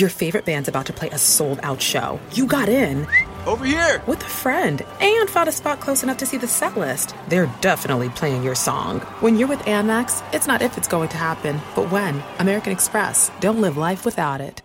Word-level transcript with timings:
Your 0.00 0.08
favorite 0.08 0.46
band's 0.46 0.66
about 0.66 0.86
to 0.86 0.94
play 0.94 1.10
a 1.10 1.18
sold 1.18 1.60
out 1.62 1.82
show. 1.82 2.18
You 2.32 2.46
got 2.46 2.70
in. 2.70 3.06
Over 3.44 3.66
here! 3.66 4.02
With 4.06 4.22
a 4.22 4.28
friend 4.30 4.80
and 4.98 5.28
found 5.28 5.46
a 5.46 5.52
spot 5.52 5.80
close 5.80 6.02
enough 6.02 6.16
to 6.18 6.24
see 6.26 6.38
the 6.38 6.48
set 6.48 6.78
list. 6.78 7.14
They're 7.28 7.54
definitely 7.60 8.08
playing 8.08 8.42
your 8.42 8.54
song. 8.54 9.00
When 9.20 9.36
you're 9.36 9.46
with 9.46 9.58
Amex, 9.66 10.24
it's 10.32 10.46
not 10.46 10.62
if 10.62 10.78
it's 10.78 10.88
going 10.88 11.10
to 11.10 11.18
happen, 11.18 11.60
but 11.76 11.90
when. 11.90 12.22
American 12.38 12.72
Express. 12.72 13.30
Don't 13.40 13.60
live 13.60 13.76
life 13.76 14.06
without 14.06 14.40
it. 14.40 14.62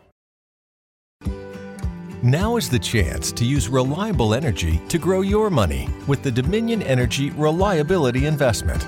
Now 2.23 2.55
is 2.55 2.70
the 2.70 2.80
chance 2.80 3.33
to 3.33 3.44
use 3.44 3.67
reliable 3.67 4.36
energy 4.36 4.80
to 4.88 4.97
grow 4.97 5.20
your 5.20 5.49
money 5.49 5.89
with 6.08 6.23
the 6.23 6.31
Dominion 6.31 6.81
Energy 6.81 7.31
Reliability 7.31 8.25
Investment. 8.25 8.88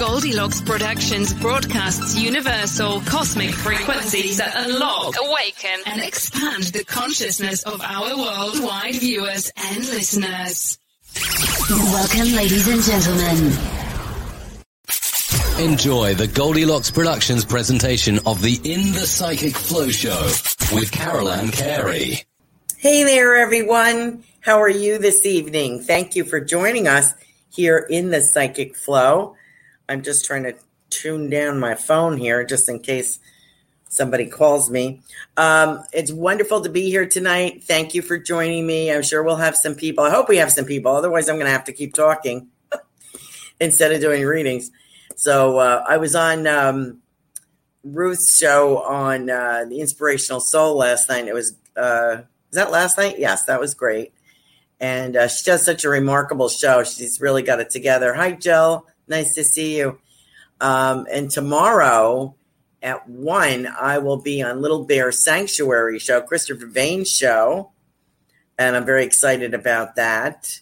Goldilocks 0.00 0.62
Productions 0.62 1.34
broadcasts 1.34 2.18
universal 2.18 3.02
cosmic 3.02 3.50
frequencies 3.50 4.38
that 4.38 4.54
unlock, 4.56 5.14
awaken, 5.22 5.78
and 5.84 6.00
expand 6.00 6.62
the 6.64 6.84
consciousness 6.84 7.62
of 7.64 7.82
our 7.82 8.16
worldwide 8.16 8.94
viewers 8.94 9.52
and 9.54 9.76
listeners. 9.76 10.78
Welcome, 11.68 12.34
ladies 12.34 12.66
and 12.66 12.82
gentlemen. 12.82 13.52
Enjoy 15.70 16.14
the 16.14 16.28
Goldilocks 16.28 16.90
Productions 16.90 17.44
presentation 17.44 18.20
of 18.24 18.40
the 18.40 18.58
In 18.64 18.92
the 18.92 19.06
Psychic 19.06 19.54
Flow 19.54 19.90
Show 19.90 20.32
with 20.72 20.90
Carol 20.90 21.28
Ann 21.28 21.50
Carey. 21.50 22.24
Hey 22.78 23.04
there, 23.04 23.36
everyone. 23.36 24.24
How 24.40 24.62
are 24.62 24.70
you 24.70 24.96
this 24.96 25.26
evening? 25.26 25.82
Thank 25.82 26.16
you 26.16 26.24
for 26.24 26.40
joining 26.40 26.88
us 26.88 27.12
here 27.50 27.76
in 27.76 28.08
the 28.08 28.22
Psychic 28.22 28.76
Flow. 28.76 29.36
I'm 29.90 30.02
just 30.02 30.24
trying 30.24 30.44
to 30.44 30.54
tune 30.88 31.28
down 31.30 31.58
my 31.58 31.74
phone 31.74 32.16
here 32.16 32.44
just 32.44 32.68
in 32.68 32.78
case 32.78 33.18
somebody 33.88 34.26
calls 34.26 34.70
me. 34.70 35.02
Um, 35.36 35.82
it's 35.92 36.12
wonderful 36.12 36.60
to 36.60 36.68
be 36.68 36.90
here 36.90 37.06
tonight. 37.06 37.64
Thank 37.64 37.92
you 37.92 38.00
for 38.00 38.16
joining 38.16 38.68
me. 38.68 38.92
I'm 38.92 39.02
sure 39.02 39.24
we'll 39.24 39.36
have 39.36 39.56
some 39.56 39.74
people. 39.74 40.04
I 40.04 40.10
hope 40.10 40.28
we 40.28 40.36
have 40.36 40.52
some 40.52 40.64
people. 40.64 40.94
Otherwise, 40.94 41.28
I'm 41.28 41.34
going 41.36 41.46
to 41.46 41.52
have 41.52 41.64
to 41.64 41.72
keep 41.72 41.92
talking 41.92 42.46
instead 43.60 43.90
of 43.90 44.00
doing 44.00 44.24
readings. 44.24 44.70
So 45.16 45.58
uh, 45.58 45.84
I 45.88 45.96
was 45.96 46.14
on 46.14 46.46
um, 46.46 46.98
Ruth's 47.82 48.38
show 48.38 48.84
on 48.84 49.28
uh, 49.28 49.64
the 49.68 49.80
Inspirational 49.80 50.40
Soul 50.40 50.76
last 50.76 51.08
night. 51.08 51.26
It 51.26 51.34
was 51.34 51.56
uh, 51.76 52.22
was 52.48 52.54
that 52.54 52.70
last 52.70 52.96
night? 52.96 53.18
Yes, 53.18 53.44
that 53.46 53.58
was 53.58 53.74
great. 53.74 54.12
And 54.78 55.16
uh, 55.16 55.26
she 55.26 55.44
does 55.44 55.64
such 55.64 55.84
a 55.84 55.88
remarkable 55.88 56.48
show. 56.48 56.84
She's 56.84 57.20
really 57.20 57.42
got 57.42 57.58
it 57.58 57.70
together. 57.70 58.14
Hi, 58.14 58.32
Jill. 58.32 58.86
Nice 59.10 59.34
to 59.34 59.42
see 59.42 59.76
you. 59.76 59.98
Um, 60.60 61.04
and 61.10 61.28
tomorrow 61.28 62.36
at 62.80 63.08
one, 63.08 63.66
I 63.66 63.98
will 63.98 64.22
be 64.22 64.40
on 64.40 64.62
Little 64.62 64.84
Bear 64.84 65.10
Sanctuary 65.10 65.98
show, 65.98 66.20
Christopher 66.20 66.66
Vane's 66.66 67.10
show, 67.10 67.72
and 68.56 68.76
I'm 68.76 68.86
very 68.86 69.04
excited 69.04 69.52
about 69.52 69.96
that. 69.96 70.60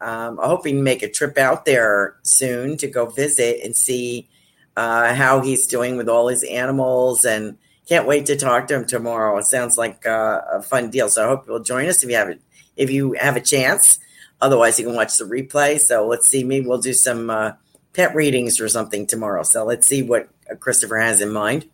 Um, 0.00 0.38
I'm 0.38 0.48
hoping 0.48 0.76
to 0.76 0.82
make 0.82 1.02
a 1.02 1.10
trip 1.10 1.38
out 1.38 1.64
there 1.64 2.18
soon 2.22 2.76
to 2.76 2.86
go 2.86 3.06
visit 3.06 3.64
and 3.64 3.74
see 3.74 4.28
uh, 4.76 5.12
how 5.12 5.40
he's 5.40 5.66
doing 5.66 5.96
with 5.96 6.08
all 6.08 6.28
his 6.28 6.44
animals, 6.44 7.24
and 7.24 7.58
can't 7.88 8.06
wait 8.06 8.26
to 8.26 8.36
talk 8.36 8.68
to 8.68 8.76
him 8.76 8.86
tomorrow. 8.86 9.36
It 9.38 9.46
sounds 9.46 9.76
like 9.76 10.06
uh, 10.06 10.42
a 10.52 10.62
fun 10.62 10.90
deal. 10.90 11.08
So 11.08 11.24
I 11.24 11.28
hope 11.28 11.48
you'll 11.48 11.58
join 11.64 11.88
us 11.88 12.04
if 12.04 12.10
you 12.10 12.14
have 12.16 12.28
it, 12.28 12.40
if 12.76 12.92
you 12.92 13.14
have 13.14 13.36
a 13.36 13.40
chance. 13.40 13.98
Otherwise, 14.40 14.78
you 14.78 14.86
can 14.86 14.94
watch 14.94 15.16
the 15.18 15.24
replay. 15.24 15.80
So 15.80 16.06
let's 16.06 16.28
see. 16.28 16.44
Maybe 16.44 16.64
we'll 16.64 16.78
do 16.78 16.92
some. 16.92 17.28
Uh, 17.28 17.52
pet 17.92 18.14
readings 18.14 18.60
or 18.60 18.68
something 18.68 19.06
tomorrow. 19.06 19.42
So 19.42 19.64
let's 19.64 19.86
see 19.86 20.02
what 20.02 20.28
Christopher 20.60 20.98
has 20.98 21.20
in 21.20 21.32
mind. 21.32 21.68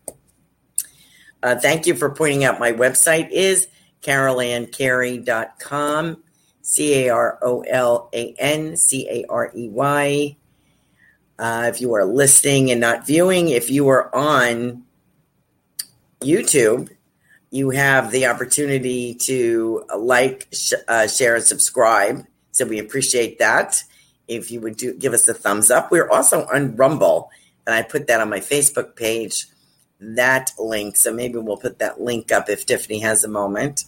Uh, 1.43 1.57
thank 1.57 1.87
you 1.87 1.95
for 1.95 2.11
pointing 2.11 2.45
out 2.45 2.59
my 2.59 2.73
website 2.73 3.31
is 3.31 3.69
carolancarey.com, 4.03 6.23
C 6.63 7.07
A 7.07 7.11
R 7.11 7.39
O 7.43 7.61
L 7.61 8.09
A 8.15 8.35
N 8.39 8.77
C 8.77 9.07
A 9.09 9.25
R 9.29 9.53
E 9.55 9.69
Y. 9.69 10.37
Uh, 11.39 11.71
if 11.73 11.81
you 11.81 11.93
are 11.95 12.05
listening 12.05 12.71
and 12.71 12.81
not 12.81 13.07
viewing, 13.07 13.49
if 13.49 13.69
you 13.69 13.89
are 13.89 14.15
on 14.15 14.85
YouTube, 16.21 16.89
you 17.51 17.71
have 17.71 18.11
the 18.11 18.27
opportunity 18.27 19.15
to 19.15 19.85
like, 19.97 20.49
sh- 20.53 20.73
uh, 20.89 21.07
share, 21.07 21.35
and 21.35 21.45
subscribe. 21.45 22.25
So 22.53 22.65
we 22.65 22.79
appreciate 22.79 23.39
that 23.41 23.83
if 24.29 24.51
you 24.51 24.61
would 24.61 24.77
do 24.77 24.95
give 24.95 25.13
us 25.13 25.29
a 25.29 25.35
thumbs 25.35 25.71
up. 25.71 25.91
We're 25.91 26.09
also 26.09 26.47
on 26.47 26.77
Rumble, 26.77 27.31
and 27.67 27.75
I 27.75 27.83
put 27.83 28.07
that 28.07 28.21
on 28.21 28.31
my 28.31 28.41
Facebook 28.41 28.97
page. 28.97 29.47
That 30.01 30.51
link, 30.59 30.97
so 30.97 31.13
maybe 31.13 31.39
we'll 31.39 31.57
put 31.57 31.79
that 31.79 32.01
link 32.01 32.33
up 32.33 32.49
if 32.49 32.67
Tiffany 32.67 32.99
has 33.01 33.25
a 33.25 33.29
moment. 33.29 33.85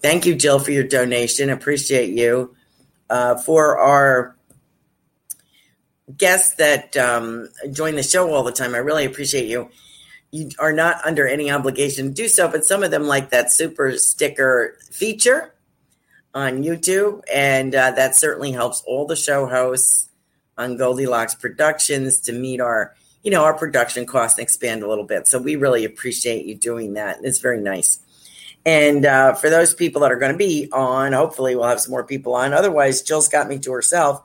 Thank 0.00 0.26
you, 0.26 0.34
Jill, 0.34 0.58
for 0.58 0.70
your 0.70 0.84
donation. 0.84 1.50
Appreciate 1.50 2.10
you. 2.10 2.54
Uh, 3.08 3.36
for 3.36 3.78
our 3.78 4.36
guests 6.16 6.54
that 6.56 6.96
um, 6.96 7.48
join 7.72 7.96
the 7.96 8.02
show 8.02 8.32
all 8.32 8.42
the 8.42 8.52
time, 8.52 8.74
I 8.74 8.78
really 8.78 9.04
appreciate 9.04 9.48
you. 9.48 9.68
You 10.30 10.50
are 10.58 10.72
not 10.72 11.04
under 11.04 11.26
any 11.26 11.50
obligation 11.50 12.08
to 12.08 12.12
do 12.12 12.28
so, 12.28 12.48
but 12.48 12.64
some 12.64 12.82
of 12.82 12.90
them 12.90 13.04
like 13.04 13.30
that 13.30 13.50
super 13.52 13.96
sticker 13.96 14.76
feature 14.90 15.54
on 16.36 16.62
YouTube, 16.62 17.22
and 17.32 17.74
uh, 17.74 17.92
that 17.92 18.14
certainly 18.14 18.52
helps 18.52 18.82
all 18.86 19.06
the 19.06 19.16
show 19.16 19.46
hosts 19.46 20.10
on 20.58 20.76
Goldilocks 20.76 21.34
Productions 21.34 22.20
to 22.20 22.32
meet 22.32 22.60
our, 22.60 22.94
you 23.22 23.30
know, 23.30 23.42
our 23.42 23.54
production 23.54 24.04
costs 24.04 24.38
and 24.38 24.42
expand 24.42 24.82
a 24.82 24.88
little 24.88 25.04
bit. 25.04 25.26
So 25.26 25.40
we 25.40 25.56
really 25.56 25.86
appreciate 25.86 26.44
you 26.44 26.54
doing 26.54 26.92
that. 26.92 27.20
It's 27.22 27.38
very 27.38 27.58
nice. 27.58 28.00
And 28.66 29.06
uh, 29.06 29.32
for 29.32 29.48
those 29.48 29.72
people 29.72 30.02
that 30.02 30.12
are 30.12 30.18
going 30.18 30.32
to 30.32 30.36
be 30.36 30.68
on, 30.72 31.14
hopefully 31.14 31.56
we'll 31.56 31.68
have 31.68 31.80
some 31.80 31.92
more 31.92 32.04
people 32.04 32.34
on. 32.34 32.52
Otherwise, 32.52 33.00
Jill's 33.00 33.28
got 33.28 33.48
me 33.48 33.58
to 33.60 33.72
herself. 33.72 34.22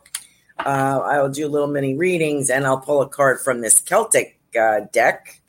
Uh, 0.60 1.00
I 1.06 1.22
will 1.22 1.30
do 1.30 1.48
a 1.48 1.50
little 1.50 1.68
mini 1.70 1.96
readings 1.96 2.50
and 2.50 2.66
I'll 2.66 2.82
pull 2.82 3.02
a 3.02 3.08
card 3.08 3.40
from 3.40 3.62
this 3.62 3.80
Celtic 3.80 4.38
uh, 4.60 4.82
deck. 4.92 5.40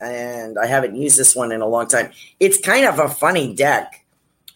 And 0.00 0.58
I 0.58 0.66
haven't 0.66 0.96
used 0.96 1.18
this 1.18 1.36
one 1.36 1.52
in 1.52 1.60
a 1.60 1.66
long 1.66 1.88
time. 1.88 2.10
It's 2.40 2.58
kind 2.58 2.86
of 2.86 2.98
a 2.98 3.08
funny 3.10 3.54
deck. 3.54 4.06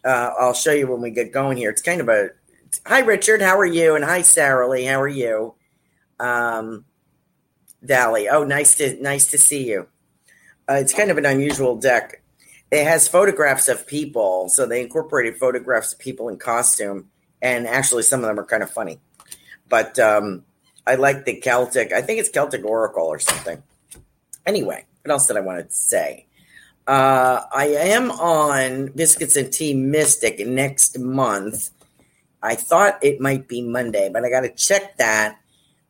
Uh, 0.04 0.30
I'll 0.38 0.54
show 0.54 0.72
you 0.72 0.86
when 0.86 1.00
we 1.00 1.10
get 1.10 1.32
going 1.32 1.56
here. 1.56 1.70
It's 1.70 1.82
kind 1.82 2.00
of 2.00 2.08
a 2.08 2.30
hi 2.86 3.00
Richard, 3.00 3.42
how 3.42 3.58
are 3.58 3.66
you? 3.66 3.94
And 3.94 4.04
hi 4.04 4.22
Sarah 4.22 4.68
Lee, 4.68 4.84
how 4.84 5.00
are 5.00 5.08
you? 5.08 5.54
Um, 6.18 6.84
Valley, 7.82 8.28
oh 8.28 8.44
nice 8.44 8.76
to 8.76 9.00
nice 9.02 9.30
to 9.30 9.38
see 9.38 9.68
you. 9.68 9.88
Uh, 10.68 10.74
it's 10.74 10.94
kind 10.94 11.10
of 11.10 11.18
an 11.18 11.26
unusual 11.26 11.76
deck. 11.76 12.22
It 12.70 12.84
has 12.84 13.06
photographs 13.06 13.68
of 13.68 13.86
people, 13.86 14.48
so 14.48 14.66
they 14.66 14.80
incorporated 14.80 15.36
photographs 15.36 15.92
of 15.92 15.98
people 15.98 16.28
in 16.28 16.38
costume, 16.38 17.10
and 17.42 17.66
actually 17.66 18.02
some 18.02 18.20
of 18.20 18.26
them 18.26 18.38
are 18.40 18.46
kind 18.46 18.62
of 18.62 18.70
funny. 18.70 18.98
But 19.68 19.98
um, 19.98 20.44
I 20.86 20.94
like 20.94 21.24
the 21.24 21.34
Celtic. 21.34 21.92
I 21.92 22.00
think 22.02 22.20
it's 22.20 22.30
Celtic 22.30 22.64
Oracle 22.64 23.06
or 23.06 23.18
something. 23.18 23.62
Anyway, 24.46 24.86
what 25.02 25.12
else 25.12 25.26
did 25.26 25.36
I 25.36 25.40
want 25.40 25.68
to 25.68 25.74
say? 25.74 26.26
Uh, 26.86 27.42
I 27.54 27.66
am 27.66 28.10
on 28.10 28.86
Biscuits 28.88 29.36
and 29.36 29.52
Tea 29.52 29.74
Mystic 29.74 30.44
next 30.46 30.98
month. 30.98 31.70
I 32.42 32.56
thought 32.56 32.98
it 33.02 33.20
might 33.20 33.46
be 33.46 33.62
Monday, 33.62 34.10
but 34.12 34.24
I 34.24 34.30
got 34.30 34.40
to 34.40 34.48
check 34.48 34.96
that 34.96 35.38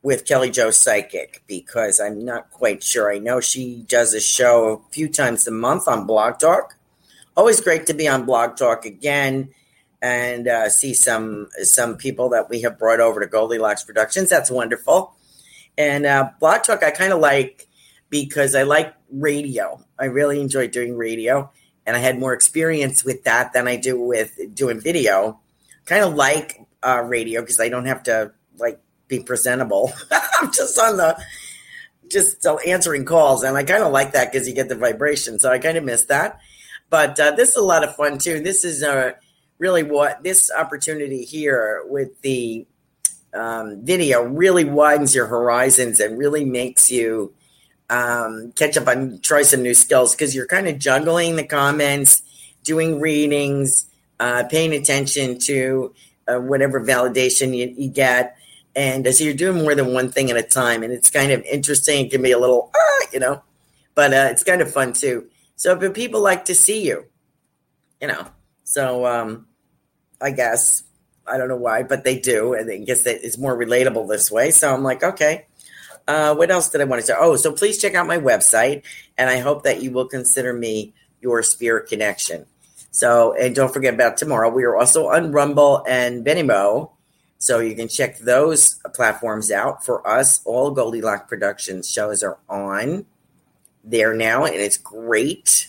with 0.03 0.27
Kelly 0.27 0.51
Joe 0.51 0.71
Psychic 0.71 1.43
because 1.47 1.99
I'm 1.99 2.25
not 2.25 2.51
quite 2.51 2.83
sure. 2.83 3.11
I 3.13 3.19
know 3.19 3.41
she 3.41 3.85
does 3.89 4.13
a 4.13 4.21
show 4.21 4.85
a 4.87 4.93
few 4.93 5.09
times 5.09 5.47
a 5.47 5.51
month 5.51 5.89
on 5.89 6.07
Blog 6.07 6.39
Talk. 6.39 6.77
Always 7.37 7.63
great 7.63 7.87
to 7.87 7.95
be 7.95 8.07
on 8.07 8.27
Blog 8.27 8.57
Talk 8.57 8.85
again 8.85 9.49
and 10.03 10.49
uh, 10.49 10.69
see 10.69 10.93
some 10.93 11.49
some 11.63 11.97
people 11.97 12.29
that 12.31 12.51
we 12.51 12.61
have 12.63 12.79
brought 12.79 13.01
over 13.01 13.21
to 13.21 13.27
Goldilocks 13.27 13.85
Productions. 13.85 14.29
That's 14.29 14.51
wonderful. 14.51 15.15
And 15.79 16.05
uh, 16.05 16.31
Blog 16.39 16.65
Talk, 16.65 16.83
I 16.83 16.91
kind 16.91 17.15
of 17.15 17.21
like 17.21 17.69
because 18.11 18.55
I 18.55 18.65
like 18.65 18.95
radio. 19.11 19.83
I 20.03 20.07
really 20.07 20.41
enjoyed 20.41 20.73
doing 20.73 20.97
radio, 20.97 21.49
and 21.87 21.97
I 21.97 22.01
had 22.01 22.19
more 22.19 22.33
experience 22.33 23.05
with 23.05 23.23
that 23.23 23.53
than 23.53 23.69
I 23.69 23.77
do 23.77 24.01
with 24.01 24.37
doing 24.53 24.81
video. 24.81 25.39
Kind 25.85 26.03
of 26.03 26.15
like 26.15 26.61
uh, 26.83 27.05
radio 27.07 27.41
because 27.41 27.61
I 27.61 27.69
don't 27.69 27.87
have 27.87 28.03
to 28.05 28.33
like 28.59 28.81
be 29.07 29.21
presentable. 29.21 29.93
I'm 30.41 30.53
just 30.53 30.77
on 30.77 30.97
the 30.97 31.23
just 32.11 32.45
answering 32.67 33.05
calls, 33.05 33.45
and 33.45 33.57
I 33.57 33.63
kind 33.63 33.85
of 33.85 33.93
like 33.93 34.13
that 34.13 34.33
because 34.33 34.49
you 34.49 34.55
get 34.55 34.69
the 34.69 34.75
vibration. 34.75 35.39
So 35.39 35.53
I 35.53 35.61
kind 35.61 35.79
of 35.79 35.85
miss 35.85 36.07
that. 36.07 36.41
But 36.91 37.19
uh, 37.21 37.31
this 37.31 37.51
is 37.51 37.57
a 37.57 37.63
lot 37.63 37.85
of 37.85 37.95
fun 37.95 38.19
too. 38.19 38.41
This 38.41 38.65
is 38.65 38.83
uh, 38.83 39.13
really 39.59 39.85
what 39.85 40.25
this 40.25 40.51
opportunity 40.51 41.25
here 41.25 41.85
with 41.87 42.21
the 42.23 42.67
um, 43.33 43.85
video 43.85 44.25
really 44.25 44.65
widens 44.65 45.15
your 45.15 45.27
horizons 45.27 46.01
and 46.01 46.19
really 46.19 46.45
makes 46.45 46.91
you 46.91 47.33
um, 47.93 48.53
catch 48.53 48.79
up 48.79 48.89
on 48.89 49.21
try 49.21 49.43
some 49.43 49.63
new 49.63 49.75
skills 49.75 50.15
because 50.15 50.35
you're 50.35 50.47
kind 50.47 50.67
of 50.67 50.79
juggling 50.79 51.37
the 51.37 51.45
comments, 51.45 52.23
doing 52.65 53.01
readings, 53.01 53.87
uh, 54.19 54.45
paying 54.45 54.73
attention 54.73 55.39
to 55.41 55.95
uh, 56.27 56.39
whatever 56.39 56.81
validation 56.81 57.55
you, 57.55 57.75
you 57.77 57.91
get. 57.91 58.35
And 58.75 59.07
so 59.15 59.23
you're 59.23 59.35
doing 59.35 59.63
more 59.63 59.75
than 59.75 59.93
one 59.93 60.11
thing 60.11 60.31
at 60.31 60.39
a 60.39 60.43
time. 60.43 60.83
And 60.83 60.91
it's 60.91 61.11
kind 61.11 61.33
of 61.33 61.43
interesting. 61.43 62.07
It 62.07 62.11
can 62.11 62.23
be 62.23 62.33
a 62.33 62.39
little, 62.39 62.71
ah, 62.75 63.07
you 63.13 63.21
know, 63.21 63.43
but 63.95 64.15
uh, 64.15 64.29
it's 64.31 64.43
kind 64.43 64.63
of 64.63 64.73
fun 64.73 64.95
too. 64.95 65.27
So, 65.57 65.77
but 65.77 65.93
people 65.93 66.23
like 66.23 66.47
to 66.47 66.55
see 66.55 66.87
you, 66.87 67.05
you 68.01 68.09
know. 68.09 68.27
So, 68.65 69.05
um, 69.05 69.47
I 70.19 70.31
guess 70.31 70.83
I 71.27 71.37
don't 71.37 71.49
know 71.49 71.57
why, 71.57 71.83
but 71.83 72.05
they 72.05 72.19
do, 72.19 72.55
and 72.55 72.71
I 72.71 72.79
guess 72.79 73.05
it's 73.07 73.37
more 73.37 73.57
relatable 73.57 74.09
this 74.09 74.31
way. 74.31 74.51
So 74.51 74.73
I'm 74.73 74.83
like, 74.83 75.03
okay, 75.03 75.47
uh, 76.09 76.35
what 76.35 76.51
else 76.51 76.71
did 76.71 76.81
I 76.81 76.85
want 76.85 77.01
to 77.01 77.07
say? 77.07 77.15
Oh, 77.17 77.37
so 77.37 77.53
please 77.53 77.81
check 77.81 77.95
out 77.95 78.07
my 78.07 78.19
website, 78.19 78.83
and 79.17 79.31
I 79.31 79.39
hope 79.39 79.65
that 79.65 79.83
you 79.83 79.91
will 79.91 80.07
consider 80.07 80.53
me 80.53 80.95
your 81.21 81.43
spirit 81.43 81.89
connection. 81.89 82.47
So, 82.91 83.35
and 83.35 83.55
don't 83.55 83.73
forget 83.73 83.95
about 83.95 84.17
tomorrow. 84.17 84.51
We 84.51 84.65
are 84.65 84.77
also 84.77 85.09
on 85.09 85.33
Rumble 85.33 85.83
and 85.89 86.25
Venimo, 86.25 86.91
so 87.39 87.59
you 87.59 87.75
can 87.75 87.89
check 87.89 88.19
those 88.19 88.75
platforms 88.95 89.51
out 89.51 89.85
for 89.85 90.07
us. 90.07 90.41
All 90.45 90.71
Goldilocks 90.71 91.29
Productions 91.29 91.91
shows 91.91 92.23
are 92.23 92.39
on 92.49 93.07
there 93.83 94.15
now, 94.15 94.45
and 94.45 94.57
it's 94.57 94.77
great. 94.77 95.69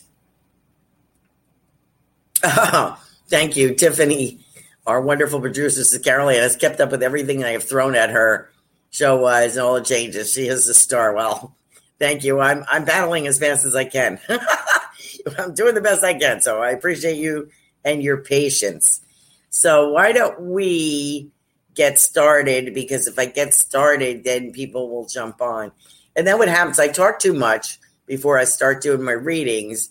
Oh, 2.43 3.01
thank 3.27 3.55
you, 3.55 3.73
Tiffany. 3.73 4.39
Our 4.85 5.01
wonderful 5.01 5.39
producer, 5.39 5.79
Is 5.79 5.97
Caroline, 6.03 6.35
has 6.35 6.57
kept 6.57 6.81
up 6.81 6.91
with 6.91 7.01
everything 7.01 7.43
I 7.43 7.51
have 7.51 7.63
thrown 7.63 7.95
at 7.95 8.09
her 8.09 8.51
show 8.93 9.17
wise 9.17 9.57
and 9.57 9.65
all 9.65 9.73
the 9.73 9.81
changes. 9.81 10.31
She 10.31 10.47
is 10.47 10.69
a 10.69 10.73
star. 10.73 11.13
Well, 11.13 11.55
thank 11.99 12.23
you. 12.23 12.39
I'm 12.39 12.63
I'm 12.69 12.85
battling 12.85 13.27
as 13.27 13.39
fast 13.39 13.65
as 13.65 13.75
I 13.75 13.85
can. 13.85 14.19
I'm 15.37 15.53
doing 15.53 15.73
the 15.73 15.81
best 15.81 16.03
I 16.03 16.13
can. 16.13 16.39
So 16.41 16.61
I 16.61 16.69
appreciate 16.69 17.17
you 17.17 17.49
and 17.83 18.01
your 18.01 18.17
patience. 18.17 19.01
So 19.49 19.89
why 19.89 20.11
don't 20.11 20.39
we 20.39 21.31
get 21.73 21.99
started? 21.99 22.73
Because 22.73 23.07
if 23.07 23.17
I 23.17 23.25
get 23.25 23.53
started, 23.53 24.23
then 24.23 24.51
people 24.51 24.89
will 24.89 25.07
jump 25.07 25.41
on. 25.41 25.71
And 26.15 26.27
then 26.27 26.37
what 26.37 26.47
happens? 26.47 26.79
I 26.79 26.87
talk 26.87 27.19
too 27.19 27.33
much 27.33 27.79
before 28.05 28.37
I 28.37 28.43
start 28.43 28.83
doing 28.83 29.03
my 29.03 29.11
readings. 29.11 29.89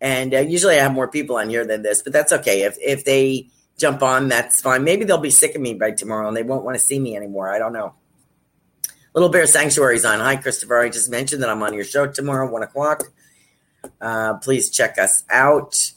And 0.00 0.34
uh, 0.34 0.38
usually 0.38 0.76
I 0.76 0.82
have 0.82 0.92
more 0.92 1.08
people 1.08 1.36
on 1.36 1.50
here 1.50 1.64
than 1.64 1.82
this, 1.82 2.02
but 2.02 2.12
that's 2.12 2.32
okay. 2.32 2.62
If 2.62 2.76
if 2.80 3.04
they 3.04 3.48
jump 3.78 4.02
on, 4.02 4.28
that's 4.28 4.60
fine. 4.60 4.82
Maybe 4.82 5.04
they'll 5.04 5.18
be 5.18 5.30
sick 5.30 5.54
of 5.54 5.60
me 5.60 5.74
by 5.74 5.92
tomorrow 5.92 6.26
and 6.26 6.36
they 6.36 6.42
won't 6.42 6.64
want 6.64 6.76
to 6.76 6.84
see 6.84 6.98
me 6.98 7.16
anymore. 7.16 7.48
I 7.48 7.58
don't 7.58 7.72
know. 7.72 7.94
Little 9.12 9.28
Bear 9.28 9.46
Sanctuary's 9.46 10.04
on. 10.04 10.20
Hi, 10.20 10.36
Christopher. 10.36 10.78
I 10.78 10.88
just 10.88 11.10
mentioned 11.10 11.42
that 11.42 11.50
I'm 11.50 11.62
on 11.64 11.74
your 11.74 11.82
show 11.84 12.06
tomorrow, 12.06 12.48
one 12.48 12.62
o'clock. 12.62 13.12
Uh, 14.00 14.34
please 14.34 14.70
check 14.70 14.98
us 14.98 15.24
out. 15.28 15.92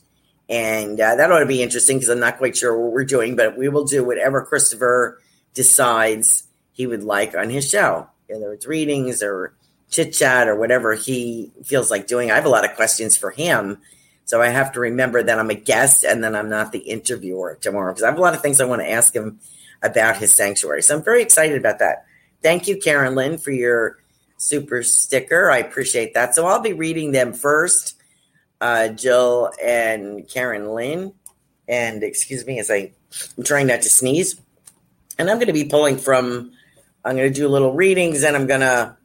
And 0.49 0.99
uh, 0.99 1.15
that 1.15 1.31
ought 1.31 1.39
to 1.39 1.45
be 1.45 1.61
interesting 1.61 1.97
because 1.97 2.09
I'm 2.09 2.19
not 2.19 2.39
quite 2.39 2.57
sure 2.57 2.75
what 2.79 2.91
we're 2.91 3.05
doing, 3.05 3.35
but 3.35 3.55
we 3.55 3.69
will 3.69 3.85
do 3.85 4.03
whatever 4.03 4.43
Christopher 4.43 5.21
decides 5.53 6.47
he 6.71 6.87
would 6.87 7.03
like 7.03 7.35
on 7.35 7.51
his 7.51 7.69
show, 7.69 8.07
whether 8.27 8.51
it's 8.51 8.65
readings 8.65 9.21
or 9.21 9.53
chit 9.91 10.11
chat 10.11 10.47
or 10.47 10.55
whatever 10.55 10.95
he 10.95 11.51
feels 11.63 11.91
like 11.91 12.07
doing. 12.07 12.31
I 12.31 12.35
have 12.35 12.45
a 12.45 12.49
lot 12.49 12.65
of 12.65 12.75
questions 12.75 13.15
for 13.15 13.29
him. 13.29 13.77
So 14.25 14.41
I 14.41 14.47
have 14.47 14.71
to 14.71 14.79
remember 14.79 15.21
that 15.21 15.37
I'm 15.37 15.51
a 15.51 15.55
guest 15.55 16.03
and 16.03 16.23
then 16.23 16.35
I'm 16.35 16.49
not 16.49 16.71
the 16.71 16.79
interviewer 16.79 17.59
tomorrow 17.61 17.91
because 17.91 18.03
I 18.03 18.07
have 18.07 18.17
a 18.17 18.21
lot 18.21 18.33
of 18.33 18.41
things 18.41 18.59
I 18.59 18.65
want 18.65 18.81
to 18.81 18.89
ask 18.89 19.13
him 19.13 19.39
about 19.83 20.17
his 20.17 20.33
sanctuary. 20.33 20.81
So 20.81 20.95
I'm 20.95 21.03
very 21.03 21.21
excited 21.21 21.57
about 21.57 21.77
that. 21.77 22.07
Thank 22.43 22.67
you, 22.67 22.77
Karen 22.77 23.15
Lynn, 23.15 23.37
for 23.37 23.51
your 23.51 23.99
super 24.35 24.83
sticker. 24.83 25.49
I 25.49 25.59
appreciate 25.59 26.13
that. 26.13 26.35
So 26.35 26.45
I'll 26.45 26.61
be 26.61 26.73
reading 26.73 27.13
them 27.13 27.31
first, 27.31 27.95
uh, 28.59 28.89
Jill 28.89 29.49
and 29.63 30.27
Karen 30.27 30.73
Lynn. 30.73 31.13
And 31.69 32.03
excuse 32.03 32.45
me 32.45 32.59
as 32.59 32.69
I, 32.69 32.91
I'm 33.37 33.45
trying 33.45 33.67
not 33.67 33.81
to 33.83 33.89
sneeze. 33.89 34.39
And 35.17 35.29
I'm 35.29 35.37
going 35.37 35.47
to 35.47 35.53
be 35.53 35.63
pulling 35.63 35.97
from, 35.97 36.51
I'm 37.05 37.15
going 37.15 37.31
to 37.31 37.39
do 37.39 37.47
little 37.47 37.73
readings 37.73 38.23
and 38.23 38.35
I'm 38.35 38.47
going 38.47 38.59
to 38.59 38.97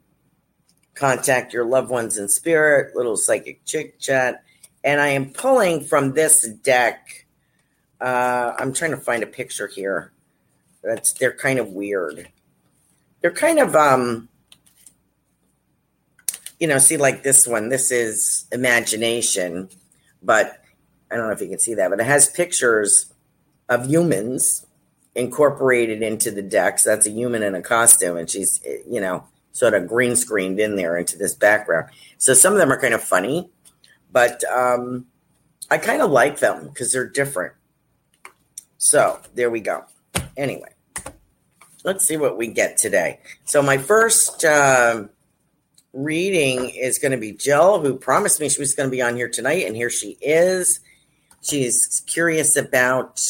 contact 0.95 1.53
your 1.53 1.65
loved 1.65 1.91
ones 1.91 2.19
in 2.19 2.29
spirit, 2.29 2.97
little 2.97 3.17
psychic 3.17 3.65
chit 3.65 4.01
chat. 4.01 4.43
And 4.83 5.01
I 5.01 5.09
am 5.11 5.31
pulling 5.31 5.85
from 5.85 6.15
this 6.15 6.43
deck. 6.49 7.27
Uh, 8.01 8.55
I'm 8.59 8.73
trying 8.73 8.91
to 8.93 8.97
find 8.97 9.23
a 9.23 9.27
picture 9.27 9.69
here. 9.69 10.13
That's 10.83 11.13
they're 11.13 11.33
kind 11.33 11.61
of 11.61 11.69
weird 11.69 12.29
they're 13.21 13.31
kind 13.31 13.59
of 13.59 13.75
um 13.75 14.29
you 16.59 16.67
know 16.67 16.79
see 16.79 16.97
like 16.97 17.23
this 17.23 17.47
one 17.47 17.69
this 17.69 17.91
is 17.91 18.47
imagination 18.53 19.69
but 20.23 20.63
i 21.11 21.17
don't 21.17 21.27
know 21.27 21.33
if 21.33 21.41
you 21.41 21.49
can 21.49 21.59
see 21.59 21.75
that 21.75 21.91
but 21.91 22.01
it 22.01 22.07
has 22.07 22.29
pictures 22.31 23.13
of 23.69 23.87
humans 23.87 24.67
incorporated 25.15 26.01
into 26.01 26.31
the 26.31 26.43
deck. 26.43 26.79
So 26.79 26.91
that's 26.91 27.07
a 27.07 27.11
human 27.11 27.43
in 27.43 27.55
a 27.55 27.63
costume 27.63 28.17
and 28.17 28.31
she's 28.31 28.61
you 28.89 29.01
know 29.01 29.25
sort 29.53 29.75
of 29.75 29.89
green 29.89 30.15
screened 30.15 30.61
in 30.61 30.77
there 30.77 30.97
into 30.97 31.19
this 31.19 31.35
background. 31.35 31.91
So 32.19 32.35
some 32.35 32.53
of 32.53 32.59
them 32.59 32.73
are 32.73 32.81
kind 32.81 32.95
of 32.95 33.03
funny 33.03 33.51
but 34.11 34.43
um 34.45 35.07
i 35.71 35.77
kind 35.77 36.01
of 36.01 36.11
like 36.11 36.39
them 36.39 36.69
because 36.69 36.93
they're 36.93 37.09
different. 37.09 37.55
So 38.79 39.21
there 39.35 39.51
we 39.51 39.61
go. 39.61 39.85
Anyway 40.37 40.71
let's 41.85 42.07
see 42.07 42.17
what 42.17 42.37
we 42.37 42.49
get 42.49 42.77
today. 42.77 43.21
So 43.45 43.63
my 43.63 43.79
first 43.79 44.45
uh, 44.45 45.05
reading 45.93 46.71
is 46.71 46.99
going 46.99 47.13
to 47.13 47.19
be 47.19 47.33
Jill, 47.33 47.81
who 47.81 47.97
promised 47.97 48.41
me 48.41 48.49
she 48.49 48.61
was 48.61 48.75
going 48.75 48.89
to 48.89 48.95
be 48.95 49.03
on 49.03 49.17
here 49.17 49.29
tonight, 49.29 49.67
and 49.67 49.77
here 49.77 49.91
she 49.91 50.17
is. 50.21 50.81
She's 51.41 52.03
curious 52.07 52.57
about 52.57 53.23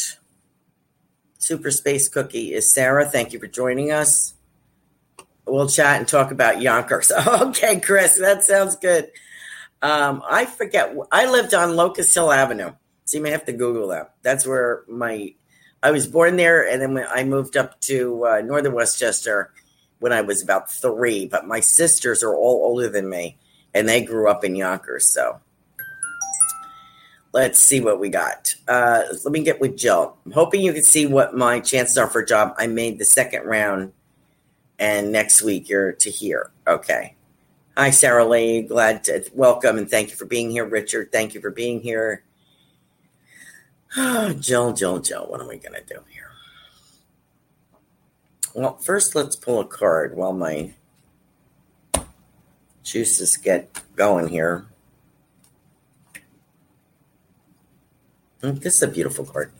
Super 1.38 1.70
Space 1.70 2.08
Cookie. 2.08 2.54
Is 2.54 2.72
Sarah? 2.72 3.04
Thank 3.04 3.32
you 3.32 3.38
for 3.38 3.46
joining 3.46 3.92
us. 3.92 4.34
We'll 5.46 5.68
chat 5.68 5.98
and 5.98 6.08
talk 6.08 6.30
about 6.30 6.60
Yonkers. 6.60 7.10
okay, 7.26 7.80
Chris, 7.80 8.18
that 8.18 8.44
sounds 8.44 8.76
good. 8.76 9.10
Um, 9.80 10.22
I 10.28 10.44
forget. 10.44 10.94
I 11.12 11.30
lived 11.30 11.54
on 11.54 11.76
Locust 11.76 12.14
Hill 12.14 12.32
Avenue. 12.32 12.72
So 13.04 13.16
you 13.16 13.22
may 13.22 13.30
have 13.30 13.46
to 13.46 13.52
Google 13.52 13.88
that. 13.88 14.14
That's 14.22 14.46
where 14.46 14.82
my 14.86 15.34
I 15.82 15.90
was 15.90 16.06
born 16.06 16.36
there, 16.36 16.68
and 16.68 16.82
then 16.82 17.06
I 17.08 17.24
moved 17.24 17.56
up 17.56 17.80
to 17.82 18.26
uh, 18.26 18.40
northern 18.40 18.72
Westchester 18.72 19.52
when 20.00 20.12
I 20.12 20.20
was 20.22 20.42
about 20.42 20.70
three. 20.70 21.26
But 21.26 21.46
my 21.46 21.60
sisters 21.60 22.22
are 22.22 22.34
all 22.34 22.64
older 22.64 22.88
than 22.88 23.08
me, 23.08 23.38
and 23.74 23.88
they 23.88 24.02
grew 24.02 24.28
up 24.28 24.44
in 24.44 24.56
Yonkers. 24.56 25.06
So 25.06 25.40
let's 27.32 27.58
see 27.60 27.80
what 27.80 28.00
we 28.00 28.08
got. 28.08 28.54
Uh, 28.66 29.04
let 29.24 29.32
me 29.32 29.42
get 29.42 29.60
with 29.60 29.76
Jill. 29.76 30.16
I'm 30.26 30.32
hoping 30.32 30.62
you 30.62 30.72
can 30.72 30.82
see 30.82 31.06
what 31.06 31.36
my 31.36 31.60
chances 31.60 31.96
are 31.96 32.08
for 32.08 32.20
a 32.22 32.26
job. 32.26 32.54
I 32.58 32.66
made 32.66 32.98
the 32.98 33.04
second 33.04 33.44
round, 33.44 33.92
and 34.78 35.12
next 35.12 35.42
week 35.42 35.68
you're 35.68 35.92
to 35.92 36.10
hear. 36.10 36.50
Okay. 36.66 37.14
Hi, 37.76 37.90
Sarah 37.90 38.26
Lee. 38.26 38.62
Glad 38.62 39.04
to 39.04 39.24
welcome 39.32 39.78
and 39.78 39.88
thank 39.88 40.10
you 40.10 40.16
for 40.16 40.24
being 40.24 40.50
here. 40.50 40.64
Richard, 40.64 41.12
thank 41.12 41.34
you 41.34 41.40
for 41.40 41.52
being 41.52 41.80
here. 41.80 42.24
Oh, 43.96 44.32
Jill, 44.38 44.72
Jill, 44.72 44.98
Jill, 45.00 45.26
what 45.26 45.40
am 45.40 45.50
I 45.50 45.56
going 45.56 45.74
to 45.74 45.84
do 45.86 46.00
here? 46.08 46.30
Well, 48.54 48.76
first, 48.78 49.14
let's 49.14 49.36
pull 49.36 49.60
a 49.60 49.64
card 49.64 50.16
while 50.16 50.32
my 50.32 50.72
juices 52.82 53.36
get 53.36 53.82
going 53.94 54.28
here. 54.28 54.66
Hmm, 58.42 58.54
this 58.54 58.76
is 58.76 58.82
a 58.82 58.88
beautiful 58.88 59.24
card. 59.24 59.52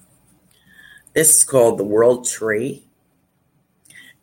This 1.13 1.37
is 1.37 1.45
called 1.45 1.79
the 1.79 1.85
World 1.85 2.27
Tree. 2.27 2.85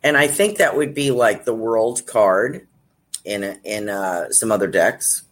And 0.02 0.16
I 0.16 0.26
think 0.28 0.58
that 0.58 0.76
would 0.76 0.94
be 0.94 1.10
like 1.10 1.44
the 1.44 1.54
World 1.54 2.06
card 2.06 2.66
in 3.24 3.44
a, 3.44 3.58
in 3.64 3.88
uh, 3.88 4.30
some 4.30 4.52
other 4.52 4.66
decks. 4.66 5.22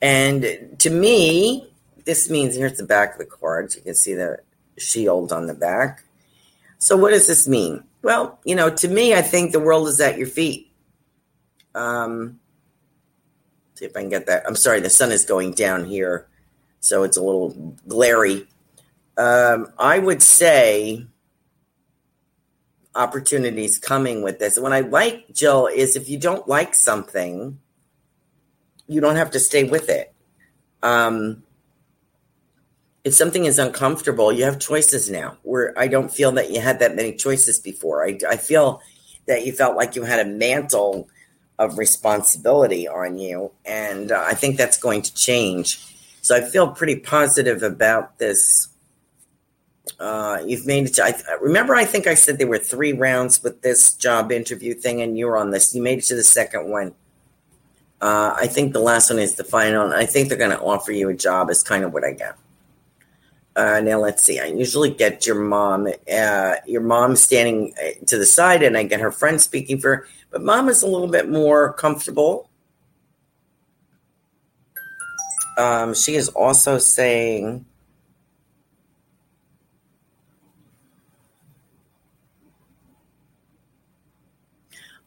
And 0.00 0.76
to 0.78 0.90
me, 0.90 1.70
this 2.08 2.30
means 2.30 2.56
here's 2.56 2.78
the 2.78 2.86
back 2.86 3.12
of 3.12 3.18
the 3.18 3.26
cards. 3.26 3.76
You 3.76 3.82
can 3.82 3.94
see 3.94 4.14
the 4.14 4.38
shield 4.78 5.30
on 5.30 5.46
the 5.46 5.52
back. 5.52 6.04
So, 6.78 6.96
what 6.96 7.10
does 7.10 7.26
this 7.26 7.46
mean? 7.46 7.84
Well, 8.00 8.40
you 8.46 8.54
know, 8.54 8.70
to 8.70 8.88
me, 8.88 9.12
I 9.12 9.20
think 9.20 9.52
the 9.52 9.60
world 9.60 9.88
is 9.88 10.00
at 10.00 10.16
your 10.16 10.26
feet. 10.26 10.72
Um, 11.74 12.40
see 13.74 13.84
if 13.84 13.94
I 13.94 14.00
can 14.00 14.08
get 14.08 14.24
that. 14.24 14.44
I'm 14.46 14.56
sorry, 14.56 14.80
the 14.80 14.88
sun 14.88 15.12
is 15.12 15.26
going 15.26 15.52
down 15.52 15.84
here, 15.84 16.26
so 16.80 17.02
it's 17.02 17.18
a 17.18 17.22
little 17.22 17.50
glary. 17.86 18.48
Um, 19.18 19.70
I 19.78 19.98
would 19.98 20.22
say 20.22 21.04
opportunities 22.94 23.78
coming 23.78 24.22
with 24.22 24.38
this. 24.38 24.58
What 24.58 24.72
I 24.72 24.80
like, 24.80 25.34
Jill, 25.34 25.66
is 25.66 25.94
if 25.94 26.08
you 26.08 26.18
don't 26.18 26.48
like 26.48 26.74
something, 26.74 27.58
you 28.86 29.02
don't 29.02 29.16
have 29.16 29.32
to 29.32 29.38
stay 29.38 29.64
with 29.64 29.90
it. 29.90 30.14
Um, 30.82 31.42
if 33.08 33.14
something 33.14 33.46
is 33.46 33.58
uncomfortable, 33.58 34.30
you 34.30 34.44
have 34.44 34.58
choices 34.58 35.10
now. 35.10 35.38
Where 35.42 35.76
I 35.78 35.88
don't 35.88 36.12
feel 36.12 36.30
that 36.32 36.50
you 36.50 36.60
had 36.60 36.78
that 36.80 36.94
many 36.94 37.12
choices 37.14 37.58
before. 37.58 38.04
I, 38.04 38.18
I 38.28 38.36
feel 38.36 38.82
that 39.26 39.46
you 39.46 39.52
felt 39.52 39.76
like 39.76 39.96
you 39.96 40.04
had 40.04 40.20
a 40.20 40.28
mantle 40.28 41.08
of 41.58 41.78
responsibility 41.78 42.86
on 42.86 43.18
you, 43.18 43.50
and 43.64 44.12
uh, 44.12 44.24
I 44.26 44.34
think 44.34 44.56
that's 44.56 44.78
going 44.78 45.02
to 45.02 45.14
change. 45.14 45.80
So 46.20 46.36
I 46.36 46.42
feel 46.42 46.68
pretty 46.70 46.96
positive 46.96 47.62
about 47.62 48.18
this. 48.18 48.68
Uh, 49.98 50.42
you've 50.46 50.66
made 50.66 50.86
it. 50.86 50.94
To, 50.94 51.04
I 51.04 51.14
remember. 51.40 51.74
I 51.74 51.86
think 51.86 52.06
I 52.06 52.14
said 52.14 52.38
there 52.38 52.46
were 52.46 52.58
three 52.58 52.92
rounds 52.92 53.42
with 53.42 53.62
this 53.62 53.94
job 53.94 54.30
interview 54.30 54.74
thing, 54.74 55.00
and 55.00 55.18
you 55.18 55.26
were 55.26 55.38
on 55.38 55.50
this. 55.50 55.74
You 55.74 55.82
made 55.82 56.00
it 56.00 56.04
to 56.06 56.14
the 56.14 56.24
second 56.24 56.68
one. 56.68 56.94
Uh, 58.00 58.34
I 58.36 58.46
think 58.46 58.74
the 58.74 58.80
last 58.80 59.10
one 59.10 59.18
is 59.18 59.34
the 59.34 59.44
final, 59.44 59.92
I 59.92 60.06
think 60.06 60.28
they're 60.28 60.38
going 60.38 60.56
to 60.56 60.60
offer 60.60 60.92
you 60.92 61.08
a 61.08 61.14
job. 61.14 61.50
Is 61.50 61.62
kind 61.62 61.84
of 61.84 61.92
what 61.92 62.04
I 62.04 62.12
get. 62.12 62.36
Uh, 63.58 63.80
now 63.80 63.98
let's 63.98 64.22
see. 64.22 64.38
I 64.38 64.44
usually 64.44 64.88
get 64.88 65.26
your 65.26 65.34
mom, 65.34 65.88
uh, 65.88 66.54
your 66.64 66.80
mom 66.80 67.16
standing 67.16 67.74
uh, 67.82 68.04
to 68.06 68.16
the 68.16 68.24
side, 68.24 68.62
and 68.62 68.76
I 68.76 68.84
get 68.84 69.00
her 69.00 69.10
friend 69.10 69.40
speaking 69.40 69.80
for. 69.80 69.96
Her. 69.96 70.08
But 70.30 70.42
mom 70.42 70.68
is 70.68 70.84
a 70.84 70.86
little 70.86 71.08
bit 71.08 71.28
more 71.28 71.72
comfortable. 71.72 72.50
Um, 75.58 75.92
she 75.92 76.14
is 76.14 76.28
also 76.28 76.78
saying. 76.78 77.64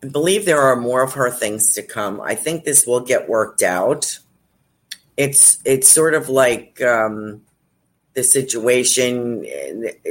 I 0.03 0.07
believe 0.07 0.43
there 0.43 0.59
are 0.59 0.75
more 0.75 1.01
of 1.03 1.13
her 1.13 1.31
things 1.31 1.73
to 1.75 1.83
come. 1.83 2.19
I 2.19 2.35
think 2.35 2.65
this 2.65 2.85
will 2.85 2.99
get 2.99 3.29
worked 3.29 3.63
out. 3.63 4.19
It's 5.15 5.59
it's 5.63 5.87
sort 5.87 6.15
of 6.15 6.27
like 6.27 6.81
um, 6.81 7.43
the 8.13 8.23
situation. 8.23 9.45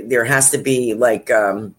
There 0.04 0.24
has 0.24 0.50
to 0.50 0.58
be 0.58 0.94
like 0.94 1.30
um, 1.30 1.74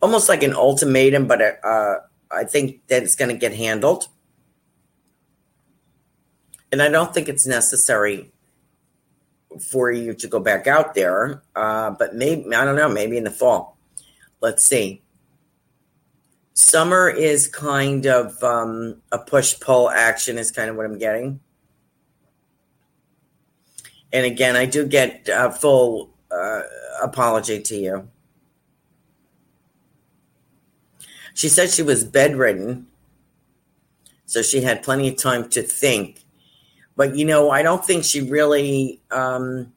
almost 0.00 0.28
like 0.28 0.42
an 0.42 0.54
ultimatum, 0.54 1.26
but 1.26 1.40
uh, 1.64 1.96
I 2.30 2.44
think 2.44 2.86
that 2.88 3.02
it's 3.02 3.14
going 3.14 3.30
to 3.30 3.36
get 3.36 3.54
handled. 3.54 4.08
And 6.72 6.80
I 6.80 6.88
don't 6.88 7.12
think 7.12 7.28
it's 7.28 7.46
necessary 7.46 8.30
for 9.58 9.90
you 9.90 10.14
to 10.14 10.28
go 10.28 10.38
back 10.38 10.66
out 10.66 10.94
there, 10.94 11.42
uh, 11.56 11.90
but 11.90 12.14
maybe, 12.14 12.54
I 12.54 12.64
don't 12.64 12.76
know, 12.76 12.88
maybe 12.88 13.16
in 13.16 13.24
the 13.24 13.30
fall. 13.30 13.76
Let's 14.40 14.64
see. 14.64 15.02
Summer 16.54 17.08
is 17.08 17.48
kind 17.48 18.06
of 18.06 18.42
um, 18.44 19.02
a 19.10 19.18
push 19.18 19.58
pull 19.58 19.90
action, 19.90 20.38
is 20.38 20.52
kind 20.52 20.70
of 20.70 20.76
what 20.76 20.86
I'm 20.86 20.98
getting. 20.98 21.40
And 24.12 24.26
again, 24.26 24.56
I 24.56 24.66
do 24.66 24.86
get 24.86 25.28
a 25.32 25.50
full 25.50 26.10
uh, 26.30 26.62
apology 27.02 27.60
to 27.62 27.76
you. 27.76 28.08
She 31.34 31.48
said 31.48 31.70
she 31.70 31.82
was 31.82 32.04
bedridden, 32.04 32.86
so 34.26 34.42
she 34.42 34.60
had 34.60 34.82
plenty 34.82 35.08
of 35.08 35.16
time 35.16 35.48
to 35.50 35.62
think. 35.62 36.24
But, 36.96 37.16
you 37.16 37.24
know, 37.24 37.50
I 37.50 37.62
don't 37.62 37.84
think 37.84 38.04
she 38.04 38.20
really, 38.20 39.00
um, 39.10 39.72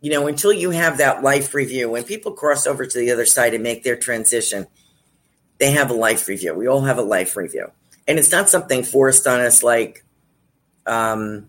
you 0.00 0.10
know, 0.10 0.26
until 0.26 0.52
you 0.52 0.70
have 0.70 0.98
that 0.98 1.22
life 1.22 1.54
review, 1.54 1.88
when 1.90 2.02
people 2.04 2.32
cross 2.32 2.66
over 2.66 2.84
to 2.84 2.98
the 2.98 3.10
other 3.10 3.24
side 3.24 3.54
and 3.54 3.62
make 3.62 3.84
their 3.84 3.96
transition, 3.96 4.66
they 5.58 5.70
have 5.70 5.90
a 5.90 5.94
life 5.94 6.26
review. 6.28 6.54
We 6.54 6.66
all 6.66 6.82
have 6.82 6.98
a 6.98 7.02
life 7.02 7.36
review. 7.36 7.70
And 8.08 8.18
it's 8.18 8.32
not 8.32 8.50
something 8.50 8.82
forced 8.82 9.26
on 9.26 9.40
us 9.40 9.62
like, 9.62 10.04
um, 10.86 11.48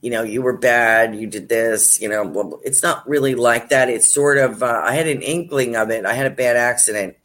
you 0.00 0.10
know, 0.10 0.22
you 0.22 0.42
were 0.42 0.56
bad, 0.56 1.14
you 1.14 1.26
did 1.26 1.48
this, 1.48 2.00
you 2.00 2.08
know, 2.08 2.60
it's 2.64 2.82
not 2.82 3.06
really 3.08 3.34
like 3.34 3.68
that. 3.68 3.90
It's 3.90 4.08
sort 4.08 4.38
of, 4.38 4.62
uh, 4.62 4.82
I 4.84 4.94
had 4.94 5.06
an 5.06 5.20
inkling 5.20 5.76
of 5.76 5.90
it. 5.90 6.06
I 6.06 6.14
had 6.14 6.26
a 6.26 6.34
bad 6.34 6.56
accident 6.56 7.16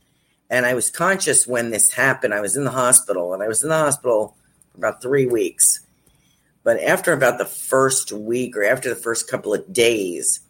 and 0.50 0.66
I 0.66 0.74
was 0.74 0.92
conscious 0.92 1.48
when 1.48 1.72
this 1.72 1.92
happened. 1.92 2.34
I 2.34 2.42
was 2.42 2.58
in 2.58 2.66
the 2.66 2.72
hospital 2.72 3.34
and 3.34 3.42
I 3.42 3.48
was 3.48 3.64
in 3.64 3.70
the 3.70 3.78
hospital 3.78 4.36
for 4.72 4.78
about 4.78 5.02
three 5.02 5.26
weeks. 5.26 5.82
But 6.64 6.82
after 6.82 7.14
about 7.14 7.38
the 7.38 7.46
first 7.46 8.12
week 8.12 8.58
or 8.58 8.64
after 8.64 8.90
the 8.90 8.96
first 8.96 9.30
couple 9.30 9.54
of 9.54 9.72
days, 9.72 10.42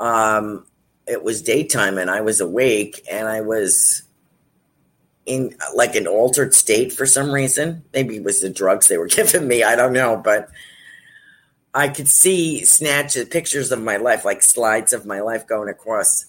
um, 0.00 0.66
it 1.06 1.22
was 1.22 1.42
daytime 1.42 1.98
and 1.98 2.10
I 2.10 2.20
was 2.20 2.40
awake 2.40 3.04
and 3.10 3.28
I 3.28 3.40
was 3.40 4.02
in 5.26 5.54
like 5.74 5.94
an 5.94 6.06
altered 6.06 6.54
state 6.54 6.92
for 6.92 7.06
some 7.06 7.30
reason. 7.30 7.84
Maybe 7.92 8.16
it 8.16 8.24
was 8.24 8.40
the 8.40 8.50
drugs 8.50 8.88
they 8.88 8.98
were 8.98 9.06
giving 9.08 9.46
me. 9.46 9.62
I 9.62 9.76
don't 9.76 9.92
know, 9.92 10.16
but 10.16 10.48
I 11.78 11.88
could 11.88 12.08
see 12.08 12.64
snatches, 12.64 13.28
pictures 13.28 13.70
of 13.70 13.80
my 13.80 13.98
life, 13.98 14.24
like 14.24 14.42
slides 14.42 14.92
of 14.92 15.06
my 15.06 15.20
life 15.20 15.46
going 15.46 15.68
across. 15.68 16.24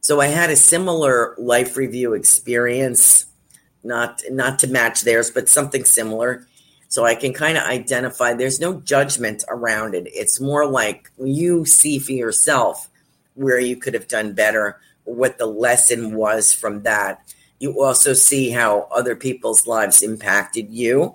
So 0.00 0.20
I 0.20 0.26
had 0.26 0.50
a 0.50 0.56
similar 0.56 1.36
life 1.38 1.76
review 1.76 2.14
experience, 2.14 3.26
not 3.84 4.20
not 4.32 4.58
to 4.58 4.66
match 4.66 5.02
theirs, 5.02 5.30
but 5.30 5.48
something 5.48 5.84
similar. 5.84 6.44
So 6.88 7.04
I 7.04 7.14
can 7.14 7.32
kind 7.32 7.56
of 7.56 7.62
identify. 7.62 8.34
There's 8.34 8.58
no 8.58 8.80
judgment 8.80 9.44
around 9.46 9.94
it. 9.94 10.08
It's 10.08 10.40
more 10.40 10.66
like 10.66 11.08
you 11.22 11.64
see 11.64 12.00
for 12.00 12.10
yourself 12.10 12.90
where 13.34 13.60
you 13.60 13.76
could 13.76 13.94
have 13.94 14.08
done 14.08 14.32
better, 14.32 14.80
what 15.04 15.38
the 15.38 15.46
lesson 15.46 16.16
was 16.16 16.52
from 16.52 16.82
that. 16.82 17.22
You 17.60 17.80
also 17.80 18.12
see 18.12 18.50
how 18.50 18.88
other 18.90 19.14
people's 19.14 19.68
lives 19.68 20.02
impacted 20.02 20.68
you, 20.70 21.14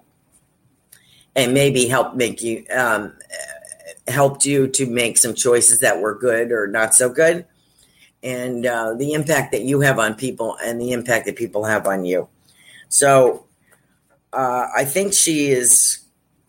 and 1.36 1.54
maybe 1.54 1.88
help 1.90 2.16
make 2.16 2.42
you 2.42 2.66
um, 2.74 3.12
helped 4.08 4.46
you 4.46 4.68
to 4.68 4.86
make 4.86 5.18
some 5.18 5.34
choices 5.34 5.80
that 5.80 6.00
were 6.00 6.18
good 6.18 6.52
or 6.52 6.68
not 6.68 6.94
so 6.94 7.10
good. 7.10 7.46
And 8.24 8.66
uh, 8.66 8.94
the 8.96 9.14
impact 9.14 9.52
that 9.52 9.64
you 9.64 9.82
have 9.82 10.00
on 10.00 10.16
people 10.16 10.58
and 10.64 10.80
the 10.80 10.92
impact 10.92 11.26
that 11.26 11.36
people 11.36 11.66
have 11.66 11.88
on 11.88 12.06
you. 12.06 12.28
So 12.90 13.46
uh, 14.34 14.68
i 14.76 14.84
think 14.84 15.14
she 15.14 15.48
is 15.48 16.00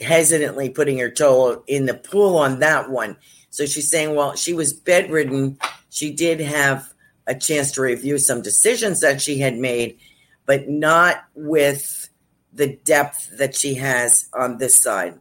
hesitantly 0.01 0.69
putting 0.69 0.99
her 0.99 1.11
toe 1.11 1.63
in 1.67 1.87
the 1.87 1.95
pool 1.95 2.37
on 2.37 2.59
that 2.61 2.91
one. 2.91 3.17
So 3.51 3.65
she's 3.65 3.91
saying 3.91 4.15
well 4.15 4.35
she 4.35 4.53
was 4.53 4.73
bedridden. 4.73 5.59
She 5.91 6.13
did 6.13 6.41
have 6.41 6.93
a 7.27 7.35
chance 7.35 7.73
to 7.73 7.83
review 7.83 8.19
some 8.19 8.43
decisions 8.43 9.01
that 9.01 9.21
she 9.21 9.39
had 9.39 9.57
made 9.57 9.99
but 10.47 10.69
not 10.69 11.25
with 11.35 12.09
the 12.53 12.77
depth 12.85 13.37
that 13.37 13.55
she 13.55 13.75
has 13.75 14.29
on 14.33 14.59
this 14.59 14.75
side 14.75 15.19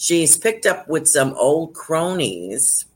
she's 0.00 0.34
picked 0.34 0.64
up 0.64 0.88
with 0.88 1.06
some 1.06 1.34
old 1.34 1.74
cronies. 1.74 2.86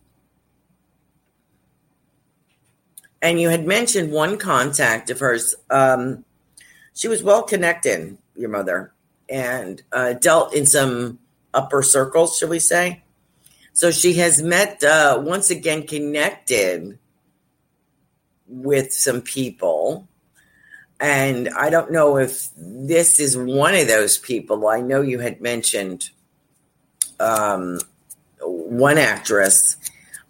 And 3.20 3.38
you 3.38 3.50
had 3.50 3.66
mentioned 3.66 4.10
one 4.10 4.38
contact 4.38 5.10
of 5.10 5.20
hers. 5.20 5.54
Um, 5.68 6.24
she 6.94 7.08
was 7.08 7.22
well 7.22 7.42
connected, 7.42 8.16
your 8.34 8.48
mother, 8.48 8.94
and 9.28 9.82
uh, 9.92 10.14
dealt 10.14 10.54
in 10.54 10.64
some 10.64 11.18
upper 11.52 11.82
circles, 11.82 12.38
shall 12.38 12.48
we 12.48 12.58
say. 12.58 13.02
So 13.74 13.90
she 13.90 14.14
has 14.14 14.42
met, 14.42 14.82
uh, 14.82 15.20
once 15.22 15.50
again, 15.50 15.86
connected 15.86 16.98
with 18.46 18.94
some 18.94 19.20
people. 19.20 20.08
And 21.00 21.50
I 21.50 21.68
don't 21.68 21.92
know 21.92 22.16
if 22.16 22.48
this 22.56 23.20
is 23.20 23.36
one 23.36 23.74
of 23.74 23.88
those 23.88 24.16
people. 24.16 24.68
I 24.68 24.80
know 24.80 25.02
you 25.02 25.18
had 25.18 25.42
mentioned 25.42 26.10
um, 27.20 27.78
one 28.40 28.98
actress, 28.98 29.76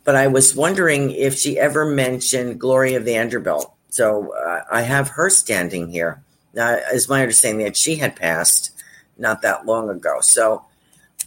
but 0.04 0.16
I 0.16 0.26
was 0.26 0.54
wondering 0.54 1.10
if 1.10 1.36
she 1.36 1.58
ever 1.58 1.84
mentioned 1.84 2.60
Gloria 2.60 3.00
Vanderbilt. 3.00 3.72
So 3.88 4.34
uh, 4.34 4.62
I 4.70 4.82
have 4.82 5.08
her 5.10 5.30
standing 5.30 5.88
here. 5.88 6.22
Now, 6.52 6.78
it's 6.92 7.08
my 7.08 7.22
understanding 7.22 7.64
that 7.64 7.76
she 7.76 7.96
had 7.96 8.16
passed 8.16 8.70
not 9.18 9.42
that 9.42 9.66
long 9.66 9.88
ago. 9.90 10.20
So 10.20 10.64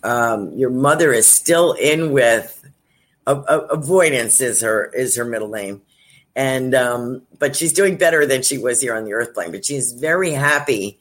um, 0.03 0.51
your 0.53 0.69
mother 0.69 1.11
is 1.13 1.27
still 1.27 1.73
in 1.73 2.11
with 2.11 2.53
avoidance 3.27 4.39
is 4.39 4.61
her 4.61 4.85
is 4.93 5.17
her 5.17 5.25
middle 5.25 5.49
name 5.49 5.81
and 6.35 6.73
um, 6.73 7.21
but 7.39 7.55
she's 7.55 7.73
doing 7.73 7.97
better 7.97 8.25
than 8.25 8.41
she 8.41 8.57
was 8.57 8.79
here 8.79 8.95
on 8.95 9.03
the 9.03 9.13
earth 9.13 9.33
plane 9.33 9.51
but 9.51 9.65
she's 9.65 9.91
very 9.91 10.31
happy 10.31 10.97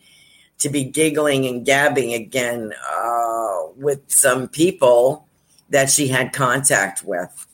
to 0.58 0.68
be 0.68 0.84
giggling 0.84 1.46
and 1.46 1.66
gabbing 1.66 2.14
again 2.14 2.72
uh, 2.90 3.58
with 3.76 4.00
some 4.08 4.48
people 4.48 5.28
that 5.70 5.90
she 5.90 6.08
had 6.08 6.32
contact 6.32 7.02
with 7.02 7.46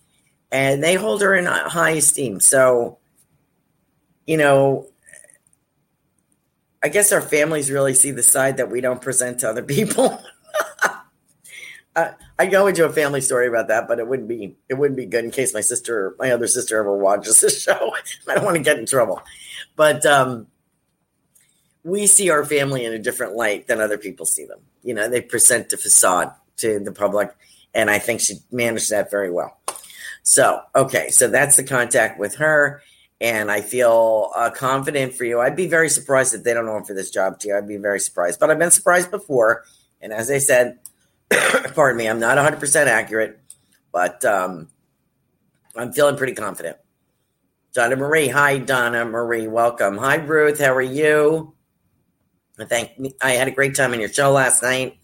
and 0.50 0.82
they 0.82 0.94
hold 0.94 1.23
her 1.23 1.35
in 1.35 1.47
high 1.47 1.90
esteem 1.90 2.38
so 2.38 2.99
you 4.26 4.37
know 4.37 4.87
i 6.82 6.88
guess 6.88 7.11
our 7.11 7.21
families 7.23 7.71
really 7.71 7.94
see 7.94 8.11
the 8.11 8.23
side 8.23 8.59
that 8.59 8.71
we 8.71 8.80
don't 8.80 9.00
present 9.00 9.40
to 9.40 9.49
other 9.49 9.62
people 9.62 10.23
uh, 11.97 12.12
I 12.38 12.47
go 12.47 12.66
into 12.66 12.85
a 12.85 12.92
family 12.92 13.21
story 13.21 13.47
about 13.47 13.68
that, 13.68 13.87
but 13.87 13.99
it 13.99 14.09
wouldn't 14.09 14.28
be 14.28 14.56
it 14.68 14.75
wouldn't 14.75 14.97
be 14.97 15.06
good 15.06 15.25
in 15.25 15.30
case 15.30 15.54
my 15.54 15.61
sister, 15.61 16.16
my 16.18 16.30
other 16.30 16.47
sister, 16.47 16.78
ever 16.78 16.97
watches 16.97 17.40
this 17.40 17.62
show. 17.64 17.92
I 18.28 18.35
don't 18.35 18.44
want 18.44 18.56
to 18.56 18.62
get 18.62 18.78
in 18.78 18.87
trouble. 18.87 19.23
But 19.76 20.04
um, 20.06 20.47
we 21.85 22.07
see 22.07 22.31
our 22.31 22.45
family 22.45 22.85
in 22.85 22.93
a 22.93 22.99
different 22.99 23.35
light 23.35 23.67
than 23.67 23.81
other 23.81 23.99
people 23.99 24.27
see 24.27 24.45
them. 24.45 24.61
You 24.83 24.95
know, 24.95 25.09
they 25.09 25.21
present 25.21 25.73
a 25.73 25.77
facade 25.77 26.33
to 26.59 26.79
the 26.79 26.93
public, 26.93 27.35
and 27.75 27.91
I 27.91 27.99
think 27.99 28.21
she 28.21 28.35
managed 28.51 28.91
that 28.91 29.11
very 29.11 29.31
well. 29.31 29.59
So, 30.23 30.62
okay, 30.75 31.11
so 31.11 31.29
that's 31.29 31.57
the 31.57 31.65
contact 31.65 32.19
with 32.19 32.37
her, 32.37 32.83
and 33.21 33.51
I 33.51 33.61
feel 33.61 34.31
uh, 34.37 34.51
confident 34.51 35.15
for 35.15 35.25
you. 35.25 35.41
I'd 35.41 35.57
be 35.57 35.67
very 35.67 35.89
surprised 35.89 36.35
if 36.35 36.45
they 36.45 36.55
don't 36.55 36.69
offer 36.69 36.95
this 36.95 37.11
job 37.11 37.41
to 37.41 37.49
you. 37.49 37.57
I'd 37.57 37.67
be 37.67 37.77
very 37.77 37.99
surprised, 37.99 38.39
but 38.39 38.51
I've 38.51 38.59
been 38.59 38.71
surprised 38.71 39.11
before, 39.11 39.65
and 40.01 40.12
as 40.12 40.31
I 40.31 40.39
said 40.39 40.79
pardon 41.75 41.97
me, 41.97 42.09
I'm 42.09 42.21
not 42.21 42.39
100% 42.39 42.87
accurate, 42.87 43.41
but 43.93 44.25
um, 44.25 44.69
I'm 45.77 45.93
feeling 45.93 46.17
pretty 46.17 46.35
confident. 46.35 46.77
Donna 47.73 47.97
Marie. 47.97 48.29
Hi, 48.29 48.59
Donna 48.59 49.05
Marie. 49.05 49.49
Welcome. 49.49 49.97
Hi, 49.99 50.17
Ruth. 50.17 50.61
How 50.61 50.75
are 50.75 50.83
you? 50.83 51.55
I 52.62 52.64
thank 52.64 52.92
I 53.21 53.33
had 53.33 53.49
a 53.49 53.50
great 53.50 53.75
time 53.75 53.92
on 53.92 54.00
your 54.00 54.09
show 54.09 54.31
last 54.31 54.62
night, 54.62 54.99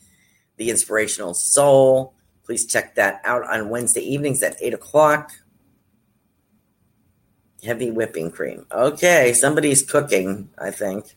The 0.57 0.71
Inspirational 0.71 1.35
Soul. 1.35 2.15
Please 2.45 2.67
check 2.67 2.95
that 2.95 3.21
out 3.25 3.43
on 3.49 3.69
Wednesday 3.69 4.01
evenings 4.01 4.43
at 4.43 4.57
8 4.61 4.75
o'clock. 4.75 5.33
Heavy 7.63 7.91
whipping 7.91 8.31
cream. 8.31 8.65
Okay, 8.71 9.33
somebody's 9.33 9.83
cooking, 9.83 10.51
I 10.57 10.71
think. 10.71 11.17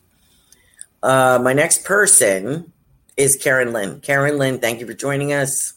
Uh, 1.02 1.38
my 1.42 1.52
next 1.52 1.84
person 1.84 2.72
is 3.16 3.36
Karen 3.36 3.72
Lynn. 3.72 4.00
Karen 4.00 4.36
Lynn, 4.36 4.58
thank 4.58 4.80
you 4.80 4.86
for 4.86 4.94
joining 4.94 5.32
us. 5.32 5.74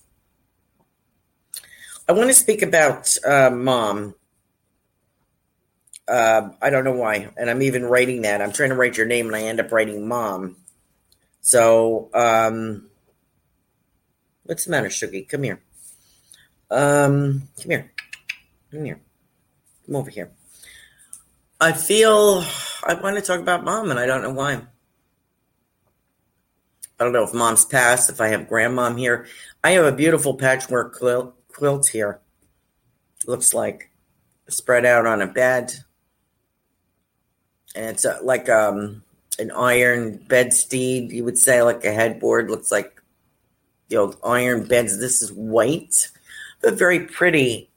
I 2.08 2.14
want 2.14 2.30
to 2.30 2.34
speak 2.34 2.62
about 2.62 3.16
uh, 3.26 3.52
mom. 3.52 4.16
Uh, 6.08 6.50
I 6.62 6.70
don't 6.70 6.84
know 6.84 6.92
why, 6.92 7.30
and 7.36 7.50
I'm 7.50 7.64
even 7.64 7.86
writing 7.86 8.22
that. 8.22 8.42
I'm 8.42 8.52
trying 8.52 8.70
to 8.70 8.76
write 8.76 8.98
your 8.98 9.08
name, 9.08 9.28
and 9.28 9.36
I 9.36 9.42
end 9.42 9.60
up 9.60 9.72
writing 9.72 10.08
mom. 10.08 10.56
So, 11.42 12.10
um, 12.14 12.90
what's 14.44 14.66
the 14.66 14.72
matter, 14.72 14.90
Shuggy? 14.90 15.28
Come 15.28 15.44
here. 15.44 15.62
Um, 16.70 17.50
come 17.62 17.72
here. 17.72 17.92
Come 18.72 18.86
here. 18.86 19.00
Come 19.86 19.96
over 19.96 20.10
here. 20.10 20.32
I 21.60 21.72
feel 21.72 22.44
I 22.84 22.94
want 22.96 23.16
to 23.16 23.22
talk 23.22 23.40
about 23.40 23.64
mom, 23.64 23.90
and 23.90 24.00
I 24.00 24.06
don't 24.06 24.22
know 24.22 24.34
why. 24.34 24.62
I 27.00 27.04
don't 27.04 27.14
know 27.14 27.24
if 27.24 27.34
mom's 27.34 27.66
passed, 27.66 28.10
if 28.10 28.22
I 28.22 28.30
have 28.30 28.48
grandmom 28.48 28.98
here. 28.98 29.28
I 29.64 29.72
have 29.72 29.86
a 29.86 29.92
beautiful 29.92 30.36
patchwork 30.36 30.96
quilt, 30.96 31.36
quilt 31.50 31.88
here. 31.88 32.20
Looks 33.26 33.54
like 33.54 33.90
spread 34.48 34.86
out 34.86 35.06
on 35.06 35.22
a 35.22 35.28
bed. 35.28 35.74
And 37.76 37.86
it's 37.86 38.06
a, 38.06 38.20
like 38.24 38.50
um, 38.50 39.04
an 39.38 39.52
iron 39.52 40.18
bedstead, 40.28 41.12
you 41.12 41.24
would 41.24 41.38
say, 41.38 41.62
like 41.62 41.84
a 41.86 41.92
headboard. 41.92 42.50
Looks 42.50 42.72
like 42.72 43.02
the 43.90 43.98
old 43.98 44.18
iron 44.24 44.68
beds. 44.68 45.00
This 45.00 45.22
is 45.22 45.32
white, 45.32 46.10
but 46.62 46.76
very 46.76 47.02
pretty 47.02 47.70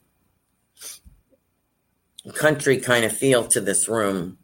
country 2.34 2.78
kind 2.78 3.04
of 3.04 3.16
feel 3.16 3.44
to 3.48 3.60
this 3.60 3.88
room. 3.88 4.38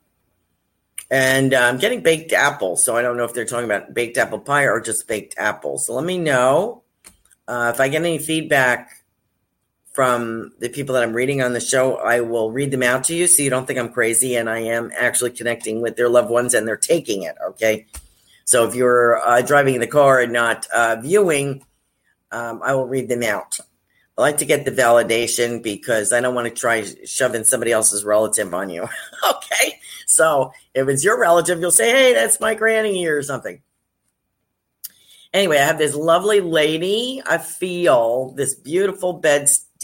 And 1.10 1.54
uh, 1.54 1.60
I'm 1.60 1.78
getting 1.78 2.02
baked 2.02 2.32
apples. 2.32 2.84
So 2.84 2.96
I 2.96 3.02
don't 3.02 3.16
know 3.16 3.24
if 3.24 3.34
they're 3.34 3.44
talking 3.44 3.66
about 3.66 3.94
baked 3.94 4.16
apple 4.16 4.38
pie 4.38 4.64
or 4.64 4.80
just 4.80 5.06
baked 5.06 5.34
apples. 5.38 5.86
So 5.86 5.94
let 5.94 6.04
me 6.04 6.18
know 6.18 6.82
uh, 7.46 7.70
if 7.74 7.80
I 7.80 7.88
get 7.88 8.02
any 8.02 8.18
feedback 8.18 9.03
from 9.94 10.52
the 10.58 10.68
people 10.68 10.92
that 10.92 11.04
I'm 11.04 11.12
reading 11.12 11.40
on 11.40 11.52
the 11.52 11.60
show. 11.60 11.96
I 11.96 12.20
will 12.20 12.50
read 12.50 12.72
them 12.72 12.82
out 12.82 13.04
to 13.04 13.14
you 13.14 13.28
so 13.28 13.44
you 13.44 13.48
don't 13.48 13.64
think 13.64 13.78
I'm 13.78 13.92
crazy 13.92 14.34
and 14.34 14.50
I 14.50 14.58
am 14.58 14.90
actually 14.98 15.30
connecting 15.30 15.80
with 15.80 15.94
their 15.96 16.08
loved 16.08 16.30
ones 16.30 16.52
and 16.52 16.66
they're 16.66 16.76
taking 16.76 17.22
it. 17.22 17.36
Okay. 17.50 17.86
So 18.44 18.66
if 18.66 18.74
you're 18.74 19.24
uh, 19.26 19.40
driving 19.42 19.76
in 19.76 19.80
the 19.80 19.86
car 19.86 20.20
and 20.20 20.32
not 20.32 20.66
uh, 20.74 20.96
viewing, 21.00 21.64
um, 22.32 22.60
I 22.64 22.74
will 22.74 22.88
read 22.88 23.08
them 23.08 23.22
out. 23.22 23.60
I 24.18 24.20
like 24.20 24.38
to 24.38 24.44
get 24.44 24.64
the 24.64 24.72
validation 24.72 25.62
because 25.62 26.12
I 26.12 26.20
don't 26.20 26.34
want 26.34 26.48
to 26.48 26.60
try 26.60 26.84
shoving 27.04 27.44
somebody 27.44 27.70
else's 27.70 28.04
relative 28.04 28.52
on 28.52 28.70
you. 28.70 28.82
okay. 29.30 29.78
So 30.06 30.52
if 30.74 30.88
it's 30.88 31.04
your 31.04 31.20
relative, 31.20 31.60
you'll 31.60 31.70
say, 31.70 31.90
hey, 31.90 32.14
that's 32.14 32.40
my 32.40 32.54
granny 32.54 33.06
or 33.06 33.22
something. 33.22 33.62
Anyway, 35.32 35.58
I 35.58 35.64
have 35.64 35.78
this 35.78 35.94
lovely 35.94 36.40
lady. 36.40 37.22
I 37.24 37.38
feel 37.38 38.32
this 38.32 38.54
beautiful 38.54 39.14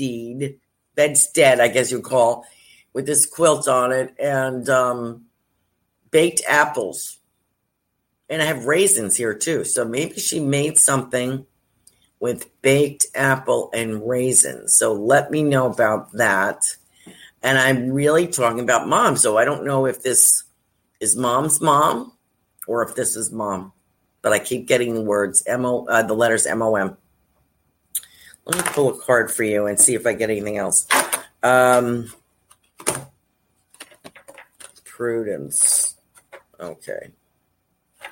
bedstead, 0.01 0.59
bedstead, 0.95 1.61
I 1.61 1.69
guess 1.69 1.91
you 1.91 2.01
call, 2.01 2.45
with 2.93 3.07
this 3.07 3.27
quilt 3.27 3.69
on 3.69 3.93
it 3.93 4.15
and 4.19 4.69
um, 4.69 5.27
baked 6.11 6.43
apples. 6.49 7.19
And 8.29 8.41
I 8.41 8.45
have 8.45 8.65
raisins 8.67 9.17
here 9.17 9.35
too. 9.35 9.65
So 9.65 9.85
maybe 9.85 10.15
she 10.21 10.41
made 10.41 10.79
something 10.79 11.47
with 12.21 12.51
baked 12.63 13.07
apple 13.15 13.71
and 13.73 14.07
raisins. 14.09 14.75
So 14.75 14.93
let 14.93 15.31
me 15.31 15.43
know 15.43 15.67
about 15.67 16.13
that. 16.13 16.65
And 17.43 17.59
I'm 17.59 17.91
really 17.91 18.27
talking 18.27 18.61
about 18.61 18.89
mom. 18.89 19.17
So 19.17 19.39
I 19.39 19.45
don't 19.45 19.65
know 19.65 19.87
if 19.87 20.03
this 20.03 20.45
is 21.01 21.17
mom's 21.17 21.61
mom 21.61 22.13
or 22.67 22.83
if 22.83 22.95
this 22.95 23.17
is 23.17 23.33
mom, 23.33 23.73
but 24.23 24.33
I 24.33 24.39
keep 24.39 24.69
getting 24.69 24.95
the 24.95 25.01
words 25.01 25.43
M 25.47 25.65
O, 25.65 25.87
uh, 25.87 26.03
the 26.03 26.15
letters 26.15 26.47
M 26.47 26.63
O 26.63 26.77
M. 26.77 26.97
Let 28.51 28.67
me 28.67 28.73
pull 28.73 28.89
a 28.89 28.99
card 28.99 29.31
for 29.31 29.45
you 29.45 29.67
and 29.67 29.79
see 29.79 29.95
if 29.95 30.07
I 30.07 30.13
get 30.13 30.29
anything 30.29 30.59
else. 30.59 30.87
Um, 31.43 32.13
prudence. 34.85 35.95
Okay. 36.59 37.11
All 38.03 38.09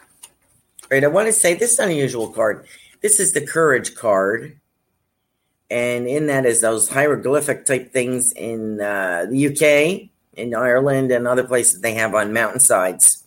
right. 0.91 1.05
I 1.05 1.09
want 1.09 1.27
to 1.27 1.33
say 1.33 1.55
this 1.55 1.73
is 1.73 1.79
an 1.81 1.91
unusual 1.91 2.29
card. 2.29 2.67
This 3.01 3.21
is 3.21 3.33
the 3.33 3.45
courage 3.45 3.95
card 3.95 4.59
and 5.71 6.07
in 6.07 6.27
that 6.29 6.47
is 6.47 6.61
those 6.61 6.89
hieroglyphic 6.89 7.67
type 7.67 7.93
things 7.93 8.33
in 8.33 8.81
uh, 8.81 9.27
the 9.29 9.49
UK, 9.49 10.09
in 10.39 10.55
Ireland, 10.55 11.13
and 11.13 11.29
other 11.29 11.45
places 11.45 11.81
they 11.81 11.95
have 11.95 12.15
on 12.15 12.33
mountainsides, 12.33 13.25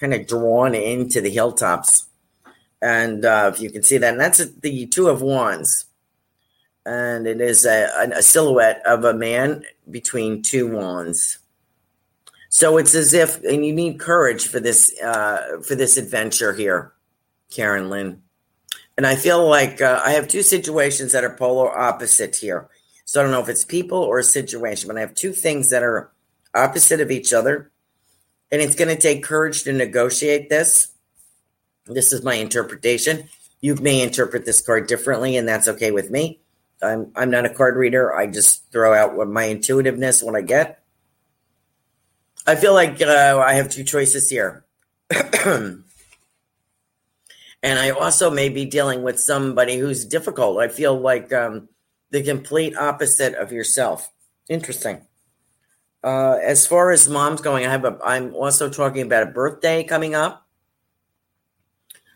kind 0.00 0.14
of 0.14 0.26
drawn 0.26 0.74
into 0.74 1.20
the 1.20 1.30
hilltops. 1.30 2.06
And 2.82 3.24
uh, 3.24 3.52
if 3.54 3.60
you 3.60 3.70
can 3.70 3.82
see 3.82 3.98
that, 3.98 4.12
and 4.12 4.20
that's 4.20 4.44
the 4.44 4.86
Two 4.86 5.08
of 5.08 5.22
Wands, 5.22 5.84
and 6.86 7.26
it 7.26 7.40
is 7.40 7.64
a, 7.66 7.88
a 8.14 8.22
silhouette 8.22 8.82
of 8.86 9.04
a 9.04 9.14
man 9.14 9.64
between 9.90 10.42
two 10.42 10.66
wands. 10.66 11.38
So 12.48 12.78
it's 12.78 12.94
as 12.94 13.12
if, 13.12 13.42
and 13.44 13.64
you 13.64 13.72
need 13.72 14.00
courage 14.00 14.48
for 14.48 14.58
this 14.58 14.98
uh, 15.00 15.60
for 15.66 15.74
this 15.74 15.96
adventure 15.96 16.54
here, 16.54 16.92
Karen 17.50 17.90
Lynn 17.90 18.22
And 18.96 19.06
I 19.06 19.16
feel 19.16 19.46
like 19.46 19.82
uh, 19.82 20.00
I 20.04 20.12
have 20.12 20.28
two 20.28 20.42
situations 20.42 21.12
that 21.12 21.24
are 21.24 21.36
polar 21.36 21.76
opposite 21.76 22.36
here. 22.36 22.68
So 23.04 23.20
I 23.20 23.22
don't 23.22 23.32
know 23.32 23.42
if 23.42 23.48
it's 23.48 23.64
people 23.64 23.98
or 23.98 24.18
a 24.18 24.24
situation, 24.24 24.88
but 24.88 24.96
I 24.96 25.00
have 25.00 25.14
two 25.14 25.32
things 25.32 25.70
that 25.70 25.82
are 25.82 26.10
opposite 26.54 27.00
of 27.00 27.10
each 27.10 27.32
other. 27.32 27.70
And 28.50 28.62
it's 28.62 28.74
going 28.74 28.94
to 28.94 29.00
take 29.00 29.22
courage 29.22 29.64
to 29.64 29.72
negotiate 29.72 30.48
this. 30.48 30.88
This 31.86 32.12
is 32.12 32.22
my 32.22 32.34
interpretation. 32.34 33.28
You 33.60 33.74
may 33.76 34.02
interpret 34.02 34.44
this 34.44 34.60
card 34.60 34.86
differently, 34.86 35.36
and 35.36 35.48
that's 35.48 35.68
okay 35.68 35.90
with 35.90 36.10
me. 36.10 36.40
I'm 36.82 37.10
I'm 37.16 37.30
not 37.30 37.46
a 37.46 37.50
card 37.54 37.76
reader. 37.76 38.14
I 38.14 38.26
just 38.26 38.70
throw 38.70 38.94
out 38.94 39.16
what 39.16 39.28
my 39.28 39.48
intuitiveness 39.48 40.22
what 40.22 40.36
I 40.36 40.42
get. 40.42 40.82
I 42.46 42.56
feel 42.56 42.72
like 42.72 43.02
uh, 43.02 43.42
I 43.44 43.54
have 43.54 43.68
two 43.68 43.84
choices 43.84 44.30
here. 44.30 44.64
and 45.44 45.84
I 47.62 47.90
also 47.90 48.30
may 48.30 48.48
be 48.48 48.64
dealing 48.64 49.02
with 49.02 49.20
somebody 49.20 49.76
who's 49.76 50.04
difficult. 50.04 50.58
I 50.58 50.68
feel 50.68 50.98
like 50.98 51.32
um, 51.32 51.68
the 52.10 52.22
complete 52.22 52.76
opposite 52.76 53.34
of 53.34 53.52
yourself. 53.52 54.10
Interesting. 54.48 55.02
Uh, 56.02 56.38
as 56.42 56.66
far 56.66 56.90
as 56.90 57.08
mom's 57.08 57.40
going, 57.40 57.66
I 57.66 57.70
have 57.70 57.84
a. 57.84 57.98
I'm 58.04 58.34
also 58.34 58.70
talking 58.70 59.02
about 59.02 59.24
a 59.24 59.32
birthday 59.32 59.82
coming 59.82 60.14
up. 60.14 60.46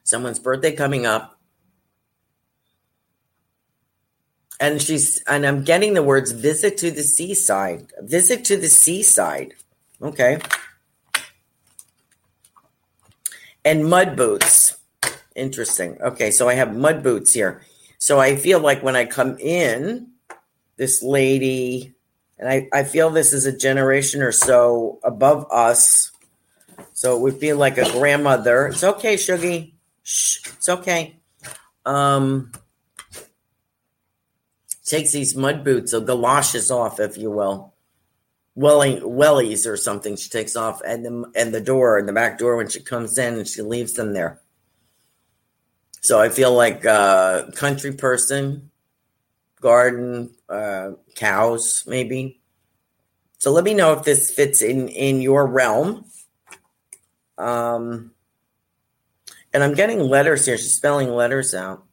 Someone's 0.04 0.38
birthday 0.38 0.72
coming 0.72 1.04
up, 1.04 1.38
and 4.62 4.80
she's 4.80 5.22
and 5.24 5.44
I'm 5.44 5.64
getting 5.64 5.92
the 5.92 6.02
words 6.02 6.30
"visit 6.30 6.78
to 6.78 6.90
the 6.90 7.02
seaside." 7.02 7.92
Visit 8.00 8.44
to 8.46 8.56
the 8.56 8.68
seaside. 8.68 9.54
Okay. 10.00 10.38
And 13.64 13.88
mud 13.88 14.16
boots. 14.16 14.76
Interesting. 15.36 16.00
Okay, 16.00 16.30
so 16.30 16.48
I 16.48 16.54
have 16.54 16.74
mud 16.74 17.02
boots 17.02 17.32
here. 17.32 17.62
So 17.98 18.18
I 18.18 18.36
feel 18.36 18.60
like 18.60 18.82
when 18.82 18.96
I 18.96 19.04
come 19.04 19.38
in, 19.38 20.08
this 20.76 21.02
lady 21.02 21.94
and 22.38 22.48
I, 22.48 22.68
I 22.72 22.84
feel 22.84 23.10
this 23.10 23.32
is 23.32 23.46
a 23.46 23.56
generation 23.56 24.22
or 24.22 24.32
so 24.32 24.98
above 25.04 25.46
us. 25.50 26.10
So 26.92 27.16
it 27.16 27.20
would 27.20 27.36
feel 27.38 27.56
like 27.56 27.78
a 27.78 27.90
grandmother. 27.92 28.66
It's 28.66 28.82
okay, 28.82 29.14
Shuggy. 29.14 29.74
Shh, 30.02 30.40
it's 30.46 30.68
okay. 30.68 31.16
Um, 31.86 32.50
takes 34.92 35.12
these 35.12 35.34
mud 35.34 35.64
boots 35.64 35.94
or 35.94 36.00
galoshes 36.00 36.70
off, 36.70 37.00
if 37.00 37.16
you 37.16 37.30
will. 37.30 37.72
Welly, 38.54 39.00
wellies 39.00 39.66
or 39.66 39.78
something 39.78 40.16
she 40.16 40.28
takes 40.28 40.56
off 40.56 40.82
and 40.86 41.04
the, 41.04 41.32
and 41.34 41.54
the 41.54 41.60
door 41.60 41.98
and 41.98 42.06
the 42.06 42.12
back 42.12 42.38
door 42.38 42.56
when 42.56 42.68
she 42.68 42.80
comes 42.80 43.16
in 43.16 43.34
and 43.34 43.48
she 43.48 43.62
leaves 43.62 43.94
them 43.94 44.12
there. 44.12 44.40
So 46.02 46.20
I 46.20 46.28
feel 46.28 46.52
like 46.52 46.84
a 46.84 47.50
country 47.54 47.92
person 47.92 48.70
garden, 49.62 50.34
uh, 50.48 50.90
cows, 51.14 51.84
maybe. 51.86 52.40
So 53.38 53.52
let 53.52 53.64
me 53.64 53.72
know 53.72 53.94
if 53.94 54.04
this 54.04 54.30
fits 54.30 54.60
in 54.60 54.88
in 54.88 55.22
your 55.22 55.46
realm. 55.46 56.04
Um, 57.38 58.10
and 59.54 59.62
I'm 59.64 59.74
getting 59.74 60.00
letters 60.00 60.44
here. 60.44 60.58
She's 60.58 60.76
spelling 60.76 61.08
letters 61.08 61.54
out, 61.54 61.84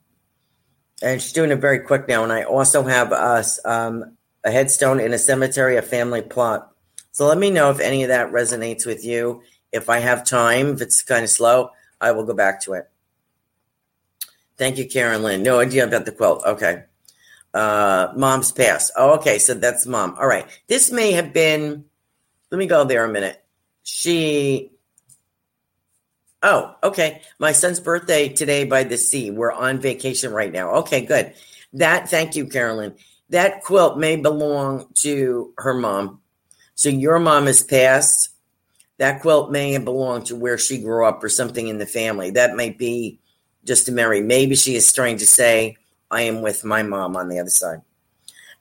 and 1.01 1.21
she's 1.21 1.33
doing 1.33 1.51
it 1.51 1.57
very 1.57 1.79
quick 1.79 2.07
now. 2.07 2.23
And 2.23 2.31
I 2.31 2.43
also 2.43 2.83
have 2.83 3.11
us 3.11 3.59
um, 3.65 4.17
a 4.43 4.51
headstone 4.51 4.99
in 4.99 5.13
a 5.13 5.19
cemetery, 5.19 5.77
a 5.77 5.81
family 5.81 6.21
plot. 6.21 6.71
So 7.11 7.25
let 7.25 7.37
me 7.37 7.51
know 7.51 7.71
if 7.71 7.79
any 7.79 8.03
of 8.03 8.09
that 8.09 8.31
resonates 8.31 8.85
with 8.85 9.03
you. 9.03 9.41
If 9.71 9.89
I 9.89 9.99
have 9.99 10.25
time, 10.25 10.69
if 10.69 10.81
it's 10.81 11.03
kind 11.03 11.23
of 11.23 11.29
slow, 11.29 11.71
I 12.01 12.11
will 12.11 12.25
go 12.25 12.33
back 12.33 12.61
to 12.63 12.73
it. 12.73 12.89
Thank 14.57 14.77
you, 14.77 14.87
Karen 14.87 15.23
Lynn. 15.23 15.43
No 15.43 15.59
idea 15.59 15.85
about 15.85 16.05
the 16.05 16.11
quilt. 16.11 16.43
Okay 16.45 16.83
uh, 17.53 18.11
mom's 18.15 18.51
passed. 18.51 18.91
Oh, 18.95 19.15
okay. 19.15 19.39
So 19.39 19.53
that's 19.53 19.85
mom. 19.85 20.15
All 20.19 20.27
right. 20.27 20.45
This 20.67 20.91
may 20.91 21.11
have 21.13 21.33
been, 21.33 21.85
let 22.51 22.57
me 22.57 22.67
go 22.67 22.83
there 22.83 23.05
a 23.05 23.09
minute. 23.09 23.43
She, 23.83 24.71
oh, 26.43 26.75
okay. 26.83 27.21
My 27.39 27.51
son's 27.51 27.79
birthday 27.79 28.29
today 28.29 28.65
by 28.65 28.83
the 28.83 28.97
sea. 28.97 29.31
We're 29.31 29.51
on 29.51 29.79
vacation 29.79 30.31
right 30.31 30.51
now. 30.51 30.75
Okay, 30.77 31.01
good. 31.05 31.33
That, 31.73 32.09
thank 32.09 32.35
you, 32.35 32.47
Carolyn. 32.47 32.95
That 33.29 33.63
quilt 33.63 33.97
may 33.97 34.15
belong 34.15 34.87
to 35.01 35.53
her 35.57 35.73
mom. 35.73 36.21
So 36.75 36.89
your 36.89 37.19
mom 37.19 37.45
has 37.45 37.63
passed. 37.63 38.29
That 38.97 39.21
quilt 39.21 39.51
may 39.51 39.73
have 39.73 39.85
belonged 39.85 40.27
to 40.27 40.35
where 40.35 40.57
she 40.57 40.81
grew 40.81 41.05
up 41.05 41.23
or 41.23 41.29
something 41.29 41.67
in 41.67 41.77
the 41.77 41.85
family. 41.85 42.31
That 42.31 42.55
might 42.55 42.77
be 42.77 43.19
just 43.65 43.87
a 43.87 43.91
memory. 43.91 44.21
Maybe 44.21 44.55
she 44.55 44.75
is 44.75 44.91
trying 44.91 45.17
to 45.17 45.27
say, 45.27 45.77
I 46.11 46.23
am 46.23 46.41
with 46.41 46.65
my 46.65 46.83
mom 46.83 47.15
on 47.15 47.29
the 47.29 47.39
other 47.39 47.49
side. 47.49 47.81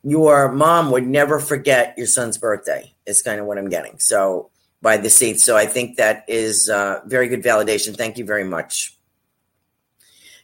Your 0.05 0.53
mom 0.53 0.91
would 0.91 1.07
never 1.07 1.41
forget 1.41 1.95
your 1.97 2.07
son's 2.07 2.39
birthday, 2.39 2.93
is 3.07 3.23
kind 3.23 3.41
of 3.41 3.47
what 3.47 3.59
I'm 3.59 3.69
getting. 3.69 3.99
So, 3.99 4.51
by 4.83 4.97
the 4.97 5.11
seat. 5.11 5.41
So, 5.41 5.57
I 5.57 5.67
think 5.67 5.97
that 5.97 6.25
is 6.29 6.69
uh, 6.69 7.01
very 7.07 7.29
good 7.29 7.43
validation. 7.43 7.97
Thank 7.97 8.19
you 8.19 8.25
very 8.25 8.45
much. 8.45 8.97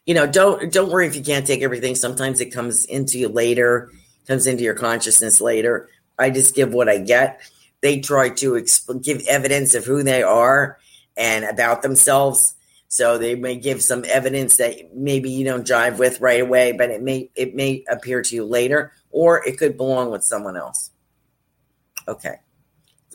You 0.06 0.14
know, 0.14 0.26
don't 0.26 0.72
don't 0.72 0.90
worry 0.90 1.06
if 1.06 1.16
you 1.16 1.22
can't 1.22 1.46
take 1.46 1.62
everything. 1.62 1.94
Sometimes 1.94 2.40
it 2.40 2.50
comes 2.50 2.84
into 2.84 3.18
you 3.18 3.28
later, 3.28 3.90
comes 4.26 4.46
into 4.46 4.62
your 4.62 4.74
consciousness 4.74 5.40
later. 5.40 5.88
I 6.18 6.30
just 6.30 6.54
give 6.54 6.72
what 6.72 6.88
I 6.88 6.98
get. 6.98 7.40
They 7.80 8.00
try 8.00 8.28
to 8.30 8.52
exp- 8.52 9.02
give 9.02 9.22
evidence 9.26 9.74
of 9.74 9.84
who 9.84 10.02
they 10.02 10.22
are 10.22 10.78
and 11.16 11.44
about 11.44 11.82
themselves 11.82 12.54
so 12.94 13.18
they 13.18 13.34
may 13.34 13.56
give 13.56 13.82
some 13.82 14.04
evidence 14.06 14.56
that 14.58 14.94
maybe 14.94 15.28
you 15.28 15.44
don't 15.44 15.66
jive 15.66 15.98
with 15.98 16.20
right 16.20 16.40
away, 16.40 16.70
but 16.70 16.90
it 16.90 17.02
may 17.02 17.28
it 17.34 17.52
may 17.52 17.84
appear 17.88 18.22
to 18.22 18.34
you 18.36 18.44
later, 18.44 18.92
or 19.10 19.44
it 19.44 19.58
could 19.58 19.76
belong 19.76 20.12
with 20.12 20.22
someone 20.22 20.56
else. 20.56 20.92
Okay. 22.06 22.36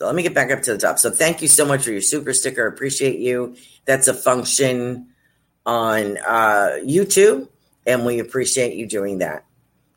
So 0.00 0.06
let 0.06 0.14
me 0.14 0.22
get 0.22 0.32
back 0.32 0.50
up 0.50 0.62
to 0.62 0.72
the 0.72 0.78
top. 0.78 0.98
So 0.98 1.10
thank 1.10 1.42
you 1.42 1.48
so 1.48 1.66
much 1.66 1.84
for 1.84 1.90
your 1.90 2.00
super 2.00 2.32
sticker. 2.32 2.66
Appreciate 2.66 3.18
you. 3.18 3.54
That's 3.84 4.08
a 4.08 4.14
function 4.14 5.08
on 5.66 6.16
uh, 6.26 6.78
YouTube, 6.82 7.48
and 7.86 8.06
we 8.06 8.18
appreciate 8.18 8.76
you 8.76 8.86
doing 8.86 9.18
that. 9.18 9.44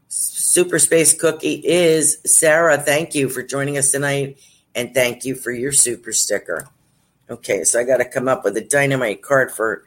Super 0.09 0.77
Space 0.77 1.13
Cookie 1.17 1.61
is 1.63 2.17
Sarah. 2.25 2.77
Thank 2.77 3.15
you 3.15 3.29
for 3.29 3.43
joining 3.43 3.77
us 3.77 3.93
tonight, 3.93 4.39
and 4.75 4.93
thank 4.93 5.23
you 5.23 5.35
for 5.35 5.51
your 5.51 5.71
super 5.71 6.11
sticker. 6.11 6.67
Okay, 7.29 7.63
so 7.63 7.79
I 7.79 7.85
got 7.85 7.97
to 7.97 8.05
come 8.05 8.27
up 8.27 8.43
with 8.43 8.57
a 8.57 8.61
dynamite 8.61 9.21
card 9.21 9.53
for 9.53 9.85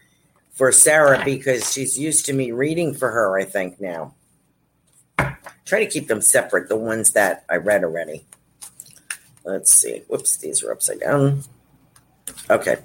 for 0.54 0.72
Sarah 0.72 1.20
because 1.26 1.70
she's 1.70 1.98
used 1.98 2.24
to 2.24 2.32
me 2.32 2.52
reading 2.52 2.94
for 2.94 3.10
her. 3.10 3.38
I 3.38 3.44
think 3.44 3.82
now. 3.82 4.14
Try 5.66 5.80
to 5.80 5.86
keep 5.86 6.08
them 6.08 6.22
separate. 6.22 6.70
The 6.70 6.76
ones 6.76 7.10
that 7.10 7.44
I 7.50 7.56
read 7.56 7.84
already. 7.84 8.24
Let's 9.46 9.72
see. 9.72 10.02
Whoops, 10.08 10.36
these 10.36 10.62
are 10.62 10.72
upside 10.72 11.00
down. 11.00 11.42
Okay, 12.50 12.76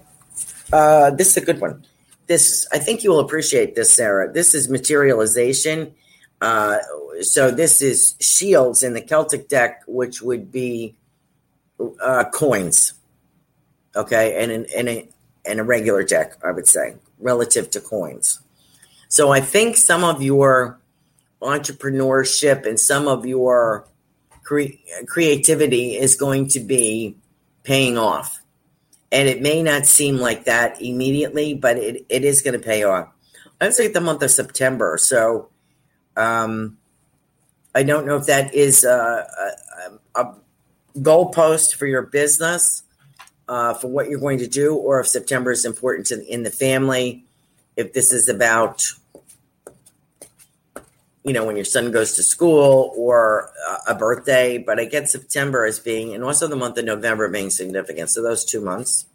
uh, 0.72 1.12
this 1.12 1.32
is 1.32 1.38
a 1.38 1.46
good 1.46 1.60
one. 1.60 1.86
This 2.28 2.68
I 2.72 2.78
think 2.78 3.04
you 3.04 3.10
will 3.10 3.20
appreciate 3.20 3.76
this, 3.76 3.92
Sarah. 3.92 4.32
This 4.32 4.54
is 4.54 4.70
materialization. 4.70 5.94
Uh, 6.40 6.78
so 7.22 7.52
this 7.52 7.82
is 7.82 8.16
shields 8.22 8.84
in 8.84 8.94
the 8.94 9.02
Celtic 9.02 9.50
deck, 9.50 9.82
which 9.88 10.22
would 10.22 10.52
be 10.52 10.96
uh, 12.02 12.24
coins 12.32 12.94
okay, 13.96 14.42
and 14.42 14.52
in, 14.52 14.66
in 14.76 14.88
a 14.88 15.10
in 15.46 15.60
a 15.60 15.64
regular 15.64 16.04
deck, 16.04 16.34
I 16.44 16.52
would 16.52 16.68
say, 16.68 16.96
relative 17.20 17.70
to 17.72 17.82
coins. 17.82 18.40
So 19.08 19.32
I 19.32 19.42
think 19.42 19.76
some 19.76 20.04
of 20.04 20.22
your 20.22 20.80
entrepreneurship 21.42 22.66
and 22.68 22.80
some 22.80 23.08
of 23.08 23.26
your 23.26 23.88
cre- 24.52 25.06
creativity 25.08 25.96
is 25.96 26.16
going 26.16 26.50
to 26.50 26.60
be 26.60 27.16
paying 27.64 27.98
off. 27.98 28.42
And 29.12 29.30
it 29.30 29.42
may 29.42 29.64
not 29.64 29.86
seem 29.86 30.18
like 30.18 30.46
that 30.46 30.82
immediately, 30.82 31.54
but 31.54 31.78
it, 31.78 32.06
it 32.10 32.26
is 32.26 32.42
going 32.42 32.60
to 32.60 32.66
pay 32.66 32.84
off. 32.84 33.10
I'd 33.62 33.74
say 33.74 33.88
the 33.88 34.02
month 34.02 34.24
of 34.24 34.32
September. 34.32 34.98
So 34.98 35.50
um, 36.18 36.78
I 37.74 37.84
don't 37.84 38.06
know 38.06 38.18
if 38.18 38.26
that 38.26 38.54
is 38.54 38.84
a, 38.84 39.28
a, 40.16 40.22
a 40.22 40.36
goalpost 40.98 41.76
for 41.76 41.88
your 41.88 42.02
business 42.02 42.84
uh, 43.48 43.74
for 43.74 43.88
what 43.88 44.10
you're 44.10 44.20
going 44.20 44.40
to 44.40 44.48
do, 44.48 44.76
or 44.76 45.00
if 45.00 45.08
September 45.08 45.52
is 45.52 45.66
important 45.66 46.08
to, 46.08 46.26
in 46.26 46.44
the 46.44 46.52
family, 46.52 47.26
if 47.76 47.94
this 47.94 48.12
is 48.12 48.28
about, 48.30 48.92
you 51.24 51.34
know, 51.34 51.46
when 51.46 51.56
your 51.56 51.66
son 51.66 51.92
goes 51.92 52.14
to 52.14 52.24
school 52.24 52.94
or 52.98 53.52
a 53.88 53.96
birthday. 53.96 54.58
But 54.58 54.80
I 54.80 54.86
get 54.86 55.10
September 55.10 55.66
as 55.66 55.80
being, 55.80 56.14
and 56.14 56.24
also 56.24 56.48
the 56.48 56.56
month 56.56 56.78
of 56.78 56.86
November 56.86 57.30
being 57.30 57.50
significant. 57.50 58.10
So 58.10 58.22
those 58.22 58.46
two 58.46 58.62
months. 58.62 59.06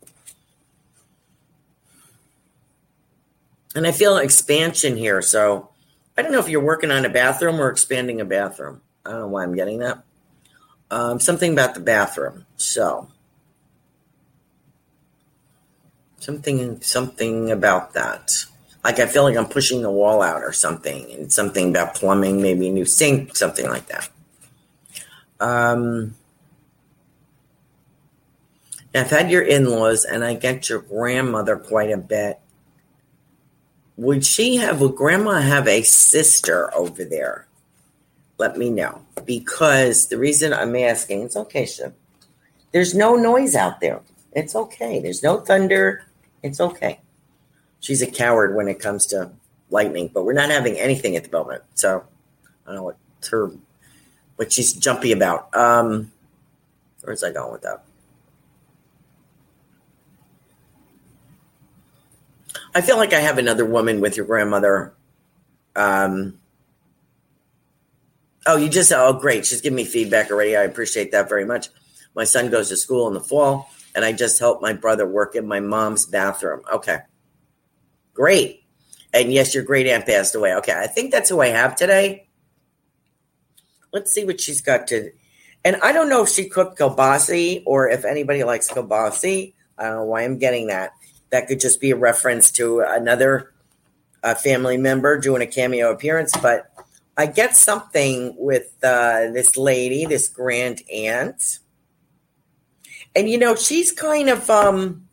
And 3.74 3.86
I 3.86 3.92
feel 3.92 4.16
expansion 4.16 4.96
here. 4.96 5.20
So 5.20 5.70
I 6.16 6.22
don't 6.22 6.32
know 6.32 6.38
if 6.38 6.48
you're 6.48 6.64
working 6.64 6.90
on 6.90 7.04
a 7.04 7.10
bathroom 7.10 7.60
or 7.60 7.68
expanding 7.68 8.20
a 8.20 8.24
bathroom. 8.24 8.80
I 9.04 9.10
don't 9.10 9.20
know 9.20 9.28
why 9.28 9.42
I'm 9.42 9.54
getting 9.54 9.80
that. 9.80 10.02
Um, 10.90 11.20
something 11.20 11.52
about 11.52 11.74
the 11.74 11.80
bathroom. 11.80 12.46
So 12.56 13.08
something 16.20 16.80
something 16.80 17.50
about 17.50 17.92
that. 17.92 18.46
Like 18.86 19.00
I 19.00 19.06
feel 19.06 19.24
like 19.24 19.36
I'm 19.36 19.48
pushing 19.48 19.82
the 19.82 19.90
wall 19.90 20.22
out 20.22 20.44
or 20.44 20.52
something, 20.52 21.10
and 21.10 21.32
something 21.32 21.70
about 21.70 21.96
plumbing, 21.96 22.40
maybe 22.40 22.68
a 22.68 22.72
new 22.72 22.84
sink, 22.84 23.34
something 23.34 23.68
like 23.68 23.88
that. 23.88 24.08
Um, 25.40 26.14
I've 28.94 29.10
had 29.10 29.28
your 29.28 29.42
in 29.42 29.68
laws, 29.68 30.04
and 30.04 30.22
I 30.22 30.34
get 30.34 30.68
your 30.68 30.82
grandmother 30.82 31.56
quite 31.56 31.90
a 31.90 31.96
bit. 31.96 32.38
Would 33.96 34.24
she 34.24 34.58
have, 34.58 34.80
would 34.80 34.94
grandma 34.94 35.40
have 35.40 35.66
a 35.66 35.82
sister 35.82 36.72
over 36.72 37.02
there? 37.02 37.48
Let 38.38 38.56
me 38.56 38.70
know. 38.70 39.04
Because 39.24 40.06
the 40.06 40.16
reason 40.16 40.52
I'm 40.52 40.76
asking, 40.76 41.22
it's 41.22 41.36
okay, 41.36 41.66
Shiv. 41.66 41.92
There's 42.70 42.94
no 42.94 43.16
noise 43.16 43.56
out 43.56 43.80
there. 43.80 44.00
It's 44.30 44.54
okay. 44.54 45.00
There's 45.00 45.24
no 45.24 45.40
thunder. 45.40 46.04
It's 46.44 46.60
okay. 46.60 47.00
She's 47.86 48.02
a 48.02 48.10
coward 48.10 48.56
when 48.56 48.66
it 48.66 48.80
comes 48.80 49.06
to 49.06 49.30
lightning, 49.70 50.10
but 50.12 50.24
we're 50.24 50.32
not 50.32 50.50
having 50.50 50.76
anything 50.76 51.14
at 51.14 51.22
the 51.22 51.30
moment. 51.30 51.62
So 51.74 52.02
I 52.64 52.66
don't 52.66 52.74
know 52.74 52.82
what 52.82 52.96
her, 53.30 53.52
what 54.34 54.50
she's 54.50 54.72
jumpy 54.72 55.12
about. 55.12 55.56
Um, 55.56 56.10
where's 57.04 57.22
I 57.22 57.30
going 57.30 57.52
with 57.52 57.62
that? 57.62 57.84
I 62.74 62.80
feel 62.80 62.96
like 62.96 63.12
I 63.12 63.20
have 63.20 63.38
another 63.38 63.64
woman 63.64 64.00
with 64.00 64.16
your 64.16 64.26
grandmother. 64.26 64.92
Um, 65.76 66.40
oh, 68.46 68.56
you 68.56 68.68
just, 68.68 68.90
oh, 68.90 69.12
great. 69.12 69.46
She's 69.46 69.60
giving 69.60 69.76
me 69.76 69.84
feedback 69.84 70.32
already. 70.32 70.56
I 70.56 70.64
appreciate 70.64 71.12
that 71.12 71.28
very 71.28 71.44
much. 71.44 71.68
My 72.16 72.24
son 72.24 72.50
goes 72.50 72.68
to 72.70 72.76
school 72.76 73.06
in 73.06 73.14
the 73.14 73.20
fall, 73.20 73.70
and 73.94 74.04
I 74.04 74.10
just 74.10 74.40
helped 74.40 74.60
my 74.60 74.72
brother 74.72 75.06
work 75.06 75.36
in 75.36 75.46
my 75.46 75.60
mom's 75.60 76.04
bathroom. 76.04 76.62
Okay. 76.72 76.98
Great. 78.16 78.64
And 79.12 79.30
yes, 79.30 79.54
your 79.54 79.62
great 79.62 79.86
aunt 79.86 80.06
passed 80.06 80.34
away. 80.34 80.54
Okay. 80.54 80.72
I 80.72 80.86
think 80.86 81.12
that's 81.12 81.28
who 81.28 81.42
I 81.42 81.48
have 81.48 81.76
today. 81.76 82.26
Let's 83.92 84.10
see 84.10 84.24
what 84.24 84.40
she's 84.40 84.62
got 84.62 84.86
to. 84.88 85.10
And 85.66 85.76
I 85.82 85.92
don't 85.92 86.08
know 86.08 86.22
if 86.22 86.30
she 86.30 86.48
cooked 86.48 86.78
kielbasa 86.78 87.62
or 87.66 87.90
if 87.90 88.06
anybody 88.06 88.42
likes 88.42 88.70
kielbasa. 88.70 89.52
I 89.76 89.84
don't 89.84 89.96
know 89.96 90.04
why 90.04 90.22
I'm 90.22 90.38
getting 90.38 90.68
that 90.68 90.92
that 91.30 91.48
could 91.48 91.60
just 91.60 91.80
be 91.80 91.90
a 91.90 91.96
reference 91.96 92.50
to 92.52 92.80
another 92.80 93.52
uh, 94.22 94.34
family 94.34 94.78
member 94.78 95.18
doing 95.18 95.42
a 95.42 95.46
cameo 95.46 95.92
appearance. 95.92 96.32
But 96.40 96.70
I 97.18 97.26
get 97.26 97.54
something 97.54 98.34
with 98.38 98.72
uh, 98.82 99.30
this 99.32 99.56
lady, 99.56 100.06
this 100.06 100.28
grand 100.28 100.82
aunt. 100.90 101.58
And, 103.14 103.28
you 103.28 103.36
know, 103.38 103.54
she's 103.54 103.92
kind 103.92 104.30
of, 104.30 104.48
um, 104.48 105.05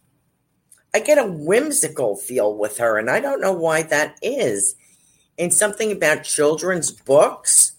I 0.93 0.99
get 0.99 1.17
a 1.17 1.25
whimsical 1.25 2.15
feel 2.15 2.55
with 2.55 2.77
her. 2.77 2.97
And 2.97 3.09
I 3.09 3.19
don't 3.19 3.41
know 3.41 3.53
why 3.53 3.83
that 3.83 4.17
is. 4.21 4.75
And 5.39 5.53
something 5.53 5.91
about 5.91 6.23
children's 6.23 6.91
books. 6.91 7.73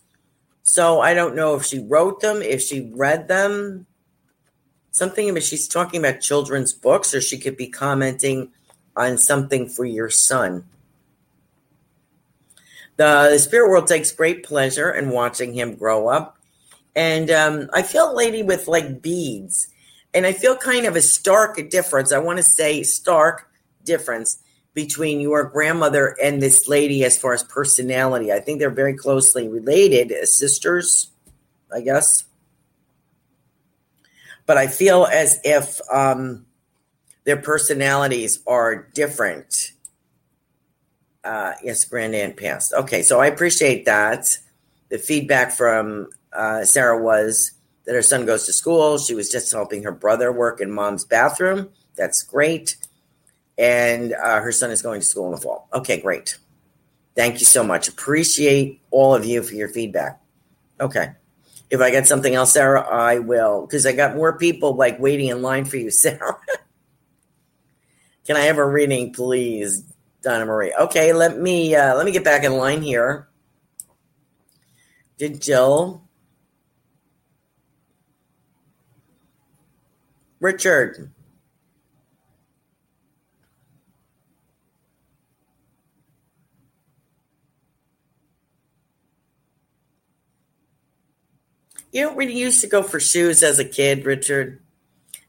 So 0.62 1.00
I 1.00 1.14
don't 1.14 1.37
know 1.37 1.55
if 1.55 1.64
she 1.64 1.79
wrote 1.79 2.20
them, 2.20 2.42
if 2.42 2.62
she 2.62 2.90
read 2.92 3.29
them 3.29 3.87
something 4.94 5.29
about 5.29 5.42
she's 5.42 5.66
talking 5.66 6.00
about 6.00 6.20
children's 6.20 6.72
books, 6.72 7.12
or 7.12 7.20
she 7.20 7.37
could 7.37 7.57
be 7.57 7.66
commenting 7.66 8.50
on 8.96 9.18
something 9.18 9.68
for 9.68 9.85
your 9.85 10.09
son. 10.09 10.64
The, 12.96 13.29
the 13.33 13.38
spirit 13.40 13.68
world 13.70 13.88
takes 13.88 14.12
great 14.12 14.44
pleasure 14.44 14.92
in 14.92 15.11
watching 15.11 15.53
him 15.53 15.74
grow 15.74 16.07
up. 16.07 16.38
And 16.94 17.29
um, 17.29 17.68
I 17.74 17.83
feel 17.83 18.12
a 18.12 18.14
lady 18.14 18.44
with 18.44 18.68
like 18.68 19.03
beads. 19.03 19.66
And 20.14 20.27
I 20.27 20.33
feel 20.33 20.57
kind 20.57 20.87
of 20.87 20.96
a 20.96 21.03
stark 21.03 21.68
difference. 21.70 22.12
I 22.12 22.18
want 22.18 22.38
to 22.38 22.42
say 22.42 22.83
stark 22.85 23.50
difference 23.85 24.38
between 24.72 25.20
your 25.20 25.44
grandmother 25.44 26.16
and 26.22 26.40
this 26.40 26.68
lady 26.68 27.05
as 27.05 27.18
far 27.18 27.33
as 27.33 27.42
personality. 27.42 28.33
I 28.33 28.40
think 28.40 28.59
they're 28.59 28.70
very 28.70 28.94
closely 28.94 29.48
related 29.48 30.12
as 30.12 30.35
sisters, 30.35 31.11
I 31.72 31.81
guess 31.81 32.24
but 34.46 34.59
I 34.59 34.66
feel 34.66 35.07
as 35.07 35.40
if 35.44 35.81
um, 35.92 36.46
their 37.24 37.37
personalities 37.37 38.40
are 38.46 38.88
different. 38.94 39.72
Uh, 41.22 41.55
yes, 41.62 41.85
Grand 41.85 42.14
Aunt 42.14 42.37
passed. 42.37 42.72
Okay, 42.74 43.03
so 43.03 43.20
I 43.20 43.27
appreciate 43.27 43.87
that. 43.87 44.37
The 44.90 44.98
feedback 44.98 45.53
from 45.53 46.11
uh, 46.33 46.64
Sarah 46.64 47.03
was 47.03 47.53
that 47.86 47.94
her 47.94 48.02
son 48.02 48.26
goes 48.26 48.46
to 48.46 48.52
school. 48.52 48.98
She 48.98 49.14
was 49.14 49.30
just 49.30 49.52
helping 49.52 49.82
her 49.82 49.92
brother 49.92 50.32
work 50.32 50.60
in 50.60 50.70
mom's 50.70 51.04
bathroom. 51.04 51.68
That's 51.96 52.22
great. 52.22 52.76
And 53.58 54.14
uh, 54.14 54.40
her 54.40 54.52
son 54.52 54.70
is 54.70 54.82
going 54.82 55.00
to 55.00 55.06
school 55.06 55.26
in 55.26 55.32
the 55.32 55.38
fall. 55.38 55.68
Okay, 55.72 56.00
great. 56.00 56.38
Thank 57.14 57.40
you 57.40 57.46
so 57.46 57.62
much. 57.62 57.88
Appreciate 57.88 58.80
all 58.90 59.14
of 59.14 59.24
you 59.24 59.42
for 59.42 59.54
your 59.54 59.68
feedback. 59.68 60.20
Okay. 60.80 61.12
If 61.70 61.80
I 61.80 61.90
get 61.90 62.06
something 62.06 62.34
else, 62.34 62.52
Sarah, 62.52 62.82
I 62.82 63.20
will 63.20 63.66
because 63.66 63.86
I 63.86 63.92
got 63.92 64.16
more 64.16 64.36
people 64.36 64.74
like 64.74 64.98
waiting 64.98 65.28
in 65.28 65.42
line 65.42 65.64
for 65.64 65.76
you, 65.76 65.90
Sarah. 65.90 66.36
Can 68.26 68.36
I 68.36 68.40
have 68.40 68.58
a 68.58 68.66
reading, 68.66 69.12
please, 69.12 69.82
Donna 70.22 70.46
Marie? 70.46 70.72
Okay, 70.80 71.12
let 71.12 71.38
me 71.38 71.74
uh, 71.74 71.94
let 71.94 72.06
me 72.06 72.12
get 72.12 72.24
back 72.24 72.44
in 72.44 72.56
line 72.56 72.82
here. 72.82 73.28
Did 75.18 75.40
Jill? 75.40 76.03
Richard. 80.44 81.11
You 91.92 92.02
know, 92.02 92.12
we 92.12 92.30
used 92.30 92.61
to 92.61 92.66
go 92.66 92.83
for 92.83 93.00
shoes 93.00 93.42
as 93.42 93.59
a 93.59 93.64
kid, 93.64 94.04
Richard. 94.04 94.61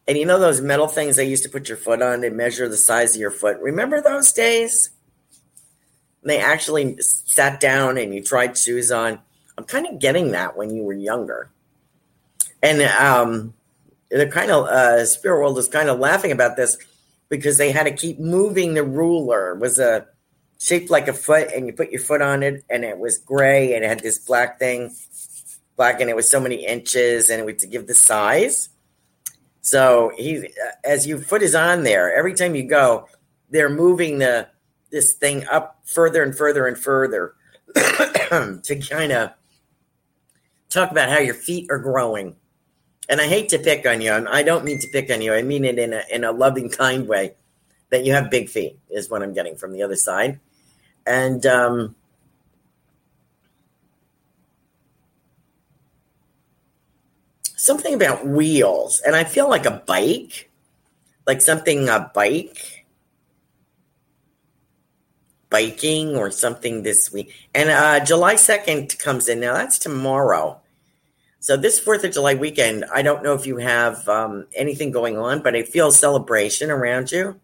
And 0.05 0.17
you 0.17 0.25
know 0.25 0.37
those 0.37 0.59
metal 0.59 0.89
things 0.89 1.15
they 1.15 1.23
used 1.23 1.43
to 1.43 1.49
put 1.49 1.69
your 1.69 1.77
foot 1.77 2.01
on 2.01 2.19
to 2.19 2.29
measure 2.29 2.67
the 2.67 2.75
size 2.75 3.15
of 3.15 3.21
your 3.21 3.31
foot? 3.31 3.57
Remember 3.61 4.01
those 4.01 4.33
days? 4.33 4.89
they 6.23 6.39
actually 6.39 6.97
sat 6.99 7.61
down 7.61 7.97
and 7.97 8.13
you 8.13 8.21
tried 8.21 8.57
shoes 8.57 8.91
on. 8.91 9.19
I'm 9.57 9.63
kind 9.63 9.85
of 9.85 9.99
getting 9.99 10.31
that 10.31 10.57
when 10.57 10.75
you 10.75 10.83
were 10.83 10.93
younger. 10.93 11.51
And 12.61 12.81
um, 12.81 13.53
the 14.19 14.27
kind 14.27 14.51
of 14.51 14.65
uh, 14.65 15.05
spirit 15.05 15.39
world 15.39 15.57
is 15.57 15.67
kind 15.67 15.89
of 15.89 15.99
laughing 15.99 16.31
about 16.31 16.55
this 16.55 16.77
because 17.29 17.57
they 17.57 17.71
had 17.71 17.83
to 17.83 17.91
keep 17.91 18.19
moving 18.19 18.73
the 18.73 18.83
ruler. 18.83 19.53
It 19.53 19.59
was 19.59 19.79
a 19.79 20.07
shaped 20.59 20.89
like 20.89 21.07
a 21.07 21.13
foot, 21.13 21.49
and 21.53 21.67
you 21.67 21.73
put 21.73 21.91
your 21.91 22.01
foot 22.01 22.21
on 22.21 22.43
it, 22.43 22.63
and 22.69 22.83
it 22.83 22.97
was 22.97 23.17
gray, 23.17 23.75
and 23.75 23.83
it 23.83 23.87
had 23.87 23.99
this 23.99 24.19
black 24.19 24.59
thing 24.59 24.95
black 25.75 25.99
and 25.99 26.09
it 26.09 26.15
was 26.15 26.29
so 26.29 26.39
many 26.39 26.65
inches 26.65 27.29
and 27.29 27.39
it 27.39 27.45
would 27.45 27.59
to 27.59 27.67
give 27.67 27.87
the 27.87 27.95
size. 27.95 28.69
So 29.61 30.11
he, 30.15 30.49
as 30.83 31.07
your 31.07 31.19
foot 31.19 31.41
is 31.41 31.55
on 31.55 31.83
there, 31.83 32.15
every 32.15 32.33
time 32.33 32.55
you 32.55 32.63
go, 32.63 33.07
they're 33.49 33.69
moving 33.69 34.19
the 34.19 34.47
this 34.91 35.13
thing 35.13 35.45
up 35.47 35.81
further 35.85 36.23
and 36.23 36.37
further 36.37 36.67
and 36.67 36.77
further 36.77 37.33
to 37.75 38.81
kind 38.89 39.11
of 39.11 39.31
talk 40.69 40.91
about 40.91 41.09
how 41.09 41.19
your 41.19 41.33
feet 41.33 41.67
are 41.69 41.79
growing. 41.79 42.35
And 43.07 43.21
I 43.21 43.27
hate 43.27 43.49
to 43.49 43.59
pick 43.59 43.85
on 43.85 44.01
you. 44.01 44.11
and 44.11 44.27
I 44.27 44.43
don't 44.43 44.65
mean 44.65 44.79
to 44.79 44.87
pick 44.87 45.11
on 45.11 45.21
you. 45.21 45.33
I 45.33 45.41
mean 45.41 45.65
it 45.65 45.77
in 45.77 45.93
a 45.93 46.01
in 46.11 46.23
a 46.23 46.31
loving, 46.31 46.69
kind 46.69 47.07
way. 47.07 47.35
That 47.91 48.03
you 48.03 48.13
have 48.13 48.31
big 48.31 48.49
feet 48.49 48.79
is 48.89 49.09
what 49.09 49.21
I'm 49.21 49.33
getting 49.33 49.55
from 49.55 49.71
the 49.71 49.83
other 49.83 49.95
side. 49.95 50.39
And 51.05 51.45
um, 51.45 51.95
something 57.55 57.93
about 57.93 58.25
wheels, 58.25 59.01
and 59.05 59.15
I 59.15 59.23
feel 59.23 59.47
like 59.47 59.67
a 59.67 59.83
bike, 59.85 60.49
like 61.27 61.41
something 61.41 61.89
a 61.89 62.11
bike, 62.13 62.85
biking 65.49 66.15
or 66.15 66.31
something 66.31 66.83
this 66.83 67.11
week. 67.13 67.33
And 67.53 67.69
uh, 67.69 68.03
July 68.03 68.35
second 68.35 68.97
comes 68.99 69.29
in 69.29 69.39
now. 69.39 69.53
That's 69.53 69.79
tomorrow. 69.79 70.59
So 71.45 71.55
this 71.55 71.79
Fourth 71.79 72.03
of 72.03 72.11
July 72.11 72.33
weekend, 72.33 72.85
I 72.91 73.03
don't 73.03 73.21
know 73.21 73.35
if 73.35 73.45
you 73.45 73.57
have 73.57 74.09
um, 74.09 74.47
anything 74.55 74.89
going 74.89 75.15
on, 75.19 75.43
but 75.43 75.55
I 75.55 75.61
feel 75.61 75.91
celebration 75.91 76.71
around 76.71 77.11
you, 77.11 77.39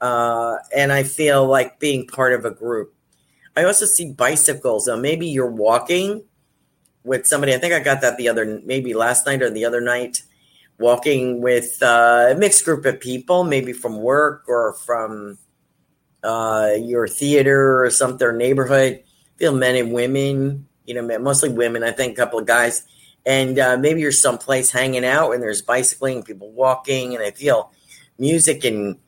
uh, 0.00 0.58
and 0.72 0.92
I 0.92 1.02
feel 1.02 1.44
like 1.44 1.80
being 1.80 2.06
part 2.06 2.34
of 2.34 2.44
a 2.44 2.52
group. 2.52 2.94
I 3.56 3.64
also 3.64 3.84
see 3.84 4.12
bicycles. 4.12 4.84
So 4.84 4.96
maybe 4.96 5.26
you're 5.26 5.50
walking 5.50 6.22
with 7.02 7.26
somebody. 7.26 7.52
I 7.52 7.58
think 7.58 7.74
I 7.74 7.80
got 7.80 8.00
that 8.02 8.16
the 8.16 8.28
other 8.28 8.62
maybe 8.64 8.94
last 8.94 9.26
night 9.26 9.42
or 9.42 9.50
the 9.50 9.64
other 9.64 9.80
night. 9.80 10.22
Walking 10.78 11.42
with 11.42 11.82
uh, 11.82 12.28
a 12.30 12.36
mixed 12.36 12.64
group 12.64 12.86
of 12.86 13.00
people, 13.00 13.42
maybe 13.42 13.72
from 13.72 14.00
work 14.00 14.44
or 14.46 14.74
from 14.74 15.36
uh, 16.22 16.74
your 16.78 17.08
theater 17.08 17.82
or 17.82 17.90
something, 17.90 18.24
or 18.24 18.32
neighborhood. 18.32 19.02
Feel 19.36 19.52
men 19.52 19.74
and 19.74 19.92
women, 19.92 20.68
you 20.84 20.94
know, 20.94 21.18
mostly 21.18 21.48
women. 21.48 21.82
I 21.82 21.90
think 21.90 22.12
a 22.12 22.16
couple 22.16 22.38
of 22.38 22.46
guys, 22.46 22.86
and 23.26 23.58
uh, 23.58 23.76
maybe 23.76 24.00
you're 24.00 24.12
someplace 24.12 24.70
hanging 24.70 25.04
out 25.04 25.32
and 25.32 25.42
there's 25.42 25.62
bicycling, 25.62 26.22
people 26.22 26.50
walking, 26.52 27.14
and 27.14 27.24
I 27.24 27.30
feel 27.30 27.72
music 28.18 28.64
and 28.64 28.98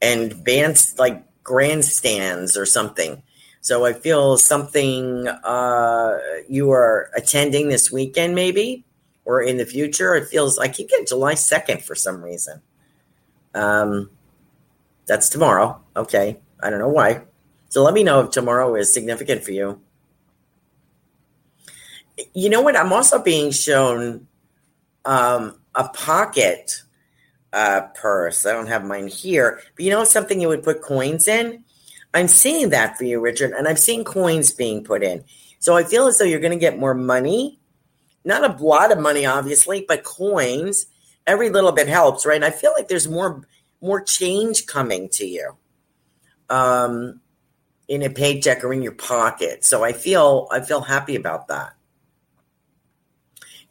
and 0.00 0.44
bands 0.44 0.94
like 0.98 1.24
grandstands 1.42 2.56
or 2.56 2.66
something. 2.66 3.22
So 3.60 3.84
I 3.84 3.92
feel 3.92 4.38
something 4.38 5.26
uh, 5.26 6.18
you 6.48 6.70
are 6.70 7.10
attending 7.16 7.68
this 7.68 7.90
weekend, 7.90 8.34
maybe, 8.34 8.84
or 9.24 9.42
in 9.42 9.56
the 9.56 9.66
future. 9.66 10.14
It 10.14 10.28
feels 10.28 10.58
I 10.58 10.68
keep 10.68 10.88
getting 10.88 11.06
July 11.06 11.34
2nd 11.34 11.82
for 11.82 11.94
some 11.94 12.22
reason. 12.22 12.62
Um, 13.54 14.10
that's 15.06 15.28
tomorrow. 15.28 15.80
Okay. 15.96 16.38
I 16.62 16.70
don't 16.70 16.78
know 16.78 16.88
why. 16.88 17.22
So 17.68 17.82
let 17.82 17.94
me 17.94 18.02
know 18.02 18.20
if 18.20 18.30
tomorrow 18.30 18.74
is 18.74 18.92
significant 18.92 19.42
for 19.42 19.52
you. 19.52 19.80
You 22.34 22.48
know 22.48 22.62
what? 22.62 22.76
I'm 22.76 22.92
also 22.92 23.22
being 23.22 23.50
shown 23.50 24.26
um, 25.04 25.58
a 25.74 25.88
pocket 25.88 26.82
uh, 27.52 27.82
purse. 27.94 28.44
I 28.46 28.52
don't 28.52 28.66
have 28.66 28.84
mine 28.84 29.08
here, 29.08 29.60
but 29.76 29.84
you 29.84 29.90
know 29.90 30.04
something 30.04 30.40
you 30.40 30.48
would 30.48 30.62
put 30.62 30.82
coins 30.82 31.28
in? 31.28 31.64
I'm 32.14 32.28
seeing 32.28 32.70
that 32.70 32.96
for 32.96 33.04
you, 33.04 33.20
Richard, 33.20 33.52
and 33.52 33.68
I've 33.68 33.78
seen 33.78 34.04
coins 34.04 34.50
being 34.50 34.82
put 34.82 35.02
in. 35.02 35.24
So 35.58 35.76
I 35.76 35.84
feel 35.84 36.06
as 36.06 36.18
though 36.18 36.24
you're 36.24 36.40
going 36.40 36.52
to 36.52 36.58
get 36.58 36.78
more 36.78 36.94
money. 36.94 37.58
Not 38.24 38.44
a 38.44 38.62
lot 38.62 38.92
of 38.92 38.98
money, 38.98 39.26
obviously, 39.26 39.84
but 39.86 40.04
coins. 40.04 40.86
Every 41.26 41.50
little 41.50 41.72
bit 41.72 41.88
helps, 41.88 42.24
right? 42.24 42.36
And 42.36 42.44
I 42.44 42.50
feel 42.50 42.72
like 42.76 42.88
there's 42.88 43.08
more 43.08 43.46
more 43.80 44.00
change 44.02 44.66
coming 44.66 45.08
to 45.10 45.26
you. 45.26 45.56
Um, 46.50 47.20
in 47.88 48.02
a 48.02 48.10
paycheck 48.10 48.62
or 48.64 48.72
in 48.72 48.82
your 48.82 48.92
pocket. 48.92 49.64
So 49.64 49.82
I 49.82 49.92
feel 49.92 50.48
I 50.50 50.60
feel 50.60 50.82
happy 50.82 51.16
about 51.16 51.48
that. 51.48 51.72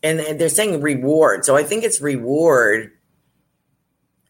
And, 0.03 0.19
they're 0.39 0.49
saying 0.49 0.81
reward. 0.81 1.43
So 1.43 1.55
I 1.55 1.63
think 1.63 1.83
it's 1.83 1.99
reward 1.99 2.91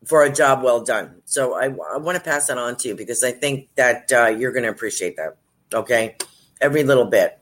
for 0.05 0.23
a 0.23 0.31
job 0.31 0.63
well 0.63 0.83
done. 0.83 1.21
So 1.25 1.55
I, 1.55 1.65
I 1.65 1.97
want 1.97 2.17
to 2.17 2.23
pass 2.23 2.47
that 2.47 2.57
on 2.57 2.77
to 2.77 2.89
you 2.89 2.95
because 2.95 3.23
I 3.23 3.31
think 3.31 3.69
that 3.75 4.11
uh, 4.11 4.27
you're 4.27 4.53
going 4.53 4.63
to 4.63 4.69
appreciate 4.69 5.17
that. 5.17 5.37
Okay. 5.73 6.15
Every 6.61 6.83
little 6.83 7.05
bit. 7.05 7.37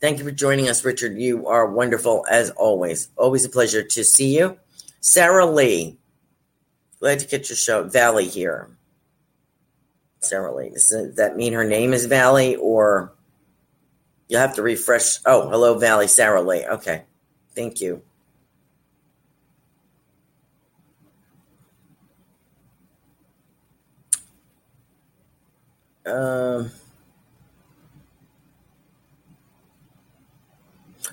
Thank 0.00 0.18
you 0.18 0.24
for 0.24 0.30
joining 0.30 0.68
us, 0.68 0.84
Richard. 0.84 1.18
You 1.18 1.46
are 1.46 1.70
wonderful 1.70 2.24
as 2.30 2.50
always. 2.50 3.08
Always 3.16 3.44
a 3.44 3.48
pleasure 3.48 3.82
to 3.82 4.04
see 4.04 4.36
you. 4.36 4.56
Sarah 5.00 5.46
Lee. 5.46 5.98
Glad 7.00 7.20
to 7.20 7.26
get 7.26 7.48
your 7.48 7.56
show. 7.56 7.84
Valley 7.84 8.28
here. 8.28 8.68
Sarah 10.20 10.54
Lee. 10.54 10.70
Does 10.70 11.14
that 11.16 11.36
mean 11.36 11.52
her 11.52 11.64
name 11.64 11.92
is 11.92 12.06
Valley 12.06 12.56
or 12.56 13.12
you'll 14.28 14.40
have 14.40 14.54
to 14.54 14.62
refresh? 14.62 15.18
Oh, 15.26 15.48
hello, 15.48 15.78
Valley. 15.78 16.08
Sarah 16.08 16.42
Lee. 16.42 16.64
Okay. 16.66 17.04
Thank 17.54 17.80
you. 17.80 18.02
Um. 26.06 26.70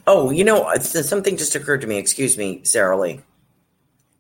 Oh, 0.08 0.30
you 0.30 0.44
know, 0.44 0.72
something 0.80 1.36
just 1.36 1.56
occurred 1.56 1.82
to 1.82 1.88
me. 1.88 1.98
Excuse 1.98 2.38
me, 2.38 2.62
Sarah 2.64 3.00
Lee. 3.00 3.22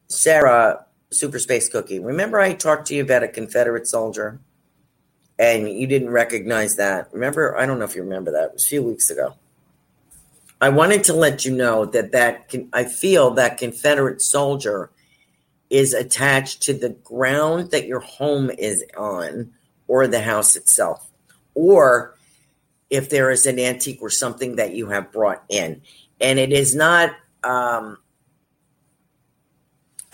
Sarah, 0.08 0.86
Super 1.12 1.40
Space 1.40 1.70
Cookie. 1.70 2.00
Remember, 2.00 2.40
I 2.40 2.54
talked 2.54 2.88
to 2.88 2.96
you 2.96 3.04
about 3.04 3.24
a 3.24 3.28
Confederate 3.28 3.88
soldier, 3.88 4.40
and 5.38 5.70
you 5.70 5.88
didn't 5.88 6.10
recognize 6.10 6.76
that. 6.78 7.10
Remember, 7.12 7.58
I 7.58 7.66
don't 7.66 7.80
know 7.80 7.86
if 7.86 7.96
you 7.96 8.04
remember 8.04 8.32
that. 8.32 8.46
It 8.46 8.54
was 8.54 8.66
a 8.66 8.68
few 8.68 8.84
weeks 8.84 9.10
ago. 9.10 9.36
I 10.62 10.70
wanted 10.70 11.04
to 11.06 11.14
let 11.14 11.44
you 11.44 11.56
know 11.56 11.86
that 11.86 12.14
that 12.14 12.50
can, 12.50 12.70
I 12.72 12.86
feel 12.86 13.32
that 13.32 13.58
Confederate 13.58 14.22
soldier 14.22 14.90
is 15.70 15.94
attached 15.94 16.62
to 16.64 16.74
the 16.74 16.90
ground 16.90 17.72
that 17.72 17.88
your 17.88 18.00
home 18.00 18.50
is 18.50 18.84
on 18.96 19.52
or 19.88 20.08
the 20.08 20.22
house 20.22 20.56
itself, 20.56 21.12
or 21.54 22.16
if 22.90 23.10
there 23.10 23.32
is 23.32 23.46
an 23.46 23.60
antique 23.60 24.02
or 24.02 24.10
something 24.10 24.56
that 24.56 24.74
you 24.74 24.88
have 24.88 25.12
brought 25.12 25.44
in. 25.50 25.82
And 26.22 26.40
it 26.40 26.54
is 26.54 26.74
not 26.74 27.12
um, 27.44 27.98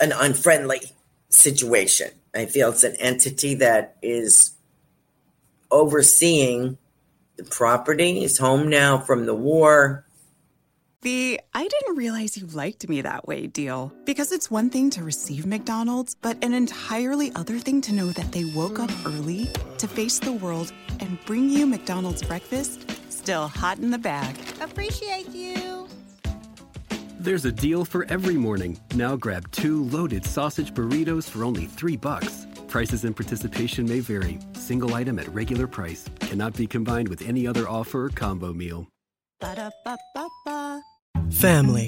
an 0.00 0.12
unfriendly 0.12 0.80
situation. 1.28 2.10
I 2.34 2.46
feel 2.46 2.70
it's 2.70 2.84
an 2.84 2.96
entity 2.96 3.54
that 3.56 3.96
is 4.02 4.54
overseeing 5.72 6.78
the 7.36 7.44
property, 7.44 8.20
his 8.20 8.38
home 8.38 8.68
now 8.68 8.98
from 8.98 9.26
the 9.26 9.34
war, 9.34 10.04
the 11.02 11.40
I 11.52 11.66
didn't 11.66 11.96
realize 11.96 12.36
you 12.36 12.46
liked 12.46 12.88
me 12.88 13.00
that 13.00 13.26
way 13.26 13.48
deal. 13.48 13.92
Because 14.04 14.30
it's 14.30 14.52
one 14.52 14.70
thing 14.70 14.88
to 14.90 15.02
receive 15.02 15.46
McDonald's, 15.46 16.14
but 16.14 16.42
an 16.44 16.54
entirely 16.54 17.32
other 17.34 17.58
thing 17.58 17.80
to 17.82 17.92
know 17.92 18.06
that 18.06 18.30
they 18.30 18.44
woke 18.44 18.78
up 18.78 18.90
early 19.04 19.48
to 19.78 19.88
face 19.88 20.20
the 20.20 20.32
world 20.32 20.72
and 21.00 21.18
bring 21.24 21.50
you 21.50 21.66
McDonald's 21.66 22.22
breakfast 22.22 22.88
still 23.10 23.48
hot 23.48 23.78
in 23.78 23.90
the 23.90 23.98
bag. 23.98 24.36
Appreciate 24.60 25.28
you. 25.30 25.88
There's 27.18 27.44
a 27.44 27.52
deal 27.52 27.84
for 27.84 28.04
every 28.06 28.36
morning. 28.36 28.78
Now 28.94 29.16
grab 29.16 29.50
two 29.50 29.84
loaded 29.84 30.24
sausage 30.24 30.72
burritos 30.72 31.28
for 31.28 31.44
only 31.44 31.66
three 31.66 31.96
bucks. 31.96 32.46
Prices 32.72 33.04
and 33.04 33.14
participation 33.14 33.86
may 33.86 34.00
vary. 34.00 34.38
Single 34.54 34.94
item 34.94 35.18
at 35.18 35.28
regular 35.34 35.66
price 35.66 36.08
cannot 36.20 36.56
be 36.56 36.66
combined 36.66 37.06
with 37.06 37.20
any 37.28 37.46
other 37.46 37.68
offer 37.68 38.06
or 38.06 38.08
combo 38.08 38.54
meal. 38.54 38.88
Ba-da-ba-ba-ba. 39.40 40.80
Family. 41.32 41.86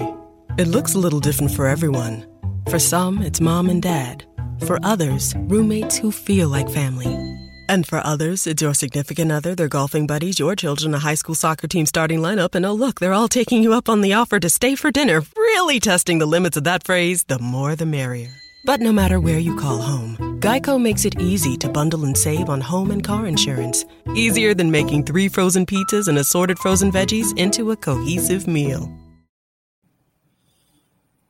It 0.59 0.67
looks 0.67 0.93
a 0.93 0.99
little 0.99 1.19
different 1.19 1.51
for 1.53 1.65
everyone. 1.65 2.27
For 2.69 2.77
some, 2.77 3.23
it's 3.23 3.41
mom 3.41 3.67
and 3.67 3.81
dad. 3.81 4.25
For 4.67 4.77
others, 4.83 5.33
roommates 5.47 5.97
who 5.97 6.11
feel 6.11 6.49
like 6.49 6.69
family. 6.69 7.15
And 7.67 7.87
for 7.87 8.05
others, 8.05 8.45
it's 8.45 8.61
your 8.61 8.75
significant 8.75 9.31
other, 9.31 9.55
their 9.55 9.67
golfing 9.67 10.05
buddies, 10.05 10.37
your 10.37 10.55
children, 10.55 10.93
a 10.93 10.99
high 10.99 11.15
school 11.15 11.33
soccer 11.33 11.67
team 11.67 11.87
starting 11.87 12.19
lineup, 12.19 12.53
and 12.53 12.63
oh, 12.63 12.73
look, 12.73 12.99
they're 12.99 13.17
all 13.19 13.27
taking 13.27 13.63
you 13.63 13.73
up 13.73 13.89
on 13.89 14.01
the 14.01 14.13
offer 14.13 14.39
to 14.39 14.51
stay 14.51 14.75
for 14.75 14.91
dinner, 14.91 15.23
really 15.35 15.79
testing 15.79 16.19
the 16.19 16.27
limits 16.27 16.57
of 16.57 16.65
that 16.65 16.83
phrase 16.85 17.23
the 17.23 17.39
more 17.39 17.75
the 17.75 17.87
merrier. 17.87 18.29
But 18.65 18.81
no 18.81 18.91
matter 18.91 19.19
where 19.19 19.39
you 19.39 19.55
call 19.55 19.79
home, 19.81 20.24
Geico 20.39 20.81
makes 20.81 21.05
it 21.05 21.19
easy 21.19 21.57
to 21.57 21.69
bundle 21.69 22.05
and 22.05 22.17
save 22.17 22.49
on 22.49 22.61
home 22.61 22.91
and 22.91 23.03
car 23.03 23.25
insurance. 23.25 23.85
Easier 24.15 24.53
than 24.53 24.71
making 24.71 25.03
three 25.03 25.27
frozen 25.27 25.65
pizzas 25.65 26.07
and 26.07 26.17
assorted 26.17 26.59
frozen 26.59 26.91
veggies 26.91 27.37
into 27.37 27.71
a 27.71 27.75
cohesive 27.75 28.47
meal 28.47 28.89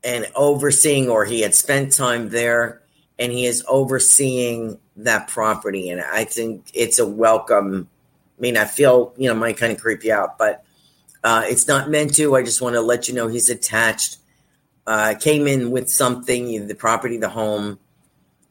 and 0.06 0.28
overseeing, 0.36 1.10
or 1.10 1.26
he 1.26 1.42
had 1.42 1.56
spent 1.56 1.92
time 1.92 2.30
there 2.30 2.82
and 3.18 3.32
he 3.32 3.46
is 3.46 3.66
overseeing 3.68 4.80
that 4.98 5.28
property. 5.28 5.90
And 5.90 6.00
I 6.00 6.26
think 6.26 6.70
it's 6.74 7.00
a 7.00 7.08
welcome. 7.08 7.90
I 8.38 8.42
mean, 8.42 8.56
I 8.56 8.66
feel, 8.66 9.14
you 9.18 9.28
know, 9.28 9.36
might 9.36 9.58
kind 9.58 9.74
of 9.74 9.82
creep 9.82 10.04
you 10.04 10.14
out, 10.14 10.38
but 10.38 10.64
uh, 11.24 11.44
it's 11.46 11.68
not 11.68 11.90
meant 11.90 12.14
to. 12.16 12.36
I 12.36 12.44
just 12.44 12.62
want 12.62 12.76
to 12.76 12.82
let 12.82 13.08
you 13.08 13.16
know 13.16 13.28
he's 13.28 13.50
attached. 13.50 14.18
Uh, 14.86 15.16
came 15.20 15.48
in 15.48 15.72
with 15.72 15.90
something, 15.90 16.68
the 16.68 16.76
property, 16.76 17.18
the 17.18 17.30
home. 17.30 17.80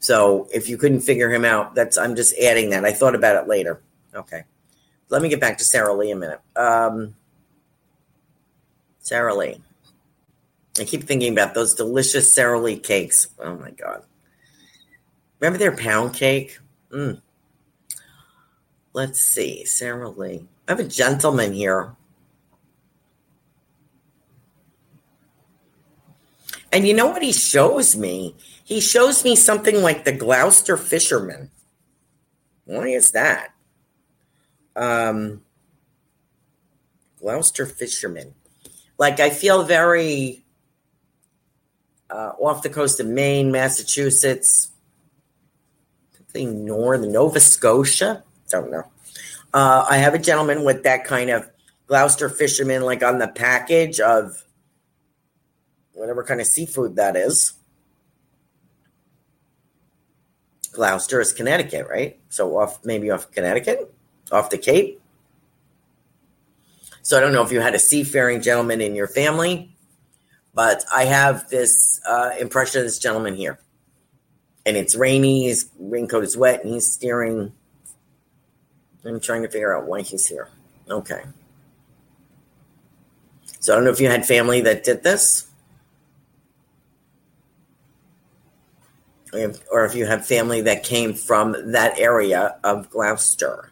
So 0.04 0.48
if 0.52 0.68
you 0.68 0.76
couldn't 0.76 1.00
figure 1.00 1.32
him 1.32 1.46
out, 1.46 1.74
that's 1.74 1.96
I'm 1.96 2.14
just 2.14 2.36
adding 2.36 2.68
that. 2.68 2.84
I 2.84 2.92
thought 2.92 3.14
about 3.14 3.42
it 3.42 3.48
later. 3.48 3.80
Okay. 4.14 4.44
Let 5.08 5.22
me 5.22 5.30
get 5.30 5.40
back 5.40 5.56
to 5.56 5.64
Sarah 5.64 5.94
Lee 5.94 6.10
a 6.10 6.14
minute. 6.14 6.42
Um, 6.56 7.16
Sarah 8.98 9.34
Lee. 9.34 9.62
I 10.78 10.84
keep 10.84 11.04
thinking 11.04 11.32
about 11.32 11.54
those 11.54 11.74
delicious 11.74 12.30
Sara 12.30 12.60
Lee 12.60 12.78
cakes. 12.78 13.28
Oh 13.38 13.56
my 13.56 13.70
god! 13.70 14.02
Remember 15.40 15.56
their 15.56 15.74
pound 15.74 16.12
cake? 16.12 16.58
Mm. 16.90 17.22
Let's 18.92 19.22
see, 19.22 19.64
Sara 19.64 20.10
Lee. 20.10 20.46
I 20.68 20.72
have 20.72 20.80
a 20.80 20.84
gentleman 20.84 21.54
here. 21.54 21.96
And 26.70 26.86
you 26.86 26.92
know 26.92 27.06
what 27.06 27.22
he 27.22 27.32
shows 27.32 27.96
me? 27.96 28.36
He 28.64 28.80
shows 28.80 29.24
me 29.24 29.36
something 29.36 29.82
like 29.82 30.04
the 30.04 30.12
Gloucester 30.12 30.76
Fisherman. 30.78 31.50
Why 32.64 32.88
is 32.88 33.10
that? 33.10 33.50
Um, 34.74 35.42
Gloucester 37.20 37.66
Fisherman. 37.66 38.34
Like 38.98 39.20
I 39.20 39.28
feel 39.30 39.64
very 39.64 40.44
uh, 42.08 42.32
off 42.40 42.62
the 42.62 42.70
coast 42.70 43.00
of 43.00 43.06
Maine, 43.06 43.52
Massachusetts, 43.52 44.70
something 46.16 46.64
north, 46.64 47.02
Nova 47.02 47.40
Scotia. 47.40 48.24
Don't 48.48 48.70
know. 48.70 48.84
Uh, 49.52 49.84
I 49.88 49.98
have 49.98 50.14
a 50.14 50.18
gentleman 50.18 50.64
with 50.64 50.84
that 50.84 51.04
kind 51.04 51.30
of 51.30 51.48
Gloucester 51.86 52.30
fisherman, 52.30 52.82
like 52.82 53.02
on 53.02 53.18
the 53.18 53.28
package 53.28 54.00
of 54.00 54.42
whatever 55.92 56.24
kind 56.24 56.40
of 56.40 56.46
seafood 56.46 56.96
that 56.96 57.14
is. 57.14 57.52
Gloucester 60.74 61.20
is 61.20 61.32
Connecticut, 61.32 61.86
right? 61.88 62.18
So 62.28 62.58
off 62.58 62.84
maybe 62.84 63.10
off 63.10 63.30
Connecticut, 63.30 63.94
off 64.30 64.50
the 64.50 64.58
Cape. 64.58 65.00
So 67.02 67.16
I 67.16 67.20
don't 67.20 67.32
know 67.32 67.42
if 67.42 67.52
you 67.52 67.60
had 67.60 67.74
a 67.74 67.78
seafaring 67.78 68.42
gentleman 68.42 68.80
in 68.80 68.94
your 68.94 69.08
family 69.08 69.70
but 70.54 70.84
I 70.94 71.04
have 71.06 71.48
this 71.48 72.00
uh, 72.08 72.30
impression 72.38 72.80
of 72.80 72.86
this 72.86 73.00
gentleman 73.00 73.34
here. 73.34 73.58
and 74.66 74.76
it's 74.76 74.94
rainy. 74.94 75.44
His 75.44 75.70
raincoat 75.78 76.24
is 76.24 76.36
wet, 76.36 76.64
and 76.64 76.72
he's 76.72 76.90
steering. 76.90 77.52
I'm 79.04 79.20
trying 79.20 79.42
to 79.42 79.48
figure 79.48 79.76
out 79.76 79.86
why 79.86 80.02
he's 80.02 80.26
here. 80.26 80.48
Okay. 80.88 81.22
So 83.60 83.72
I 83.72 83.76
don't 83.76 83.84
know 83.84 83.90
if 83.90 84.00
you 84.00 84.08
had 84.08 84.26
family 84.26 84.60
that 84.62 84.84
did 84.84 85.02
this. 85.02 85.46
Or 89.70 89.84
if 89.84 89.94
you 89.94 90.06
have 90.06 90.26
family 90.26 90.60
that 90.62 90.84
came 90.84 91.14
from 91.14 91.72
that 91.72 91.98
area 91.98 92.56
of 92.62 92.90
Gloucester. 92.90 93.70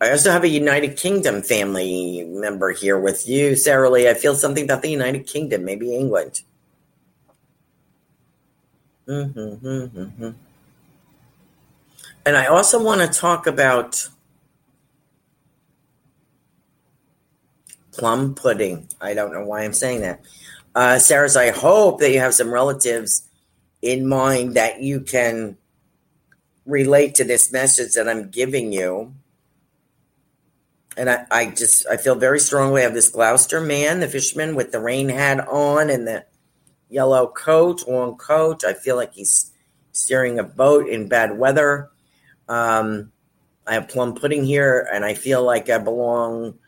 I 0.00 0.10
also 0.10 0.30
have 0.30 0.44
a 0.44 0.48
United 0.48 0.96
Kingdom 0.96 1.40
family 1.40 2.24
member 2.26 2.72
here 2.72 2.98
with 2.98 3.28
you, 3.28 3.56
Sarah 3.56 3.88
Lee. 3.88 4.08
I 4.08 4.14
feel 4.14 4.34
something 4.34 4.64
about 4.64 4.82
the 4.82 4.90
United 4.90 5.26
Kingdom, 5.26 5.64
maybe 5.64 5.94
England. 5.94 6.42
Mm-hmm, 9.08 9.66
mm-hmm. 9.66 10.30
And 12.26 12.36
I 12.36 12.46
also 12.46 12.82
want 12.82 13.00
to 13.00 13.18
talk 13.18 13.46
about 13.46 14.08
plum 17.92 18.34
pudding. 18.34 18.88
I 19.00 19.14
don't 19.14 19.32
know 19.32 19.44
why 19.44 19.62
I'm 19.62 19.72
saying 19.72 20.00
that. 20.00 20.20
Uh, 20.74 20.98
Sarah's, 20.98 21.36
I 21.36 21.50
hope 21.50 22.00
that 22.00 22.10
you 22.10 22.18
have 22.18 22.34
some 22.34 22.52
relatives 22.52 23.23
in 23.84 24.08
mind 24.08 24.54
that 24.54 24.80
you 24.80 25.00
can 25.00 25.58
relate 26.64 27.14
to 27.16 27.24
this 27.24 27.52
message 27.52 27.92
that 27.94 28.08
I'm 28.08 28.30
giving 28.30 28.72
you. 28.72 29.14
And 30.96 31.10
I, 31.10 31.26
I 31.30 31.46
just 31.50 31.86
I 31.88 31.96
feel 31.96 32.14
very 32.14 32.40
strongly 32.40 32.80
I 32.80 32.84
have 32.84 32.94
this 32.94 33.10
Gloucester 33.10 33.60
man, 33.60 34.00
the 34.00 34.08
fisherman 34.08 34.54
with 34.54 34.72
the 34.72 34.80
rain 34.80 35.08
hat 35.08 35.46
on 35.48 35.90
and 35.90 36.06
the 36.06 36.24
yellow 36.88 37.26
coat, 37.26 37.86
long 37.88 38.16
coat. 38.16 38.64
I 38.64 38.72
feel 38.72 38.96
like 38.96 39.12
he's 39.12 39.52
steering 39.92 40.38
a 40.38 40.44
boat 40.44 40.88
in 40.88 41.08
bad 41.08 41.36
weather. 41.36 41.90
Um, 42.48 43.12
I 43.66 43.74
have 43.74 43.88
plum 43.88 44.14
pudding 44.14 44.44
here, 44.44 44.88
and 44.92 45.04
I 45.04 45.14
feel 45.14 45.42
like 45.42 45.68
I 45.68 45.78
belong. 45.78 46.58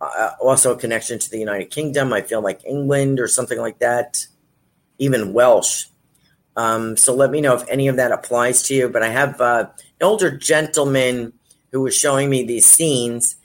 Uh, 0.00 0.32
also, 0.40 0.74
a 0.74 0.78
connection 0.78 1.18
to 1.18 1.30
the 1.30 1.38
United 1.38 1.70
Kingdom. 1.70 2.12
I 2.12 2.22
feel 2.22 2.42
like 2.42 2.64
England 2.64 3.20
or 3.20 3.28
something 3.28 3.58
like 3.58 3.78
that, 3.78 4.26
even 4.98 5.32
Welsh. 5.32 5.86
Um, 6.60 6.96
so 6.96 7.14
let 7.14 7.30
me 7.30 7.40
know 7.40 7.54
if 7.54 7.68
any 7.68 7.88
of 7.88 7.96
that 7.96 8.12
applies 8.12 8.62
to 8.64 8.74
you. 8.74 8.88
But 8.88 9.02
I 9.02 9.08
have 9.08 9.40
uh, 9.40 9.68
an 9.78 10.06
older 10.06 10.36
gentleman 10.36 11.32
who 11.72 11.80
was 11.80 11.96
showing 11.96 12.28
me 12.28 12.44
these 12.44 12.66
scenes, 12.66 13.36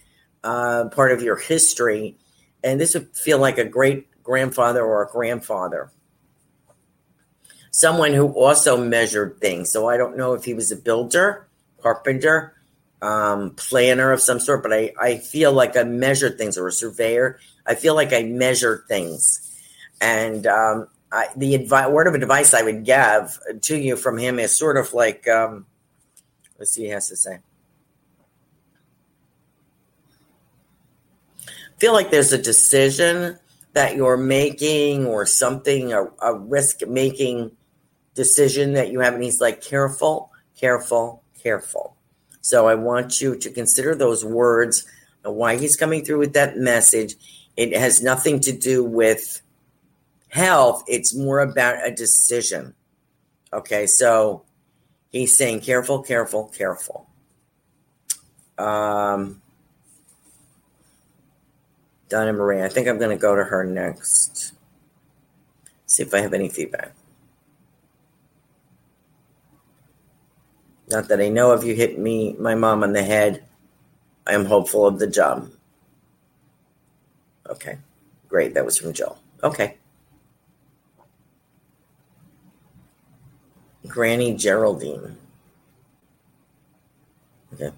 uh, 0.43 0.89
part 0.91 1.11
of 1.11 1.21
your 1.21 1.37
history, 1.37 2.17
and 2.63 2.81
this 2.81 2.93
would 2.93 3.15
feel 3.15 3.39
like 3.39 3.57
a 3.57 3.65
great 3.65 4.07
grandfather 4.23 4.83
or 4.83 5.03
a 5.03 5.07
grandfather 5.07 5.91
someone 7.75 8.13
who 8.13 8.29
also 8.29 8.77
measured 8.77 9.37
things. 9.41 9.69
So 9.69 9.89
I 9.89 9.97
don't 9.97 10.15
know 10.15 10.33
if 10.33 10.45
he 10.45 10.53
was 10.53 10.71
a 10.71 10.77
builder, 10.77 11.45
carpenter, 11.81 12.53
um, 13.01 13.51
planner 13.55 14.13
of 14.13 14.21
some 14.21 14.39
sort, 14.39 14.63
but 14.63 14.71
I, 14.71 14.93
I 14.97 15.17
feel 15.17 15.51
like 15.51 15.75
I 15.75 15.83
measured 15.83 16.37
things 16.37 16.57
or 16.57 16.69
a 16.69 16.71
surveyor. 16.71 17.37
I 17.65 17.75
feel 17.75 17.93
like 17.93 18.13
I 18.13 18.23
measured 18.23 18.85
things. 18.87 19.41
And 19.99 20.47
um, 20.47 20.87
I, 21.15 21.27
the 21.35 21.57
advi- 21.57 21.91
word 21.91 22.07
of 22.07 22.13
advice 22.13 22.53
I 22.53 22.61
would 22.61 22.83
give 22.83 23.39
to 23.61 23.77
you 23.77 23.95
from 23.95 24.17
him 24.17 24.37
is 24.39 24.57
sort 24.57 24.77
of 24.77 24.93
like, 24.93 25.27
um, 25.27 25.65
let's 26.59 26.71
see 26.71 26.83
he 26.83 26.89
has 26.89 27.07
to 27.09 27.15
say. 27.15 27.39
feel 31.77 31.93
like 31.93 32.11
there's 32.11 32.33
a 32.33 32.41
decision 32.41 33.37
that 33.73 33.95
you're 33.95 34.17
making 34.17 35.05
or 35.05 35.25
something, 35.25 35.91
a, 35.93 36.05
a 36.21 36.33
risk 36.33 36.87
making 36.87 37.51
decision 38.13 38.73
that 38.73 38.91
you 38.91 39.01
have. 39.01 39.13
And 39.13 39.23
he's 39.23 39.41
like, 39.41 39.61
careful, 39.61 40.31
careful, 40.57 41.21
careful. 41.41 41.95
So 42.41 42.67
I 42.67 42.75
want 42.75 43.19
you 43.19 43.35
to 43.37 43.51
consider 43.51 43.95
those 43.95 44.23
words 44.23 44.85
and 45.23 45.35
why 45.35 45.57
he's 45.57 45.75
coming 45.75 46.05
through 46.05 46.19
with 46.19 46.33
that 46.33 46.57
message. 46.57 47.15
It 47.57 47.75
has 47.75 48.01
nothing 48.01 48.39
to 48.41 48.51
do 48.51 48.83
with 48.83 49.41
health, 50.35 50.83
it's 50.85 51.15
more 51.15 51.39
about 51.39 51.87
a 51.87 51.91
decision. 51.91 52.75
Okay, 53.53 53.87
so 53.87 54.43
he's 55.09 55.33
saying, 55.33 55.61
careful, 55.61 56.03
careful, 56.03 56.51
careful. 56.55 57.07
Um, 58.57 59.41
Donna 62.09 62.33
Marie, 62.33 62.61
I 62.61 62.67
think 62.67 62.89
I'm 62.89 62.99
going 62.99 63.15
to 63.15 63.21
go 63.21 63.33
to 63.33 63.45
her 63.45 63.63
next. 63.63 64.53
See 65.85 66.03
if 66.03 66.13
I 66.13 66.19
have 66.19 66.33
any 66.33 66.49
feedback. 66.49 66.93
Not 70.89 71.07
that 71.07 71.21
I 71.21 71.29
know 71.29 71.51
of. 71.51 71.63
You 71.63 71.75
hit 71.75 71.97
me, 71.97 72.35
my 72.37 72.55
mom, 72.55 72.83
on 72.83 72.91
the 72.91 73.03
head. 73.03 73.45
I 74.27 74.33
am 74.33 74.45
hopeful 74.45 74.85
of 74.85 74.99
the 74.99 75.07
job. 75.07 75.49
Okay, 77.49 77.77
great. 78.27 78.53
That 78.53 78.65
was 78.65 78.77
from 78.77 78.91
Joe. 78.91 79.17
Okay. 79.41 79.77
Granny 83.87 84.33
Geraldine. 84.35 85.17
Okay. 87.53 87.71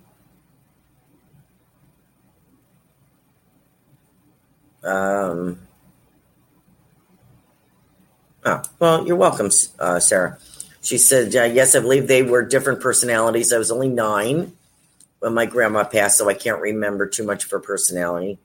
Um. 4.83 5.59
Oh, 8.45 8.61
well, 8.79 9.05
you're 9.05 9.17
welcome, 9.17 9.49
uh, 9.79 9.99
Sarah. 9.99 10.37
She 10.81 10.97
said, 10.97 11.35
uh, 11.35 11.43
Yes, 11.43 11.75
I 11.75 11.79
believe 11.79 12.07
they 12.07 12.23
were 12.23 12.43
different 12.43 12.79
personalities. 12.79 13.51
I 13.51 13.57
was 13.57 13.71
only 13.71 13.89
nine 13.89 14.53
when 15.19 15.33
my 15.33 15.45
grandma 15.45 15.83
passed, 15.83 16.17
so 16.17 16.29
I 16.29 16.33
can't 16.33 16.61
remember 16.61 17.07
too 17.07 17.25
much 17.25 17.43
of 17.43 17.51
her 17.51 17.59
personality. 17.59 18.37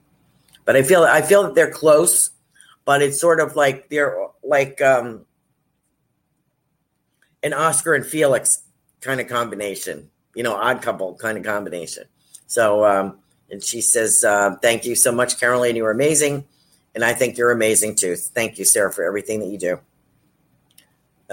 But 0.65 0.75
I 0.75 0.83
feel 0.83 1.03
I 1.03 1.21
feel 1.21 1.43
that 1.43 1.55
they're 1.55 1.71
close, 1.71 2.31
but 2.85 3.01
it's 3.01 3.19
sort 3.19 3.39
of 3.39 3.55
like 3.55 3.89
they're 3.89 4.27
like 4.43 4.81
um, 4.81 5.25
an 7.43 7.53
Oscar 7.53 7.93
and 7.93 8.05
Felix 8.05 8.63
kind 9.01 9.19
of 9.19 9.27
combination, 9.27 10.09
you 10.33 10.43
know, 10.43 10.55
odd 10.55 10.81
couple 10.81 11.15
kind 11.15 11.37
of 11.37 11.43
combination. 11.43 12.05
So, 12.47 12.85
um, 12.85 13.19
and 13.49 13.63
she 13.63 13.81
says, 13.81 14.23
uh, 14.23 14.55
Thank 14.61 14.85
you 14.85 14.95
so 14.95 15.11
much, 15.11 15.39
Caroline. 15.39 15.75
You 15.75 15.85
are 15.85 15.91
amazing. 15.91 16.45
And 16.95 17.03
I 17.03 17.13
think 17.13 17.37
you're 17.37 17.51
amazing 17.51 17.95
too. 17.95 18.15
Thank 18.15 18.57
you, 18.57 18.65
Sarah, 18.65 18.91
for 18.91 19.03
everything 19.03 19.39
that 19.39 19.47
you 19.47 19.57
do. 19.57 19.79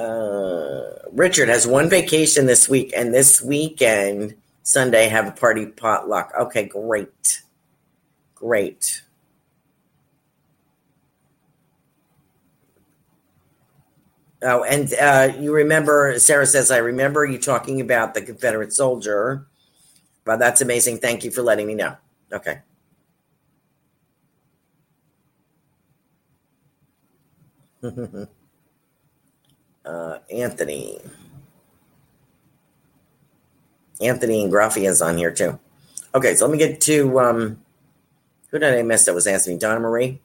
Uh, 0.00 1.08
Richard 1.12 1.48
has 1.48 1.66
one 1.66 1.90
vacation 1.90 2.46
this 2.46 2.68
week, 2.68 2.92
and 2.96 3.12
this 3.12 3.42
weekend, 3.42 4.34
Sunday, 4.62 5.08
have 5.08 5.26
a 5.26 5.32
party 5.32 5.66
potluck. 5.66 6.32
Okay, 6.38 6.64
great. 6.64 7.42
Great. 8.34 9.02
Oh, 14.42 14.62
and 14.64 14.92
uh, 14.94 15.32
you 15.38 15.52
remember, 15.52 16.18
Sarah 16.18 16.46
says, 16.46 16.70
I 16.70 16.78
remember 16.78 17.26
you 17.26 17.38
talking 17.38 17.80
about 17.80 18.14
the 18.14 18.22
Confederate 18.22 18.72
soldier. 18.72 19.46
Well, 20.26 20.38
that's 20.38 20.62
amazing. 20.62 20.98
Thank 20.98 21.24
you 21.24 21.30
for 21.30 21.42
letting 21.42 21.66
me 21.66 21.74
know. 21.74 21.96
Okay. 22.32 22.60
uh, 29.84 30.18
Anthony. 30.30 30.98
Anthony 34.00 34.42
and 34.44 34.52
Graffy 34.52 34.88
is 34.88 35.02
on 35.02 35.18
here 35.18 35.30
too. 35.30 35.58
Okay, 36.14 36.34
so 36.34 36.46
let 36.46 36.52
me 36.52 36.58
get 36.58 36.80
to 36.82 37.20
um, 37.20 37.60
who 38.50 38.58
did 38.58 38.74
I 38.74 38.82
miss 38.82 39.04
that 39.04 39.14
was 39.14 39.26
asking? 39.26 39.58
Donna 39.58 39.80
Marie. 39.80 40.20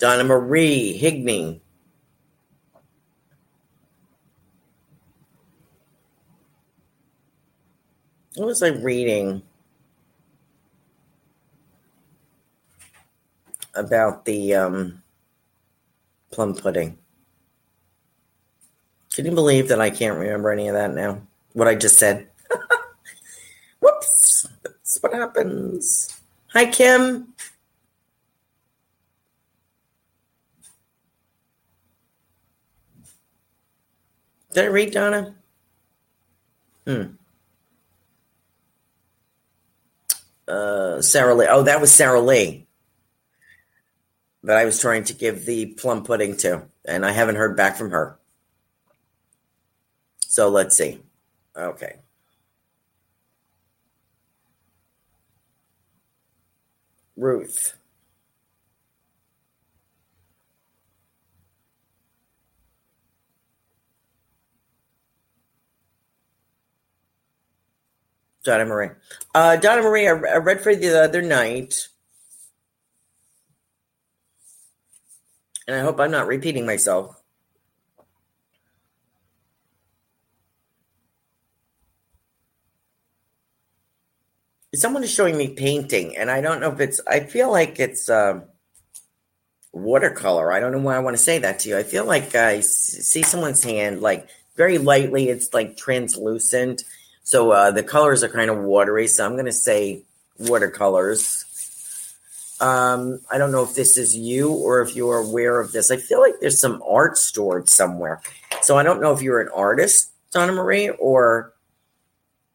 Donna 0.00 0.24
Marie 0.24 0.98
Higney. 0.98 1.60
What 8.36 8.46
was 8.46 8.62
I 8.62 8.68
reading 8.68 9.42
about 13.74 14.24
the 14.24 14.54
um, 14.54 15.02
plum 16.30 16.54
pudding? 16.54 16.99
Can 19.20 19.26
you 19.26 19.34
believe 19.34 19.68
that 19.68 19.82
I 19.82 19.90
can't 19.90 20.16
remember 20.16 20.50
any 20.50 20.68
of 20.68 20.74
that 20.76 20.94
now? 20.94 21.20
What 21.52 21.68
I 21.68 21.74
just 21.74 21.98
said. 21.98 22.30
Whoops. 23.80 24.46
That's 24.62 24.96
what 25.02 25.12
happens. 25.12 26.18
Hi, 26.54 26.64
Kim. 26.64 27.34
Did 34.54 34.64
I 34.64 34.68
read 34.68 34.94
Donna? 34.94 35.34
Hmm. 36.86 37.02
Uh, 40.48 41.02
Sarah 41.02 41.34
Lee. 41.34 41.46
Oh, 41.46 41.64
that 41.64 41.82
was 41.82 41.92
Sarah 41.92 42.22
Lee 42.22 42.66
that 44.44 44.56
I 44.56 44.64
was 44.64 44.80
trying 44.80 45.04
to 45.04 45.12
give 45.12 45.44
the 45.44 45.66
plum 45.66 46.04
pudding 46.04 46.38
to, 46.38 46.62
and 46.86 47.04
I 47.04 47.12
haven't 47.12 47.36
heard 47.36 47.54
back 47.54 47.76
from 47.76 47.90
her. 47.90 48.16
So 50.30 50.48
let's 50.48 50.76
see. 50.76 51.00
Okay. 51.56 51.96
Ruth. 57.16 57.76
Donna 68.44 68.64
Marie. 68.66 68.90
Uh, 69.34 69.56
Donna 69.56 69.82
Marie, 69.82 70.06
I, 70.06 70.12
I 70.12 70.36
read 70.36 70.60
for 70.60 70.70
you 70.70 70.78
the 70.78 71.02
other 71.02 71.22
night, 71.22 71.88
and 75.66 75.74
I 75.74 75.80
hope 75.80 75.98
I'm 75.98 76.12
not 76.12 76.28
repeating 76.28 76.64
myself. 76.64 77.19
Someone 84.74 85.02
is 85.02 85.12
showing 85.12 85.36
me 85.36 85.48
painting, 85.48 86.16
and 86.16 86.30
I 86.30 86.40
don't 86.40 86.60
know 86.60 86.70
if 86.70 86.80
it's. 86.80 87.00
I 87.06 87.20
feel 87.20 87.50
like 87.50 87.80
it's 87.80 88.08
um, 88.08 88.44
watercolor. 89.72 90.52
I 90.52 90.60
don't 90.60 90.72
know 90.72 90.78
why 90.78 90.96
I 90.96 91.00
want 91.00 91.16
to 91.16 91.22
say 91.22 91.38
that 91.38 91.60
to 91.60 91.68
you. 91.68 91.76
I 91.76 91.82
feel 91.82 92.04
like 92.04 92.34
I 92.34 92.60
see 92.60 93.22
someone's 93.22 93.64
hand, 93.64 94.00
like 94.00 94.28
very 94.56 94.78
lightly. 94.78 95.28
It's 95.28 95.52
like 95.52 95.76
translucent 95.76 96.84
so 97.30 97.52
uh, 97.52 97.70
the 97.70 97.84
colors 97.84 98.24
are 98.24 98.28
kind 98.28 98.50
of 98.50 98.58
watery. 98.58 99.06
So 99.06 99.24
I'm 99.24 99.34
going 99.34 99.44
to 99.44 99.52
say 99.52 100.02
watercolors. 100.40 101.44
Um, 102.60 103.20
I 103.30 103.38
don't 103.38 103.52
know 103.52 103.62
if 103.62 103.76
this 103.76 103.96
is 103.96 104.16
you 104.16 104.52
or 104.52 104.80
if 104.82 104.96
you're 104.96 105.18
aware 105.18 105.60
of 105.60 105.70
this. 105.70 105.92
I 105.92 105.96
feel 105.96 106.20
like 106.20 106.34
there's 106.40 106.58
some 106.58 106.82
art 106.84 107.16
stored 107.16 107.68
somewhere. 107.68 108.20
So 108.62 108.76
I 108.76 108.82
don't 108.82 109.00
know 109.00 109.12
if 109.12 109.22
you're 109.22 109.40
an 109.40 109.48
artist, 109.54 110.10
Donna 110.32 110.50
Marie, 110.50 110.88
or 110.90 111.52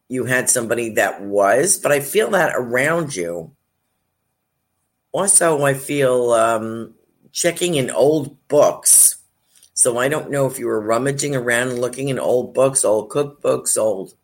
you 0.08 0.24
had 0.24 0.48
somebody 0.48 0.90
that 0.90 1.22
was, 1.22 1.78
but 1.78 1.92
I 1.92 2.00
feel 2.00 2.30
that 2.30 2.54
around 2.54 3.14
you. 3.16 3.52
Also, 5.12 5.64
I 5.64 5.74
feel 5.74 6.32
um, 6.32 6.94
checking 7.32 7.74
in 7.74 7.90
old 7.90 8.36
books. 8.48 9.16
So 9.74 9.98
I 9.98 10.08
don't 10.08 10.30
know 10.30 10.46
if 10.46 10.58
you 10.58 10.66
were 10.66 10.80
rummaging 10.80 11.34
around 11.34 11.80
looking 11.80 12.08
in 12.08 12.18
old 12.18 12.54
books, 12.54 12.84
old 12.84 13.10
cookbooks, 13.10 13.76
old 13.76 14.14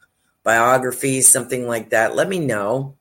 biographies, 0.42 1.28
something 1.28 1.66
like 1.66 1.90
that, 1.90 2.16
let 2.16 2.28
me 2.28 2.38
know. 2.38 2.96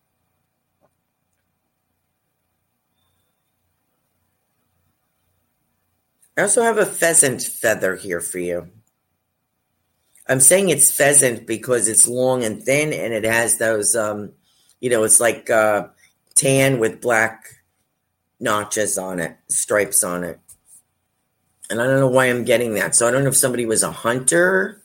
I 6.37 6.43
also 6.43 6.63
have 6.63 6.77
a 6.77 6.85
pheasant 6.85 7.41
feather 7.43 7.95
here 7.95 8.21
for 8.21 8.39
you. 8.39 8.69
I'm 10.27 10.39
saying 10.39 10.69
it's 10.69 10.95
pheasant 10.95 11.47
because 11.47 11.87
it's 11.87 12.07
long 12.07 12.43
and 12.43 12.61
thin 12.63 12.93
and 12.93 13.13
it 13.13 13.23
has 13.23 13.57
those, 13.57 13.95
um, 13.95 14.31
you 14.79 14.89
know, 14.89 15.03
it's 15.03 15.19
like 15.19 15.49
uh, 15.49 15.87
tan 16.35 16.79
with 16.79 17.01
black 17.01 17.45
notches 18.39 18.97
on 18.97 19.19
it, 19.19 19.37
stripes 19.49 20.03
on 20.03 20.23
it. 20.23 20.39
And 21.69 21.81
I 21.81 21.85
don't 21.85 21.99
know 21.99 22.07
why 22.07 22.25
I'm 22.25 22.43
getting 22.43 22.73
that. 22.75 22.95
So 22.95 23.07
I 23.07 23.11
don't 23.11 23.23
know 23.23 23.29
if 23.29 23.37
somebody 23.37 23.65
was 23.65 23.83
a 23.83 23.91
hunter 23.91 24.81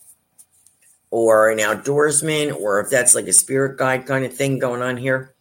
or 1.11 1.51
an 1.51 1.59
outdoorsman 1.59 2.55
or 2.55 2.81
if 2.81 2.91
that's 2.91 3.15
like 3.15 3.27
a 3.27 3.33
spirit 3.33 3.77
guide 3.77 4.07
kind 4.07 4.25
of 4.25 4.35
thing 4.35 4.59
going 4.59 4.83
on 4.83 4.97
here. 4.97 5.35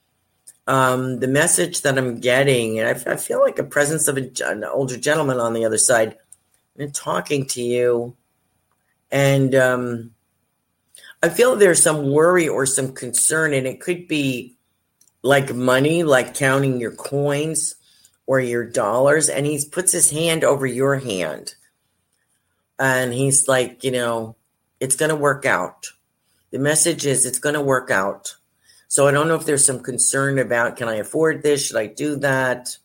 Um, 0.68 1.20
the 1.20 1.28
message 1.28 1.82
that 1.82 1.98
I'm 1.98 2.20
getting, 2.20 2.80
and 2.80 2.88
I, 2.88 3.12
I 3.12 3.16
feel 3.18 3.40
like 3.40 3.60
a 3.60 3.64
presence 3.64 4.08
of 4.08 4.18
a, 4.18 4.32
an 4.46 4.64
older 4.64 4.98
gentleman 4.98 5.40
on 5.40 5.54
the 5.54 5.66
other 5.66 5.78
side 5.78 6.18
and 6.78 6.94
talking 6.94 7.46
to 7.48 7.62
you. 7.62 8.16
And 9.16 9.56
um, 9.56 10.12
I 11.24 11.30
feel 11.30 11.56
there's 11.56 11.82
some 11.82 12.12
worry 12.12 12.50
or 12.50 12.66
some 12.66 12.92
concern, 12.92 13.54
and 13.54 13.66
it 13.66 13.80
could 13.80 14.10
be 14.10 14.58
like 15.22 15.56
money, 15.56 16.04
like 16.04 16.34
counting 16.34 16.82
your 16.82 16.92
coins 16.92 17.76
or 18.28 18.42
your 18.42 18.66
dollars. 18.66 19.30
And 19.30 19.46
he 19.46 19.64
puts 19.72 19.94
his 19.94 20.12
hand 20.12 20.44
over 20.44 20.66
your 20.66 20.98
hand. 20.98 21.56
And 22.78 23.14
he's 23.14 23.48
like, 23.48 23.86
you 23.86 23.92
know, 23.92 24.36
it's 24.82 24.98
going 24.98 25.12
to 25.12 25.16
work 25.16 25.46
out. 25.46 25.88
The 26.52 26.60
message 26.60 27.06
is 27.06 27.26
it's 27.26 27.40
going 27.40 27.56
to 27.56 27.62
work 27.62 27.90
out. 27.90 28.36
So 28.90 29.08
I 29.08 29.12
don't 29.12 29.30
know 29.30 29.36
if 29.36 29.46
there's 29.46 29.66
some 29.66 29.80
concern 29.80 30.40
about 30.40 30.76
can 30.76 30.90
I 30.90 30.96
afford 30.96 31.42
this? 31.42 31.68
Should 31.68 31.78
I 31.78 31.88
do 31.88 32.18
that? 32.18 32.78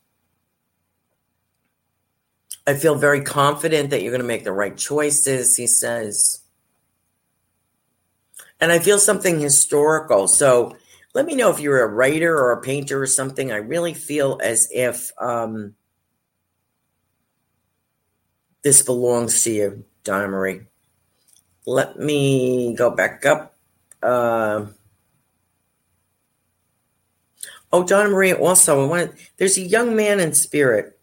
I 2.70 2.74
feel 2.74 2.94
very 2.94 3.20
confident 3.20 3.90
that 3.90 4.00
you're 4.00 4.12
going 4.12 4.22
to 4.22 4.26
make 4.26 4.44
the 4.44 4.52
right 4.52 4.76
choices, 4.76 5.56
he 5.56 5.66
says. 5.66 6.40
And 8.60 8.70
I 8.70 8.78
feel 8.78 9.00
something 9.00 9.40
historical. 9.40 10.28
So 10.28 10.76
let 11.12 11.26
me 11.26 11.34
know 11.34 11.50
if 11.50 11.58
you're 11.58 11.82
a 11.82 11.88
writer 11.88 12.32
or 12.32 12.52
a 12.52 12.60
painter 12.60 13.02
or 13.02 13.08
something. 13.08 13.50
I 13.50 13.56
really 13.56 13.92
feel 13.92 14.38
as 14.40 14.68
if 14.70 15.10
um, 15.18 15.74
this 18.62 18.82
belongs 18.82 19.42
to 19.42 19.50
you, 19.50 19.84
Donna 20.04 20.28
let 21.66 21.98
me 21.98 22.72
go 22.76 22.90
back 22.90 23.26
up. 23.26 23.56
Uh, 24.00 24.66
oh, 27.72 27.84
Donna 27.84 28.10
Marie, 28.10 28.32
also, 28.32 28.84
I 28.84 28.86
want 28.86 29.12
there's 29.38 29.58
a 29.58 29.62
young 29.62 29.96
man 29.96 30.20
in 30.20 30.34
spirit. 30.34 30.99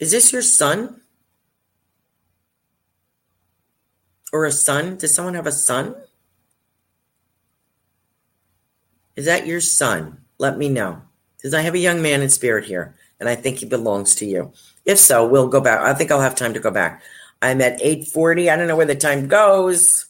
Is 0.00 0.12
this 0.12 0.32
your 0.32 0.42
son? 0.42 1.00
Or 4.32 4.44
a 4.44 4.52
son? 4.52 4.96
Does 4.96 5.14
someone 5.14 5.34
have 5.34 5.46
a 5.46 5.52
son? 5.52 5.96
Is 9.16 9.24
that 9.24 9.46
your 9.46 9.60
son? 9.60 10.18
Let 10.38 10.58
me 10.58 10.68
know. 10.68 11.02
Because 11.36 11.54
I 11.54 11.62
have 11.62 11.74
a 11.74 11.78
young 11.78 12.02
man 12.02 12.22
in 12.22 12.28
spirit 12.28 12.64
here, 12.64 12.94
and 13.18 13.28
I 13.28 13.34
think 13.34 13.58
he 13.58 13.66
belongs 13.66 14.14
to 14.16 14.26
you. 14.26 14.52
If 14.84 14.98
so, 14.98 15.26
we'll 15.26 15.48
go 15.48 15.60
back. 15.60 15.80
I 15.80 15.94
think 15.94 16.10
I'll 16.10 16.20
have 16.20 16.34
time 16.34 16.54
to 16.54 16.60
go 16.60 16.70
back. 16.70 17.02
I'm 17.40 17.60
at 17.60 17.80
840. 17.80 18.50
I 18.50 18.56
don't 18.56 18.66
know 18.66 18.76
where 18.76 18.86
the 18.86 18.94
time 18.94 19.28
goes. 19.28 20.06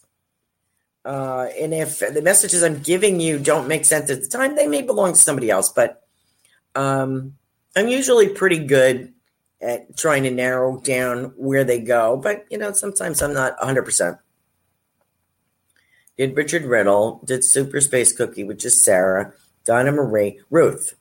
Uh, 1.05 1.49
and 1.59 1.72
if 1.72 2.01
the 2.01 2.22
messages 2.22 2.62
I'm 2.62 2.80
giving 2.80 3.20
you 3.20 3.39
don't 3.39 3.68
make 3.68 3.84
sense 3.84 4.11
at 4.11 4.22
the 4.22 4.28
time, 4.28 4.57
they 4.57 4.66
may 4.66 4.82
belong 4.82 5.12
to 5.12 5.18
somebody 5.18 5.51
else. 5.51 5.70
But 5.70 6.07
um, 6.74 7.34
I'm 7.76 7.89
usually 7.89 8.28
pretty 8.28 8.64
good 8.64 9.12
at 9.61 9.97
trying 9.97 10.23
to 10.23 10.31
narrow 10.31 10.79
down 10.81 11.33
where 11.37 11.65
they 11.65 11.81
go. 11.81 12.17
But, 12.17 12.47
you 12.51 12.59
know, 12.59 12.73
sometimes 12.73 13.21
I'm 13.23 13.35
not 13.35 13.59
100%. 13.59 14.19
Did 16.17 16.37
Richard 16.37 16.65
Riddle, 16.65 17.21
did 17.25 17.45
Super 17.45 17.81
Space 17.81 18.13
Cookie, 18.13 18.45
which 18.45 18.65
is 18.65 18.83
Sarah, 18.83 19.33
Donna 19.65 19.93
Marie, 19.93 20.41
Ruth. 20.51 20.95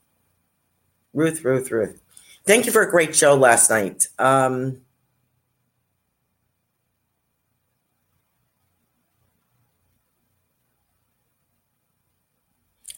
Ruth, 1.13 1.43
Ruth, 1.43 1.71
Ruth. 1.71 2.01
Thank 2.45 2.65
you 2.65 2.71
for 2.71 2.83
a 2.83 2.91
great 2.91 3.15
show 3.15 3.35
last 3.35 3.69
night. 3.69 4.07
Um, 4.19 4.81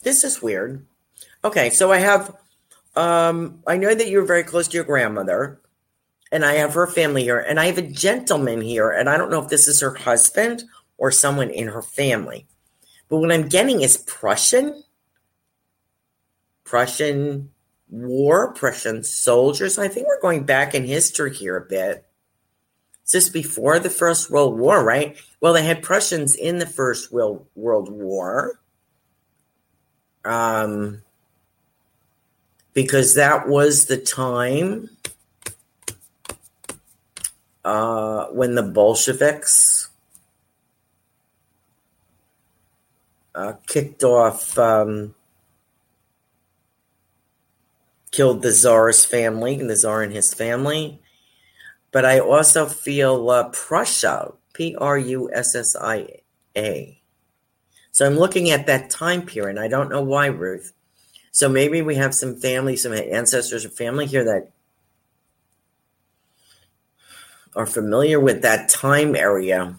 This 0.01 0.23
is 0.23 0.41
weird. 0.41 0.85
Okay, 1.43 1.69
so 1.69 1.91
I 1.91 1.97
have 1.97 2.35
um 2.99 3.63
I 3.65 3.77
know 3.77 3.95
that 3.95 4.09
you're 4.09 4.25
very 4.25 4.43
close 4.43 4.67
to 4.67 4.75
your 4.75 4.83
grandmother 4.83 5.61
and 6.31 6.43
I 6.43 6.53
have 6.55 6.73
her 6.73 6.85
family 6.85 7.23
here 7.23 7.39
and 7.39 7.59
I 7.59 7.65
have 7.67 7.77
a 7.77 7.83
gentleman 7.83 8.61
here 8.61 8.91
and 8.91 9.09
I 9.09 9.17
don't 9.17 9.31
know 9.31 9.41
if 9.41 9.49
this 9.49 9.67
is 9.67 9.79
her 9.79 9.95
husband 9.95 10.63
or 10.97 11.11
someone 11.11 11.49
in 11.49 11.67
her 11.69 11.81
family. 11.81 12.45
But 13.07 13.19
what 13.19 13.31
I'm 13.31 13.47
getting 13.47 13.81
is 13.81 13.97
Prussian 13.97 14.83
Prussian 16.65 17.49
war, 17.89 18.53
Prussian 18.53 19.03
soldiers. 19.03 19.79
I 19.79 19.87
think 19.87 20.05
we're 20.05 20.21
going 20.21 20.43
back 20.43 20.75
in 20.75 20.85
history 20.85 21.33
here 21.33 21.57
a 21.57 21.65
bit. 21.65 22.05
Is 23.05 23.11
this 23.11 23.29
before 23.29 23.79
the 23.79 23.89
First 23.89 24.29
World 24.29 24.59
War, 24.59 24.83
right? 24.83 25.17
Well, 25.41 25.53
they 25.53 25.65
had 25.65 25.81
Prussians 25.81 26.35
in 26.35 26.59
the 26.59 26.67
First 26.67 27.11
World 27.11 27.47
War 27.55 28.59
um, 30.23 31.01
because 32.79 33.15
that 33.15 33.45
was 33.45 33.87
the 33.87 33.97
time 33.97 34.89
uh, 37.65 38.27
when 38.27 38.55
the 38.55 38.63
Bolsheviks 38.63 39.89
uh, 43.35 43.51
kicked 43.67 44.05
off, 44.05 44.57
um, 44.57 45.13
killed 48.11 48.43
the 48.43 48.53
Tsar's 48.53 49.03
family, 49.03 49.59
and 49.59 49.69
the 49.69 49.75
Tsar 49.75 50.01
and 50.01 50.13
his 50.13 50.33
family. 50.33 51.01
but 51.91 52.05
I 52.05 52.19
also 52.19 52.65
feel 52.65 53.29
uh, 53.29 53.49
Prussia, 53.49 54.31
P 54.53 54.73
R 54.79 54.97
U 54.97 55.29
S 55.33 55.53
S 55.53 55.75
I 55.75 56.07
A. 56.55 57.01
So 57.91 58.05
I'm 58.05 58.15
looking 58.15 58.51
at 58.51 58.67
that 58.67 58.89
time 58.89 59.23
period. 59.23 59.57
I 59.57 59.67
don't 59.67 59.89
know 59.89 60.01
why, 60.01 60.27
Ruth. 60.27 60.71
So 61.39 61.47
maybe 61.47 61.81
we 61.81 61.95
have 61.95 62.13
some 62.13 62.35
family, 62.35 62.75
some 62.75 62.91
ancestors 62.91 63.63
or 63.63 63.69
family 63.69 64.05
here 64.05 64.25
that 64.25 64.51
are 67.55 67.65
familiar 67.65 68.19
with 68.19 68.41
that 68.41 68.67
time 68.67 69.15
area. 69.15 69.75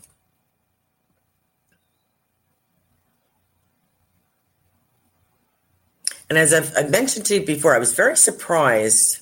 And 6.31 6.39
as 6.39 6.55
I've, 6.55 6.75
I've 6.75 6.91
mentioned 6.91 7.27
to 7.27 7.35
you 7.35 7.45
before, 7.45 7.75
I 7.75 7.79
was 7.79 7.93
very 7.93 8.17
surprised 8.17 9.21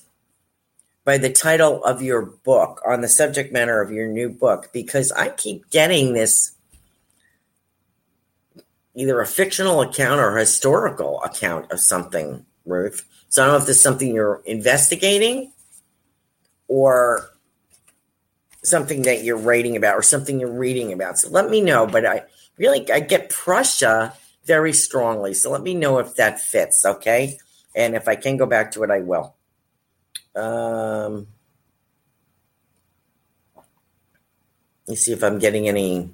by 1.03 1.17
the 1.17 1.29
title 1.29 1.83
of 1.83 2.01
your 2.01 2.21
book 2.21 2.81
on 2.87 3.01
the 3.01 3.09
subject 3.09 3.51
matter 3.51 3.81
of 3.81 3.91
your 3.91 4.07
new 4.07 4.29
book 4.29 4.69
because 4.71 5.11
I 5.11 5.27
keep 5.27 5.69
getting 5.71 6.13
this 6.13 6.53
either 8.99 9.21
a 9.21 9.25
fictional 9.25 9.79
account 9.79 10.19
or 10.19 10.35
a 10.35 10.41
historical 10.41 11.21
account 11.23 11.71
of 11.71 11.79
something, 11.79 12.45
Ruth. 12.65 13.07
So 13.29 13.41
I 13.41 13.45
don't 13.45 13.53
know 13.53 13.61
if 13.61 13.65
this 13.65 13.77
is 13.77 13.81
something 13.81 14.13
you're 14.13 14.41
investigating 14.45 15.53
or 16.67 17.29
something 18.61 19.03
that 19.03 19.23
you're 19.23 19.37
writing 19.37 19.77
about 19.77 19.95
or 19.95 20.01
something 20.01 20.37
you're 20.37 20.51
reading 20.51 20.91
about. 20.91 21.17
So 21.17 21.29
let 21.29 21.49
me 21.49 21.61
know. 21.61 21.87
But 21.87 22.05
I 22.05 22.23
really 22.57 22.91
I 22.91 22.99
get 22.99 23.29
Prussia 23.29 24.13
very 24.45 24.73
strongly. 24.73 25.33
So 25.33 25.49
let 25.49 25.61
me 25.61 25.75
know 25.75 25.99
if 25.99 26.15
that 26.15 26.41
fits, 26.41 26.85
okay? 26.85 27.37
And 27.73 27.95
if 27.95 28.09
I 28.09 28.17
can 28.17 28.35
go 28.35 28.45
back 28.45 28.71
to 28.71 28.83
it, 28.83 28.91
I 28.91 28.99
will. 28.99 29.33
Um, 30.35 31.27
let 33.55 34.89
me 34.89 34.95
see 34.97 35.13
if 35.13 35.23
I'm 35.23 35.39
getting 35.39 35.69
any 35.69 36.11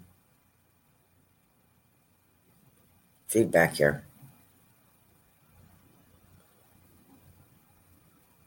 feedback 3.36 3.76
here. 3.76 4.02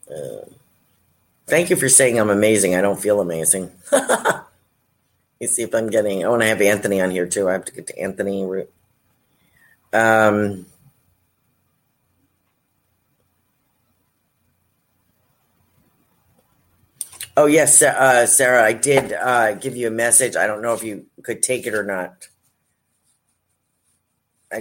Uh, 0.09 0.49
thank 1.45 1.69
you 1.69 1.75
for 1.75 1.87
saying 1.87 2.19
I'm 2.19 2.31
amazing. 2.31 2.73
I 2.73 2.81
don't 2.81 2.99
feel 2.99 3.21
amazing. 3.21 3.71
Me 5.39 5.45
see 5.45 5.61
if 5.61 5.75
I'm 5.75 5.91
getting. 5.91 6.25
I 6.25 6.29
want 6.29 6.41
to 6.41 6.47
have 6.47 6.59
Anthony 6.59 6.99
on 7.01 7.11
here 7.11 7.27
too. 7.27 7.47
I 7.47 7.53
have 7.53 7.65
to 7.65 7.71
get 7.71 7.85
to 7.85 7.99
Anthony. 7.99 8.65
Um, 9.93 10.65
oh 17.37 17.45
yes, 17.45 17.79
uh, 17.83 18.25
Sarah. 18.25 18.65
I 18.65 18.73
did 18.73 19.13
uh, 19.13 19.53
give 19.53 19.77
you 19.77 19.87
a 19.87 19.91
message. 19.91 20.35
I 20.35 20.47
don't 20.47 20.63
know 20.63 20.73
if 20.73 20.83
you 20.83 21.05
could 21.21 21.43
take 21.43 21.67
it 21.67 21.75
or 21.75 21.83
not. 21.83 22.27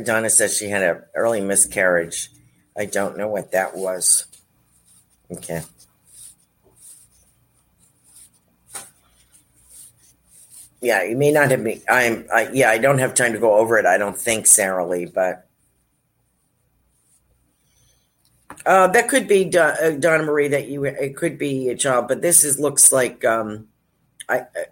Donna 0.05 0.29
says 0.29 0.57
she 0.57 0.69
had 0.69 0.83
an 0.83 1.03
early 1.15 1.41
miscarriage. 1.41 2.31
I 2.77 2.85
don't 2.85 3.17
know 3.17 3.29
what 3.29 3.53
that 3.53 3.77
was. 3.77 4.27
Okay. 5.31 5.63
Yeah, 10.81 11.03
you 11.03 11.17
may 11.17 11.33
not 11.33 11.51
have 11.51 11.61
me. 11.61 11.83
I'm. 11.89 12.27
I, 12.33 12.51
yeah, 12.53 12.71
I 12.71 12.79
don't 12.79 12.99
have 12.99 13.15
time 13.15 13.33
to 13.33 13.39
go 13.39 13.55
over 13.55 13.79
it. 13.79 13.87
I 13.87 13.99
don't 13.99 14.17
think, 14.17 14.47
Sarah 14.47 14.87
Lee, 14.87 15.07
but 15.07 15.49
uh, 18.65 18.87
that 18.89 19.09
could 19.09 19.27
be 19.27 19.51
uh, 19.57 19.91
Donna 19.99 20.23
Marie. 20.23 20.49
That 20.49 20.69
you. 20.69 20.85
It 20.85 21.17
could 21.17 21.37
be 21.37 21.69
a 21.71 21.77
child, 21.77 22.07
but 22.07 22.23
this 22.23 22.45
is 22.45 22.61
looks 22.61 22.93
like. 22.93 23.25
Um, 23.25 23.67
I, 24.29 24.41
I 24.41 24.67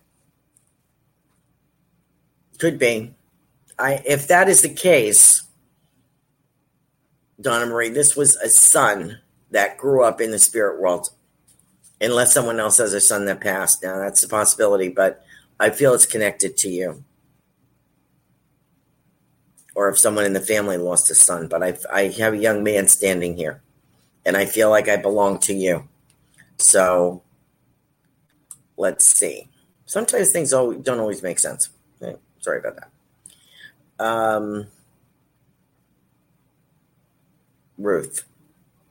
could 2.58 2.78
be. 2.78 3.15
I 3.78 4.02
if 4.06 4.28
that 4.28 4.48
is 4.48 4.62
the 4.62 4.68
case, 4.68 5.42
Donna 7.40 7.66
Marie, 7.66 7.90
this 7.90 8.16
was 8.16 8.36
a 8.36 8.48
son 8.48 9.18
that 9.50 9.78
grew 9.78 10.02
up 10.02 10.20
in 10.20 10.30
the 10.30 10.38
spirit 10.38 10.80
world. 10.80 11.10
Unless 12.00 12.34
someone 12.34 12.60
else 12.60 12.78
has 12.78 12.92
a 12.92 13.00
son 13.00 13.24
that 13.26 13.40
passed. 13.40 13.82
Now 13.82 13.98
that's 13.98 14.22
a 14.22 14.28
possibility, 14.28 14.88
but 14.88 15.24
I 15.58 15.70
feel 15.70 15.94
it's 15.94 16.06
connected 16.06 16.56
to 16.58 16.68
you. 16.68 17.04
Or 19.74 19.88
if 19.88 19.98
someone 19.98 20.24
in 20.24 20.32
the 20.32 20.40
family 20.40 20.78
lost 20.78 21.10
a 21.10 21.14
son, 21.14 21.48
but 21.48 21.62
I, 21.62 21.76
I 21.92 22.08
have 22.18 22.34
a 22.34 22.38
young 22.38 22.62
man 22.62 22.88
standing 22.88 23.36
here 23.36 23.62
and 24.24 24.36
I 24.36 24.44
feel 24.44 24.70
like 24.70 24.88
I 24.88 24.96
belong 24.96 25.38
to 25.40 25.54
you. 25.54 25.88
So 26.58 27.22
let's 28.76 29.06
see. 29.06 29.48
Sometimes 29.86 30.32
things 30.32 30.50
don't 30.50 30.88
always 30.88 31.22
make 31.22 31.38
sense. 31.38 31.70
Eh, 32.02 32.14
sorry 32.40 32.58
about 32.58 32.76
that. 32.76 32.90
Um, 33.98 34.66
Ruth, 37.78 38.24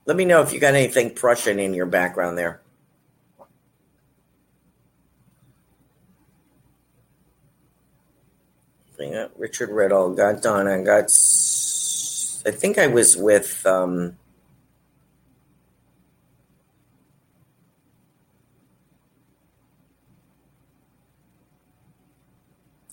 let 0.05 0.17
me 0.17 0.25
know 0.25 0.41
if 0.41 0.53
you 0.53 0.59
got 0.59 0.75
anything 0.75 1.13
Prussian 1.13 1.59
in 1.59 1.73
your 1.73 1.85
background 1.85 2.37
there. 2.37 2.61
Yeah, 8.99 9.27
Richard 9.37 9.69
Riddle 9.69 10.13
got 10.15 10.41
Donna, 10.41 10.81
got. 10.83 11.05
I 12.45 12.51
think 12.51 12.77
I 12.77 12.87
was 12.87 13.17
with. 13.17 13.65
Um, 13.65 14.17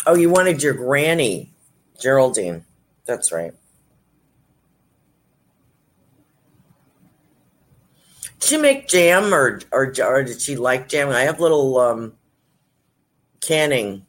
oh, 0.07 0.15
you 0.17 0.31
wanted 0.31 0.63
your 0.63 0.75
granny. 0.75 1.52
Geraldine. 2.03 2.65
That's 3.07 3.33
right. 3.33 3.53
Did 8.41 8.49
she 8.49 8.57
make 8.57 8.89
jam 8.89 9.33
or, 9.33 9.61
or 9.71 9.95
or 10.03 10.23
did 10.25 10.41
she 10.41 10.57
like 10.57 10.89
jam? 10.89 11.11
I 11.11 11.23
have 11.23 11.39
little 11.39 11.79
um, 11.79 12.15
canning 13.41 14.05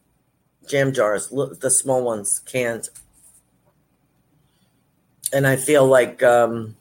jam 0.68 0.92
jars, 0.94 1.28
the 1.30 1.70
small 1.70 2.04
ones, 2.04 2.40
canned. 2.40 2.90
And 5.32 5.46
I 5.46 5.56
feel 5.56 5.86
like 5.86 6.24
um, 6.24 6.76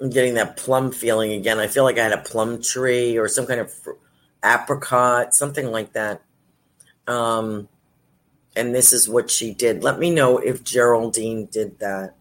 I'm 0.00 0.10
getting 0.10 0.34
that 0.34 0.56
plum 0.56 0.92
feeling 0.92 1.32
again. 1.32 1.58
I 1.58 1.66
feel 1.66 1.84
like 1.84 1.98
I 1.98 2.04
had 2.04 2.12
a 2.12 2.18
plum 2.18 2.62
tree 2.62 3.18
or 3.18 3.28
some 3.28 3.46
kind 3.46 3.60
of 3.60 3.72
apricot, 4.44 5.34
something 5.34 5.70
like 5.70 5.92
that. 5.92 6.22
Um, 7.06 7.68
and 8.56 8.74
this 8.74 8.92
is 8.92 9.08
what 9.08 9.30
she 9.30 9.54
did. 9.54 9.84
Let 9.84 9.98
me 9.98 10.10
know 10.10 10.38
if 10.38 10.64
Geraldine 10.64 11.46
did 11.46 11.78
that. 11.78 12.14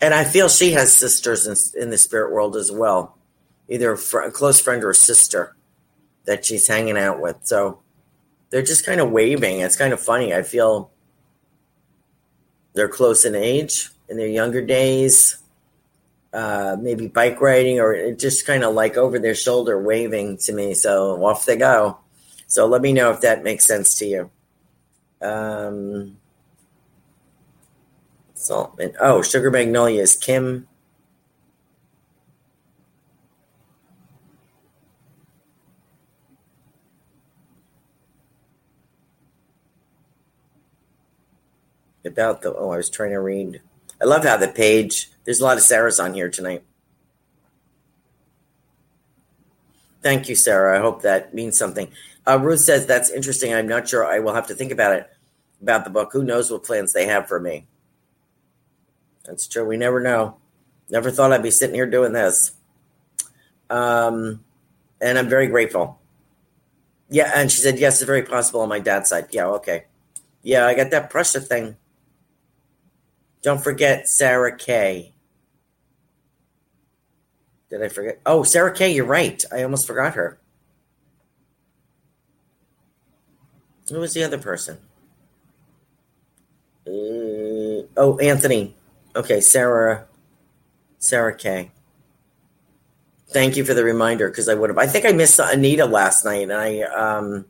And 0.00 0.12
I 0.12 0.24
feel 0.24 0.48
she 0.48 0.72
has 0.72 0.92
sisters 0.92 1.46
in, 1.46 1.82
in 1.82 1.90
the 1.90 1.98
spirit 1.98 2.32
world 2.32 2.56
as 2.56 2.70
well, 2.70 3.16
either 3.68 3.92
a, 3.92 3.98
fr- 3.98 4.20
a 4.20 4.30
close 4.30 4.60
friend 4.60 4.82
or 4.84 4.92
sister 4.92 5.56
that 6.24 6.44
she's 6.44 6.66
hanging 6.66 6.98
out 6.98 7.20
with. 7.20 7.36
So 7.42 7.80
they're 8.50 8.62
just 8.62 8.86
kind 8.86 9.00
of 9.00 9.10
waving. 9.10 9.60
It's 9.60 9.76
kind 9.76 9.92
of 9.92 10.00
funny. 10.00 10.34
I 10.34 10.42
feel 10.42 10.90
they're 12.72 12.88
close 12.88 13.24
in 13.24 13.34
age 13.34 13.90
in 14.08 14.16
their 14.16 14.28
younger 14.28 14.64
days, 14.64 15.38
uh, 16.32 16.76
maybe 16.80 17.06
bike 17.06 17.40
riding 17.40 17.80
or 17.80 18.12
just 18.12 18.46
kind 18.46 18.64
of 18.64 18.74
like 18.74 18.96
over 18.96 19.18
their 19.18 19.34
shoulder 19.34 19.80
waving 19.80 20.38
to 20.38 20.52
me. 20.52 20.74
So 20.74 21.24
off 21.24 21.46
they 21.46 21.56
go. 21.56 21.98
So 22.54 22.66
let 22.66 22.82
me 22.82 22.92
know 22.92 23.10
if 23.10 23.20
that 23.22 23.42
makes 23.42 23.64
sense 23.64 23.96
to 23.96 24.06
you. 24.06 24.30
Um. 25.20 26.18
Oh, 29.00 29.22
Sugar 29.22 29.50
Magnolia 29.50 30.00
is 30.00 30.14
Kim. 30.14 30.68
About 42.04 42.42
the 42.42 42.54
oh, 42.54 42.70
I 42.70 42.76
was 42.76 42.88
trying 42.88 43.10
to 43.10 43.18
read. 43.18 43.62
I 44.00 44.04
love 44.04 44.22
how 44.22 44.36
the 44.36 44.46
page. 44.46 45.10
There's 45.24 45.40
a 45.40 45.44
lot 45.44 45.56
of 45.56 45.64
Sarahs 45.64 46.00
on 46.00 46.14
here 46.14 46.30
tonight. 46.30 46.62
Thank 50.04 50.28
you, 50.28 50.36
Sarah. 50.36 50.78
I 50.78 50.80
hope 50.80 51.02
that 51.02 51.34
means 51.34 51.58
something. 51.58 51.88
Uh, 52.26 52.38
Ruth 52.40 52.60
says 52.60 52.86
that's 52.86 53.10
interesting. 53.10 53.52
I'm 53.52 53.68
not 53.68 53.88
sure. 53.88 54.06
I 54.06 54.18
will 54.18 54.34
have 54.34 54.46
to 54.48 54.54
think 54.54 54.72
about 54.72 54.94
it 54.94 55.10
about 55.60 55.84
the 55.84 55.90
book. 55.90 56.10
Who 56.12 56.22
knows 56.22 56.50
what 56.50 56.62
plans 56.64 56.92
they 56.92 57.06
have 57.06 57.26
for 57.26 57.40
me? 57.40 57.66
That's 59.24 59.46
true. 59.46 59.64
We 59.66 59.76
never 59.76 60.00
know. 60.00 60.36
Never 60.90 61.10
thought 61.10 61.32
I'd 61.32 61.42
be 61.42 61.50
sitting 61.50 61.74
here 61.74 61.88
doing 61.88 62.12
this. 62.12 62.52
Um, 63.70 64.44
and 65.00 65.18
I'm 65.18 65.28
very 65.28 65.46
grateful. 65.46 65.98
Yeah, 67.08 67.30
and 67.34 67.50
she 67.50 67.60
said 67.60 67.78
yes, 67.78 68.00
it's 68.00 68.06
very 68.06 68.22
possible 68.22 68.60
on 68.60 68.68
my 68.68 68.78
dad's 68.78 69.08
side. 69.08 69.28
Yeah, 69.30 69.46
okay. 69.46 69.84
Yeah, 70.42 70.66
I 70.66 70.74
got 70.74 70.90
that 70.90 71.10
Prussia 71.10 71.40
thing. 71.40 71.76
Don't 73.42 73.62
forget 73.62 74.08
Sarah 74.08 74.56
Kay. 74.56 75.14
Did 77.70 77.82
I 77.82 77.88
forget? 77.88 78.20
Oh, 78.26 78.42
Sarah 78.42 78.74
Kay, 78.74 78.94
you're 78.94 79.04
right. 79.04 79.42
I 79.52 79.62
almost 79.62 79.86
forgot 79.86 80.14
her. 80.14 80.38
Who 83.90 84.00
was 84.00 84.14
the 84.14 84.24
other 84.24 84.38
person? 84.38 84.78
Uh, 86.86 87.84
oh, 87.96 88.18
Anthony. 88.20 88.74
Okay, 89.14 89.40
Sarah. 89.40 90.06
Sarah 90.98 91.36
Kay. 91.36 91.70
Thank 93.28 93.56
you 93.56 93.64
for 93.64 93.74
the 93.74 93.84
reminder 93.84 94.28
because 94.28 94.48
I 94.48 94.54
would 94.54 94.70
have. 94.70 94.78
I 94.78 94.86
think 94.86 95.04
I 95.04 95.12
missed 95.12 95.38
Anita 95.38 95.86
last 95.86 96.24
night, 96.24 96.42
and 96.42 96.52
I 96.52 96.80
um, 96.82 97.44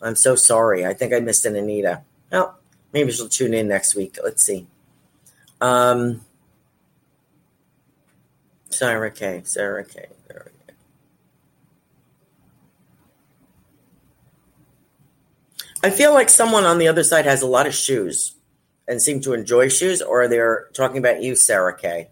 I'm 0.00 0.16
so 0.16 0.34
sorry. 0.34 0.84
I 0.84 0.94
think 0.94 1.12
I 1.12 1.20
missed 1.20 1.44
an 1.44 1.54
Anita. 1.54 2.02
Well, 2.30 2.58
maybe 2.92 3.12
she'll 3.12 3.28
tune 3.28 3.54
in 3.54 3.68
next 3.68 3.94
week. 3.94 4.18
Let's 4.22 4.42
see. 4.42 4.66
Um, 5.60 6.22
Sarah 8.70 9.10
Kay. 9.10 9.42
Sarah 9.44 9.84
Kay. 9.84 10.06
Sarah 10.26 10.50
Kay. 10.66 10.74
I 15.82 15.90
feel 15.90 16.14
like 16.14 16.28
someone 16.28 16.64
on 16.64 16.78
the 16.78 16.88
other 16.88 17.02
side 17.02 17.24
has 17.24 17.42
a 17.42 17.46
lot 17.46 17.66
of 17.66 17.74
shoes 17.74 18.34
and 18.86 19.02
seem 19.02 19.20
to 19.22 19.32
enjoy 19.32 19.68
shoes, 19.68 20.00
or 20.02 20.28
they're 20.28 20.68
talking 20.74 20.98
about 20.98 21.22
you, 21.22 21.34
Sarah 21.34 21.76
Kay. 21.76 22.08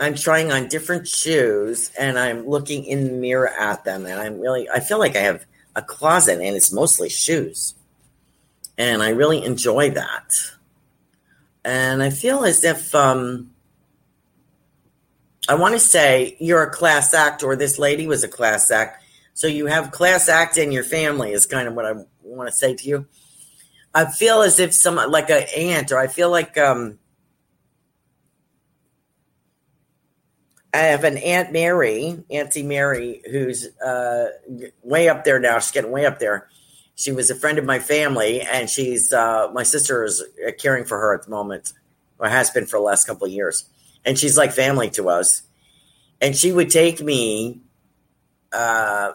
I'm 0.00 0.14
trying 0.14 0.52
on 0.52 0.68
different 0.68 1.08
shoes 1.08 1.90
and 1.98 2.18
I'm 2.18 2.46
looking 2.46 2.84
in 2.84 3.04
the 3.04 3.12
mirror 3.12 3.48
at 3.48 3.84
them 3.84 4.06
and 4.06 4.20
I'm 4.20 4.38
really 4.38 4.68
I 4.70 4.80
feel 4.80 4.98
like 4.98 5.16
I 5.16 5.20
have 5.20 5.44
a 5.74 5.82
closet 5.82 6.40
and 6.40 6.56
it's 6.56 6.72
mostly 6.72 7.08
shoes. 7.08 7.74
And 8.76 9.02
I 9.02 9.08
really 9.08 9.44
enjoy 9.44 9.90
that. 9.90 10.36
And 11.64 12.00
I 12.00 12.10
feel 12.10 12.44
as 12.44 12.62
if 12.62 12.94
um 12.94 13.50
I 15.48 15.54
want 15.54 15.74
to 15.74 15.80
say 15.80 16.36
you're 16.38 16.62
a 16.62 16.70
class 16.70 17.12
act 17.12 17.42
or 17.42 17.56
this 17.56 17.78
lady 17.78 18.06
was 18.06 18.22
a 18.22 18.28
class 18.28 18.70
act. 18.70 19.02
So 19.38 19.46
you 19.46 19.66
have 19.66 19.92
class 19.92 20.28
act 20.28 20.58
in 20.58 20.72
your 20.72 20.82
family 20.82 21.30
is 21.30 21.46
kind 21.46 21.68
of 21.68 21.74
what 21.74 21.84
I 21.84 21.92
want 22.24 22.48
to 22.48 22.52
say 22.52 22.74
to 22.74 22.88
you. 22.88 23.06
I 23.94 24.06
feel 24.06 24.42
as 24.42 24.58
if 24.58 24.74
some 24.74 24.96
like 24.96 25.30
an 25.30 25.44
aunt 25.56 25.92
or 25.92 25.98
I 25.98 26.08
feel 26.08 26.28
like 26.28 26.58
um 26.58 26.98
I 30.74 30.78
have 30.78 31.04
an 31.04 31.18
Aunt 31.18 31.52
Mary, 31.52 32.24
Auntie 32.28 32.64
Mary, 32.64 33.22
who's 33.30 33.68
uh, 33.78 34.30
way 34.82 35.08
up 35.08 35.22
there 35.22 35.38
now. 35.38 35.60
She's 35.60 35.70
getting 35.70 35.92
way 35.92 36.04
up 36.04 36.18
there. 36.18 36.48
She 36.96 37.12
was 37.12 37.30
a 37.30 37.36
friend 37.36 37.60
of 37.60 37.64
my 37.64 37.78
family, 37.78 38.40
and 38.40 38.68
she's 38.68 39.12
uh, 39.12 39.52
my 39.52 39.62
sister 39.62 40.02
is 40.02 40.20
caring 40.58 40.84
for 40.84 40.98
her 40.98 41.14
at 41.14 41.22
the 41.26 41.30
moment, 41.30 41.74
or 42.18 42.28
has 42.28 42.50
been 42.50 42.66
for 42.66 42.80
the 42.80 42.84
last 42.84 43.06
couple 43.06 43.28
of 43.28 43.32
years. 43.32 43.66
And 44.04 44.18
she's 44.18 44.36
like 44.36 44.50
family 44.50 44.90
to 44.90 45.08
us. 45.08 45.42
And 46.20 46.34
she 46.34 46.50
would 46.50 46.70
take 46.70 47.00
me, 47.00 47.60
uh, 48.52 49.12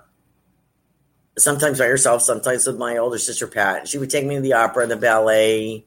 sometimes 1.38 1.80
by 1.80 1.86
herself, 1.86 2.22
sometimes 2.22 2.68
with 2.68 2.78
my 2.78 2.98
older 2.98 3.18
sister 3.18 3.48
Pat. 3.48 3.88
She 3.88 3.98
would 3.98 4.10
take 4.10 4.26
me 4.26 4.36
to 4.36 4.42
the 4.42 4.54
opera, 4.54 4.88
the 4.88 4.98
ballet, 4.98 5.86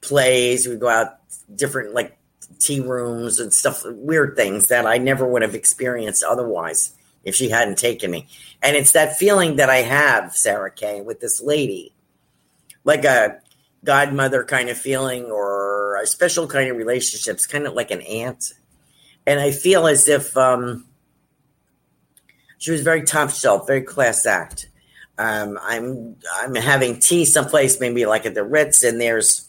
plays. 0.00 0.66
We'd 0.66 0.80
go 0.80 0.88
out 0.88 1.18
different 1.54 1.94
like 1.94 2.18
tea 2.58 2.80
rooms 2.80 3.40
and 3.40 3.52
stuff, 3.52 3.82
weird 3.84 4.36
things 4.36 4.68
that 4.68 4.86
I 4.86 4.98
never 4.98 5.26
would 5.26 5.42
have 5.42 5.54
experienced 5.54 6.22
otherwise 6.22 6.92
if 7.24 7.34
she 7.34 7.48
hadn't 7.48 7.78
taken 7.78 8.10
me. 8.10 8.26
And 8.62 8.76
it's 8.76 8.92
that 8.92 9.16
feeling 9.16 9.56
that 9.56 9.70
I 9.70 9.78
have, 9.78 10.34
Sarah 10.34 10.70
Kay, 10.70 11.00
with 11.00 11.20
this 11.20 11.40
lady, 11.40 11.92
like 12.84 13.04
a 13.04 13.40
godmother 13.84 14.44
kind 14.44 14.68
of 14.68 14.78
feeling 14.78 15.26
or 15.26 16.00
a 16.02 16.06
special 16.06 16.46
kind 16.46 16.70
of 16.70 16.76
relationships, 16.76 17.46
kind 17.46 17.66
of 17.66 17.74
like 17.74 17.90
an 17.90 18.02
aunt. 18.02 18.52
And 19.26 19.40
I 19.40 19.50
feel 19.50 19.86
as 19.86 20.08
if 20.08 20.36
um, 20.36 20.86
she 22.58 22.70
was 22.70 22.82
very 22.82 23.02
top 23.02 23.30
shelf, 23.30 23.66
very 23.66 23.82
class 23.82 24.26
act. 24.26 24.68
Um, 25.16 25.58
I'm 25.62 26.16
I'm 26.36 26.54
having 26.54 27.00
tea 27.00 27.24
someplace, 27.24 27.80
maybe 27.80 28.06
like 28.06 28.26
at 28.26 28.34
the 28.34 28.44
Ritz, 28.44 28.82
and 28.82 29.00
there's 29.00 29.48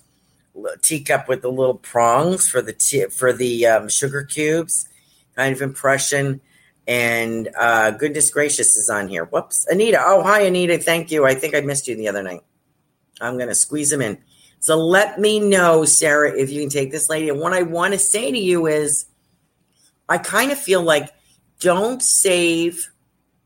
a 0.56 0.78
teacup 0.80 1.28
with 1.28 1.42
the 1.42 1.52
little 1.52 1.76
prongs 1.76 2.50
for 2.50 2.62
the 2.62 2.74
tea, 2.74 3.06
for 3.06 3.34
the 3.34 3.68
um, 3.68 3.90
sugar 3.90 4.24
cubes 4.24 4.88
kind 5.36 5.56
of 5.56 5.62
impression. 5.62 6.42
And 6.88 7.50
uh, 7.58 7.92
goodness 7.92 8.32
gracious 8.32 8.76
is 8.76 8.90
on 8.90 9.08
here. 9.08 9.26
Whoops, 9.26 9.68
Anita. 9.70 10.02
Oh, 10.04 10.24
hi, 10.24 10.42
Anita. 10.42 10.80
Thank 10.80 11.12
you. 11.12 11.26
I 11.26 11.36
think 11.36 11.56
I 11.56 11.62
missed 11.62 11.88
you 11.88 11.96
the 11.96 12.08
other 12.08 12.24
night. 12.24 12.42
I'm 13.22 13.38
gonna 13.38 13.56
squeeze 13.56 13.90
them 13.90 14.02
in. 14.02 14.18
So 14.60 14.76
let 14.76 15.20
me 15.20 15.40
know, 15.40 15.86
Sarah, 15.86 16.38
if 16.38 16.50
you 16.50 16.62
can 16.62 16.70
take 16.70 16.92
this 16.92 17.10
lady. 17.10 17.30
And 17.30 17.40
what 17.40 17.54
I 17.54 17.62
want 17.62 17.94
to 17.94 18.00
say 18.00 18.32
to 18.32 18.38
you 18.38 18.68
is, 18.68 19.06
I 20.10 20.18
kind 20.18 20.52
of 20.52 20.60
feel 20.60 20.82
like 20.82 21.14
don't 21.60 22.02
save 22.02 22.92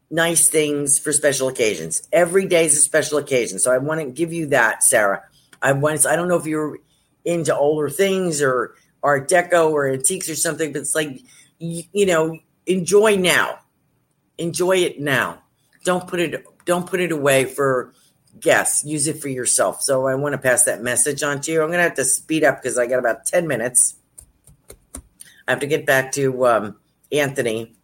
nice 0.09 0.47
things 0.47 0.99
for 0.99 1.11
special 1.11 1.47
occasions. 1.47 2.07
Every 2.11 2.45
day 2.45 2.65
is 2.65 2.77
a 2.77 2.81
special 2.81 3.17
occasion. 3.17 3.59
So 3.59 3.71
I 3.71 3.77
want 3.77 4.01
to 4.01 4.11
give 4.11 4.31
you 4.33 4.47
that, 4.47 4.83
Sarah. 4.83 5.23
I 5.61 5.71
want. 5.71 6.05
I 6.05 6.15
don't 6.15 6.27
know 6.27 6.37
if 6.37 6.45
you're 6.45 6.77
into 7.25 7.55
older 7.55 7.89
things 7.89 8.41
or 8.41 8.75
art 9.01 9.29
deco 9.29 9.71
or 9.71 9.87
antiques 9.87 10.29
or 10.29 10.35
something 10.35 10.71
but 10.71 10.81
it's 10.81 10.95
like 10.95 11.21
you, 11.59 11.83
you 11.91 12.05
know 12.05 12.37
enjoy 12.65 13.15
now 13.15 13.59
enjoy 14.37 14.77
it 14.77 14.99
now 14.99 15.41
don't 15.83 16.07
put 16.07 16.19
it 16.19 16.45
don't 16.65 16.87
put 16.87 16.99
it 16.99 17.11
away 17.11 17.45
for 17.45 17.93
guests 18.39 18.83
use 18.85 19.07
it 19.07 19.21
for 19.21 19.29
yourself 19.29 19.81
so 19.81 20.07
i 20.07 20.15
want 20.15 20.33
to 20.33 20.37
pass 20.37 20.63
that 20.63 20.81
message 20.81 21.21
on 21.21 21.39
to 21.39 21.51
you 21.51 21.61
i'm 21.61 21.67
going 21.67 21.77
to 21.77 21.83
have 21.83 21.93
to 21.93 22.05
speed 22.05 22.43
up 22.43 22.61
because 22.61 22.77
i 22.77 22.87
got 22.87 22.99
about 22.99 23.25
10 23.25 23.47
minutes 23.47 23.95
i 25.47 25.51
have 25.51 25.59
to 25.59 25.67
get 25.67 25.85
back 25.85 26.11
to 26.11 26.45
um, 26.47 26.75
anthony 27.11 27.75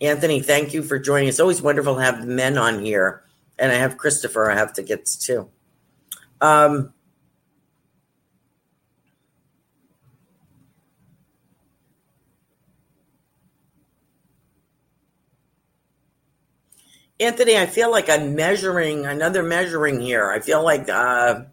anthony 0.00 0.40
thank 0.40 0.74
you 0.74 0.82
for 0.82 0.98
joining 0.98 1.28
it's 1.28 1.40
always 1.40 1.62
wonderful 1.62 1.94
to 1.94 2.00
have 2.00 2.26
men 2.26 2.58
on 2.58 2.84
here 2.84 3.22
and 3.58 3.72
I 3.72 3.76
have 3.76 3.96
Christopher. 3.96 4.50
I 4.50 4.54
have 4.54 4.72
to 4.74 4.82
get 4.82 5.06
to. 5.06 5.48
Um, 6.40 6.92
Anthony, 17.18 17.56
I 17.56 17.64
feel 17.64 17.90
like 17.90 18.10
I'm 18.10 18.34
measuring 18.34 19.06
another 19.06 19.42
measuring 19.42 20.02
here. 20.02 20.30
I 20.30 20.40
feel 20.40 20.62
like 20.62 20.90
uh, 20.90 21.44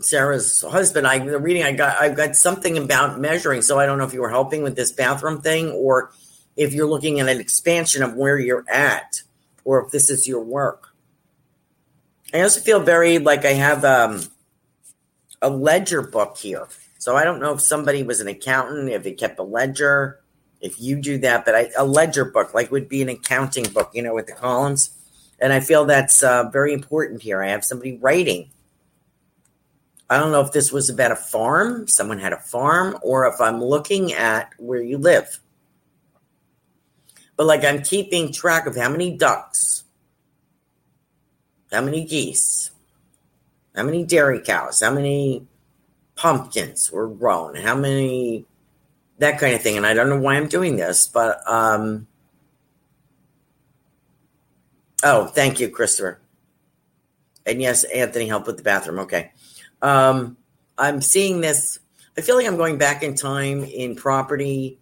Sarah's 0.00 0.62
husband. 0.62 1.06
I 1.06 1.18
the 1.18 1.38
reading 1.38 1.62
I 1.64 1.72
got. 1.72 2.00
I've 2.00 2.16
got 2.16 2.36
something 2.36 2.78
about 2.78 3.20
measuring. 3.20 3.62
So 3.62 3.78
I 3.78 3.86
don't 3.86 3.98
know 3.98 4.04
if 4.04 4.14
you 4.14 4.20
were 4.20 4.30
helping 4.30 4.62
with 4.62 4.76
this 4.76 4.92
bathroom 4.92 5.40
thing 5.40 5.70
or 5.70 6.12
if 6.56 6.72
you're 6.72 6.88
looking 6.88 7.20
at 7.20 7.28
an 7.28 7.40
expansion 7.40 8.02
of 8.02 8.14
where 8.14 8.38
you're 8.38 8.64
at 8.68 9.22
or 9.64 9.84
if 9.84 9.90
this 9.90 10.10
is 10.10 10.26
your 10.26 10.42
work. 10.42 10.88
I 12.32 12.40
also 12.42 12.60
feel 12.60 12.80
very 12.80 13.18
like 13.18 13.44
I 13.44 13.54
have 13.54 13.84
um, 13.84 14.22
a 15.40 15.48
ledger 15.48 16.02
book 16.02 16.36
here. 16.36 16.66
So 16.98 17.16
I 17.16 17.24
don't 17.24 17.40
know 17.40 17.54
if 17.54 17.60
somebody 17.60 18.02
was 18.02 18.20
an 18.20 18.28
accountant, 18.28 18.90
if 18.90 19.06
it 19.06 19.18
kept 19.18 19.38
a 19.38 19.42
ledger, 19.42 20.20
if 20.60 20.80
you 20.80 21.00
do 21.00 21.18
that, 21.18 21.44
but 21.44 21.54
I, 21.54 21.70
a 21.76 21.84
ledger 21.84 22.24
book 22.24 22.54
like 22.54 22.70
would 22.70 22.88
be 22.88 23.02
an 23.02 23.08
accounting 23.08 23.64
book, 23.64 23.90
you 23.94 24.02
know, 24.02 24.14
with 24.14 24.26
the 24.26 24.32
columns. 24.32 24.90
And 25.40 25.52
I 25.52 25.60
feel 25.60 25.84
that's 25.84 26.22
uh, 26.22 26.50
very 26.50 26.72
important 26.72 27.22
here. 27.22 27.42
I 27.42 27.48
have 27.48 27.64
somebody 27.64 27.96
writing. 27.96 28.50
I 30.10 30.18
don't 30.18 30.32
know 30.32 30.40
if 30.40 30.52
this 30.52 30.72
was 30.72 30.88
about 30.88 31.12
a 31.12 31.16
farm, 31.16 31.86
someone 31.86 32.18
had 32.18 32.32
a 32.32 32.38
farm, 32.38 32.96
or 33.02 33.26
if 33.26 33.40
I'm 33.40 33.62
looking 33.62 34.12
at 34.12 34.52
where 34.58 34.82
you 34.82 34.98
live 34.98 35.40
but 37.38 37.46
like 37.46 37.64
I'm 37.64 37.82
keeping 37.82 38.32
track 38.32 38.66
of 38.66 38.76
how 38.76 38.90
many 38.90 39.16
ducks, 39.16 39.84
how 41.70 41.80
many 41.80 42.04
geese, 42.04 42.72
how 43.76 43.84
many 43.84 44.04
dairy 44.04 44.40
cows, 44.40 44.80
how 44.80 44.92
many 44.92 45.46
pumpkins 46.16 46.90
were 46.90 47.06
grown, 47.06 47.54
how 47.54 47.76
many 47.76 48.44
that 49.18 49.38
kind 49.38 49.54
of 49.54 49.62
thing. 49.62 49.76
And 49.76 49.86
I 49.86 49.94
don't 49.94 50.08
know 50.08 50.18
why 50.18 50.34
I'm 50.34 50.48
doing 50.48 50.76
this, 50.76 51.06
but 51.06 51.40
um 51.46 52.08
oh, 55.04 55.26
thank 55.26 55.60
you, 55.60 55.68
Christopher. 55.68 56.18
And 57.46 57.62
yes, 57.62 57.84
Anthony 57.84 58.26
helped 58.26 58.48
with 58.48 58.56
the 58.56 58.64
bathroom. 58.64 58.98
Okay. 58.98 59.30
Um 59.82 60.36
I'm 60.76 61.00
seeing 61.00 61.40
this. 61.40 61.78
I 62.16 62.20
feel 62.20 62.36
like 62.36 62.46
I'm 62.46 62.56
going 62.56 62.78
back 62.78 63.02
in 63.02 63.14
time 63.14 63.64
in 63.64 63.96
property 63.96 64.78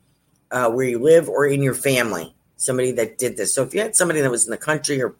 uh, 0.50 0.70
where 0.70 0.86
you 0.86 0.98
live 0.98 1.28
or 1.28 1.46
in 1.46 1.62
your 1.62 1.74
family 1.74 2.34
somebody 2.56 2.92
that 2.92 3.18
did 3.18 3.36
this. 3.36 3.54
So 3.54 3.62
if 3.62 3.74
you 3.74 3.80
had 3.80 3.94
somebody 3.94 4.20
that 4.20 4.30
was 4.30 4.46
in 4.46 4.50
the 4.50 4.56
country 4.56 5.02
or 5.02 5.14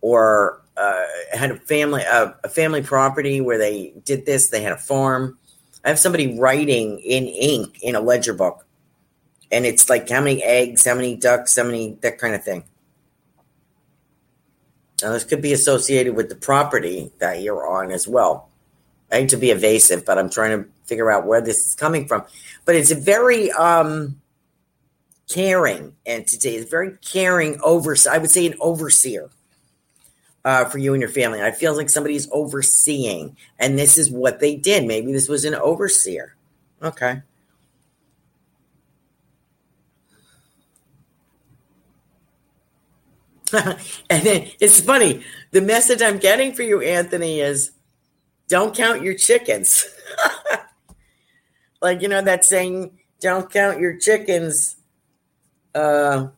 or 0.00 0.62
uh, 0.76 1.04
had 1.32 1.50
a 1.50 1.56
family 1.56 2.02
a 2.02 2.48
family 2.48 2.82
property 2.82 3.40
where 3.40 3.58
they 3.58 3.92
did 4.04 4.26
this, 4.26 4.48
they 4.48 4.62
had 4.62 4.72
a 4.72 4.78
farm. 4.78 5.38
I 5.84 5.88
have 5.88 5.98
somebody 5.98 6.38
writing 6.38 6.98
in 7.00 7.26
ink 7.26 7.78
in 7.82 7.94
a 7.94 8.00
ledger 8.00 8.34
book, 8.34 8.66
and 9.50 9.64
it's 9.64 9.88
like 9.88 10.08
how 10.08 10.20
many 10.20 10.42
eggs, 10.42 10.84
how 10.84 10.94
many 10.94 11.16
ducks, 11.16 11.56
how 11.56 11.64
many 11.64 11.96
that 12.02 12.18
kind 12.18 12.34
of 12.34 12.44
thing. 12.44 12.64
Now 15.02 15.12
this 15.12 15.24
could 15.24 15.42
be 15.42 15.52
associated 15.52 16.16
with 16.16 16.28
the 16.28 16.36
property 16.36 17.12
that 17.18 17.42
you're 17.42 17.66
on 17.66 17.90
as 17.90 18.08
well. 18.08 18.48
I 19.10 19.16
hate 19.16 19.28
to 19.30 19.36
be 19.36 19.50
evasive, 19.50 20.04
but 20.04 20.18
I'm 20.18 20.30
trying 20.30 20.58
to 20.58 20.68
figure 20.84 21.10
out 21.10 21.26
where 21.26 21.40
this 21.40 21.66
is 21.66 21.74
coming 21.74 22.06
from. 22.08 22.24
But 22.64 22.74
it's 22.74 22.90
a 22.90 22.96
very 22.96 23.52
um, 23.52 24.20
caring 25.28 25.94
entity. 26.04 26.50
It's 26.50 26.70
very 26.70 26.96
caring 26.98 27.60
over. 27.62 27.96
I 28.10 28.18
would 28.18 28.30
say 28.30 28.46
an 28.46 28.54
overseer 28.60 29.30
uh, 30.44 30.64
for 30.64 30.78
you 30.78 30.94
and 30.94 31.00
your 31.00 31.10
family. 31.10 31.42
I 31.42 31.50
feel 31.50 31.76
like 31.76 31.90
somebody's 31.90 32.28
overseeing, 32.32 33.36
and 33.58 33.78
this 33.78 33.98
is 33.98 34.10
what 34.10 34.40
they 34.40 34.56
did. 34.56 34.84
Maybe 34.84 35.12
this 35.12 35.28
was 35.28 35.44
an 35.44 35.54
overseer. 35.54 36.34
Okay. 36.82 37.22
and 43.52 44.22
then 44.22 44.50
it's 44.60 44.80
funny. 44.80 45.22
The 45.52 45.60
message 45.60 46.02
I'm 46.02 46.18
getting 46.18 46.52
for 46.52 46.62
you, 46.62 46.80
Anthony, 46.80 47.40
is 47.40 47.70
don't 48.48 48.74
count 48.74 49.02
your 49.02 49.14
chickens. 49.14 49.86
like, 51.82 52.02
you 52.02 52.08
know, 52.08 52.22
that 52.22 52.44
saying, 52.44 52.98
don't 53.20 53.50
count 53.50 53.80
your 53.80 53.96
chickens. 53.96 54.76
Uh, 55.74 56.28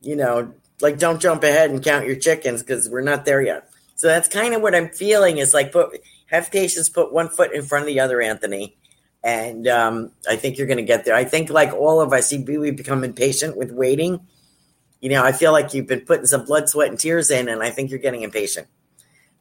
you 0.00 0.16
know, 0.16 0.52
like 0.80 0.98
don't 0.98 1.20
jump 1.20 1.42
ahead 1.42 1.70
and 1.70 1.82
count 1.82 2.06
your 2.06 2.16
chickens 2.16 2.62
because 2.62 2.88
we're 2.88 3.00
not 3.00 3.24
there 3.24 3.42
yet. 3.42 3.70
So 3.94 4.06
that's 4.06 4.28
kind 4.28 4.54
of 4.54 4.62
what 4.62 4.74
I'm 4.74 4.90
feeling 4.90 5.38
is 5.38 5.54
like 5.54 5.72
put 5.72 6.00
have 6.26 6.50
patience, 6.52 6.88
put 6.88 7.12
one 7.12 7.28
foot 7.28 7.52
in 7.52 7.62
front 7.62 7.82
of 7.82 7.86
the 7.86 8.00
other, 8.00 8.20
Anthony. 8.20 8.76
And 9.24 9.66
um, 9.66 10.12
I 10.28 10.36
think 10.36 10.58
you're 10.58 10.66
going 10.68 10.76
to 10.76 10.84
get 10.84 11.04
there. 11.04 11.14
I 11.14 11.24
think, 11.24 11.50
like 11.50 11.72
all 11.72 12.00
of 12.00 12.12
us, 12.12 12.32
we 12.32 12.70
become 12.70 13.02
impatient 13.02 13.56
with 13.56 13.72
waiting 13.72 14.20
you 15.00 15.10
know, 15.10 15.24
I 15.24 15.32
feel 15.32 15.52
like 15.52 15.74
you've 15.74 15.86
been 15.86 16.00
putting 16.00 16.26
some 16.26 16.44
blood, 16.44 16.68
sweat, 16.68 16.88
and 16.88 16.98
tears 16.98 17.30
in, 17.30 17.48
and 17.48 17.62
I 17.62 17.70
think 17.70 17.90
you're 17.90 18.00
getting 18.00 18.22
impatient. 18.22 18.66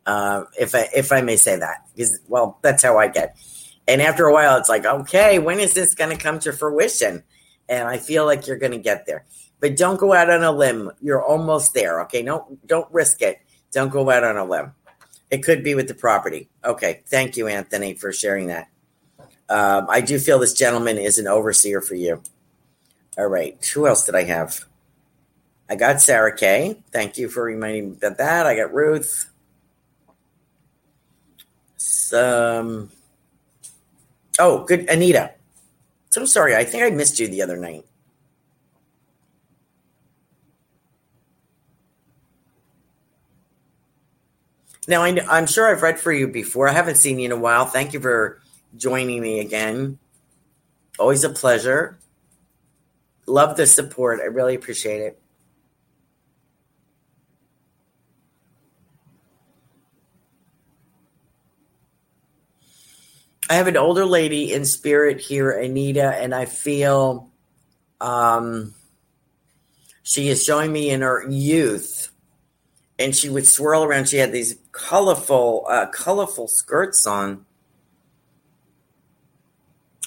Uh, 0.07 0.45
if 0.57 0.73
I 0.73 0.87
if 0.95 1.11
I 1.11 1.19
may 1.21 1.35
say 1.35 1.57
that, 1.57 1.85
because 1.93 2.19
well, 2.29 2.57
that's 2.61 2.81
how 2.81 2.97
I 2.97 3.09
get. 3.09 3.37
And 3.89 4.01
after 4.01 4.25
a 4.25 4.33
while, 4.33 4.57
it's 4.57 4.69
like, 4.69 4.85
okay, 4.85 5.37
when 5.37 5.59
is 5.59 5.73
this 5.73 5.95
going 5.95 6.15
to 6.15 6.21
come 6.21 6.39
to 6.39 6.53
fruition? 6.53 7.23
And 7.67 7.87
I 7.87 7.97
feel 7.97 8.25
like 8.25 8.47
you're 8.47 8.57
going 8.57 8.71
to 8.71 8.77
get 8.77 9.05
there, 9.05 9.25
but 9.59 9.75
don't 9.75 9.99
go 9.99 10.13
out 10.13 10.29
on 10.29 10.43
a 10.43 10.51
limb. 10.51 10.91
You're 11.01 11.21
almost 11.21 11.73
there. 11.73 12.01
Okay, 12.03 12.23
don't 12.23 12.65
don't 12.65 12.91
risk 12.93 13.21
it. 13.21 13.39
Don't 13.73 13.91
go 13.91 14.09
out 14.09 14.23
on 14.23 14.37
a 14.37 14.45
limb. 14.45 14.71
It 15.29 15.43
could 15.43 15.61
be 15.61 15.75
with 15.75 15.89
the 15.89 15.93
property. 15.93 16.47
Okay, 16.63 17.03
thank 17.07 17.35
you, 17.35 17.47
Anthony, 17.47 17.93
for 17.93 18.13
sharing 18.13 18.47
that. 18.47 18.69
Um, 19.49 19.87
I 19.89 19.99
do 19.99 20.19
feel 20.19 20.39
this 20.39 20.53
gentleman 20.53 20.97
is 20.97 21.17
an 21.17 21.27
overseer 21.27 21.81
for 21.81 21.95
you. 21.95 22.21
All 23.17 23.27
right, 23.27 23.61
who 23.73 23.87
else 23.87 24.05
did 24.05 24.15
I 24.15 24.23
have? 24.23 24.63
I 25.69 25.75
got 25.75 26.01
Sarah 26.01 26.35
Kay. 26.35 26.81
Thank 26.91 27.17
you 27.17 27.27
for 27.27 27.43
reminding 27.43 27.91
me 27.91 27.97
of 28.03 28.15
that. 28.17 28.45
I 28.45 28.55
got 28.55 28.73
Ruth. 28.73 29.26
Some. 32.07 32.89
Oh, 34.39 34.63
good. 34.63 34.89
Anita. 34.89 35.33
So 36.09 36.23
sorry. 36.23 36.55
I 36.55 36.63
think 36.63 36.83
I 36.83 36.89
missed 36.89 37.19
you 37.19 37.27
the 37.27 37.41
other 37.41 37.57
night. 37.57 37.83
Now, 44.87 45.03
I, 45.03 45.17
I'm 45.29 45.47
sure 45.47 45.67
I've 45.67 45.81
read 45.81 45.99
for 45.99 46.13
you 46.13 46.29
before. 46.29 46.69
I 46.69 46.71
haven't 46.71 46.95
seen 46.95 47.19
you 47.19 47.25
in 47.25 47.33
a 47.33 47.35
while. 47.35 47.65
Thank 47.65 47.91
you 47.91 47.99
for 47.99 48.39
joining 48.77 49.21
me 49.21 49.41
again. 49.41 49.99
Always 50.97 51.25
a 51.25 51.29
pleasure. 51.29 51.99
Love 53.25 53.57
the 53.57 53.67
support. 53.67 54.21
I 54.21 54.27
really 54.27 54.55
appreciate 54.55 55.01
it. 55.01 55.21
I 63.49 63.55
have 63.55 63.67
an 63.67 63.77
older 63.77 64.05
lady 64.05 64.53
in 64.53 64.65
spirit 64.65 65.21
here, 65.21 65.51
Anita, 65.51 66.15
and 66.15 66.35
I 66.35 66.45
feel 66.45 67.29
um, 68.01 68.73
she 70.03 70.27
is 70.27 70.43
showing 70.43 70.71
me 70.71 70.89
in 70.89 71.01
her 71.01 71.25
youth, 71.29 72.09
and 72.99 73.15
she 73.15 73.29
would 73.29 73.47
swirl 73.47 73.83
around. 73.83 74.09
She 74.09 74.17
had 74.17 74.33
these 74.33 74.57
colorful, 74.73 75.65
uh, 75.69 75.85
colorful 75.87 76.47
skirts 76.47 77.07
on. 77.07 77.45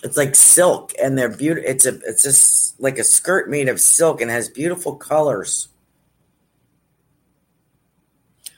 It's 0.02 0.16
like 0.16 0.34
silk, 0.34 0.92
and 1.02 1.16
they're 1.16 1.34
beautiful. 1.34 1.70
It's 1.70 1.86
a, 1.86 1.98
it's 2.06 2.22
just 2.22 2.80
like 2.80 2.98
a 2.98 3.04
skirt 3.04 3.48
made 3.48 3.68
of 3.68 3.80
silk 3.80 4.20
and 4.20 4.30
has 4.30 4.48
beautiful 4.50 4.96
colors. 4.96 5.68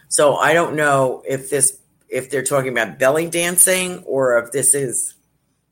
So 0.09 0.37
I 0.37 0.55
don't 0.55 0.76
know 0.76 1.22
if 1.26 1.51
this 1.51 1.78
if 2.13 2.31
they're 2.31 2.45
talking 2.45 2.71
about 2.71 2.99
belly 2.99 3.27
dancing 3.29 4.05
or 4.05 4.39
if 4.39 4.53
this 4.53 4.75
is 4.75 5.15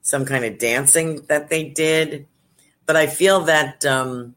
some 0.01 0.25
kind 0.25 0.45
of 0.45 0.59
dancing 0.59 1.21
that 1.29 1.51
they 1.51 1.65
did. 1.65 2.27
But 2.87 2.97
I 2.97 3.07
feel 3.07 3.43
that, 3.43 3.85
um, 3.85 4.35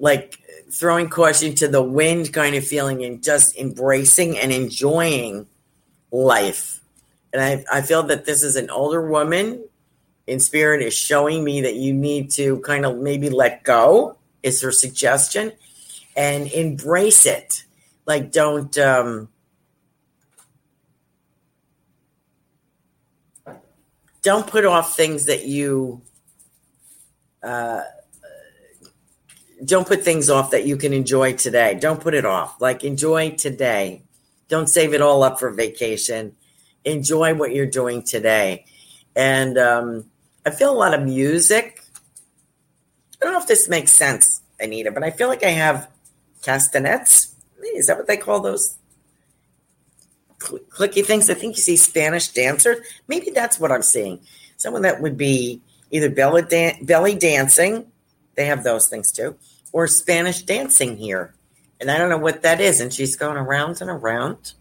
like 0.00 0.40
throwing 0.72 1.08
caution 1.08 1.54
to 1.54 1.68
the 1.68 1.82
wind 1.82 2.32
kind 2.32 2.56
of 2.56 2.66
feeling 2.66 3.04
and 3.04 3.22
just 3.22 3.56
embracing 3.56 4.36
and 4.36 4.52
enjoying 4.52 5.46
life. 6.10 6.80
And 7.32 7.40
I, 7.40 7.64
I 7.72 7.82
feel 7.82 8.02
that 8.04 8.24
this 8.24 8.42
is 8.42 8.56
an 8.56 8.68
older 8.68 9.08
woman 9.08 9.64
in 10.26 10.40
spirit 10.40 10.82
is 10.82 10.94
showing 10.94 11.44
me 11.44 11.60
that 11.60 11.76
you 11.76 11.94
need 11.94 12.32
to 12.32 12.58
kind 12.60 12.84
of 12.84 12.98
maybe 12.98 13.30
let 13.30 13.62
go, 13.62 14.16
is 14.42 14.60
her 14.62 14.72
suggestion, 14.72 15.52
and 16.16 16.48
embrace 16.48 17.24
it. 17.24 17.62
Like, 18.06 18.32
don't, 18.32 18.76
um, 18.78 19.28
don't 24.26 24.48
put 24.48 24.64
off 24.64 24.96
things 24.96 25.26
that 25.26 25.44
you 25.46 26.02
uh, 27.44 27.84
don't 29.64 29.86
put 29.86 30.02
things 30.02 30.28
off 30.28 30.50
that 30.50 30.66
you 30.66 30.76
can 30.76 30.92
enjoy 30.92 31.34
today. 31.34 31.78
Don't 31.80 32.00
put 32.00 32.12
it 32.12 32.24
off. 32.24 32.60
Like 32.60 32.82
enjoy 32.82 33.36
today. 33.36 34.02
Don't 34.48 34.66
save 34.66 34.94
it 34.94 35.00
all 35.00 35.22
up 35.22 35.38
for 35.38 35.52
vacation. 35.52 36.34
Enjoy 36.84 37.34
what 37.34 37.54
you're 37.54 37.70
doing 37.70 38.02
today. 38.02 38.64
And 39.14 39.56
um, 39.58 40.06
I 40.44 40.50
feel 40.50 40.72
a 40.72 40.74
lot 40.74 40.92
of 40.92 41.04
music. 41.04 41.84
I 43.22 43.26
don't 43.26 43.32
know 43.32 43.40
if 43.40 43.46
this 43.46 43.68
makes 43.68 43.92
sense, 43.92 44.42
Anita, 44.58 44.90
but 44.90 45.04
I 45.04 45.12
feel 45.12 45.28
like 45.28 45.44
I 45.44 45.50
have 45.50 45.88
castanets. 46.42 47.32
Is 47.76 47.86
that 47.86 47.96
what 47.96 48.08
they 48.08 48.16
call 48.16 48.40
those 48.40 48.76
clicky 50.38 51.04
things. 51.04 51.30
I 51.30 51.34
think 51.34 51.56
you 51.56 51.62
see 51.62 51.76
Spanish 51.76 52.28
dancers. 52.28 52.78
Maybe 53.08 53.30
that's 53.30 53.58
what 53.58 53.72
I'm 53.72 53.82
seeing. 53.82 54.20
Someone 54.56 54.82
that 54.82 55.00
would 55.00 55.16
be 55.16 55.60
either 55.90 56.10
belly, 56.10 56.42
dan- 56.42 56.84
belly 56.84 57.14
dancing, 57.14 57.86
they 58.34 58.46
have 58.46 58.64
those 58.64 58.88
things 58.88 59.12
too, 59.12 59.36
or 59.72 59.86
Spanish 59.86 60.42
dancing 60.42 60.96
here. 60.96 61.34
And 61.80 61.90
I 61.90 61.98
don't 61.98 62.10
know 62.10 62.18
what 62.18 62.42
that 62.42 62.60
is. 62.60 62.80
And 62.80 62.92
she's 62.92 63.16
going 63.16 63.36
around 63.36 63.80
and 63.80 63.90
around. 63.90 64.54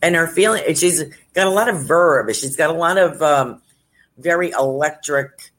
And 0.00 0.16
her 0.16 0.26
feeling, 0.26 0.62
she's 0.74 1.02
got 1.34 1.46
a 1.46 1.50
lot 1.50 1.68
of 1.68 1.86
verb. 1.86 2.34
She's 2.34 2.56
got 2.56 2.70
a 2.70 2.78
lot 2.78 2.98
of 2.98 3.22
um, 3.22 3.62
very 4.18 4.50
electric 4.50 5.52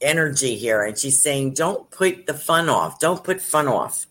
energy 0.00 0.56
here. 0.56 0.82
And 0.82 0.98
she's 0.98 1.22
saying, 1.22 1.54
don't 1.54 1.88
put 1.90 2.26
the 2.26 2.34
fun 2.34 2.68
off. 2.68 2.98
Don't 2.98 3.22
put 3.22 3.40
fun 3.40 3.68
off. 3.68 4.06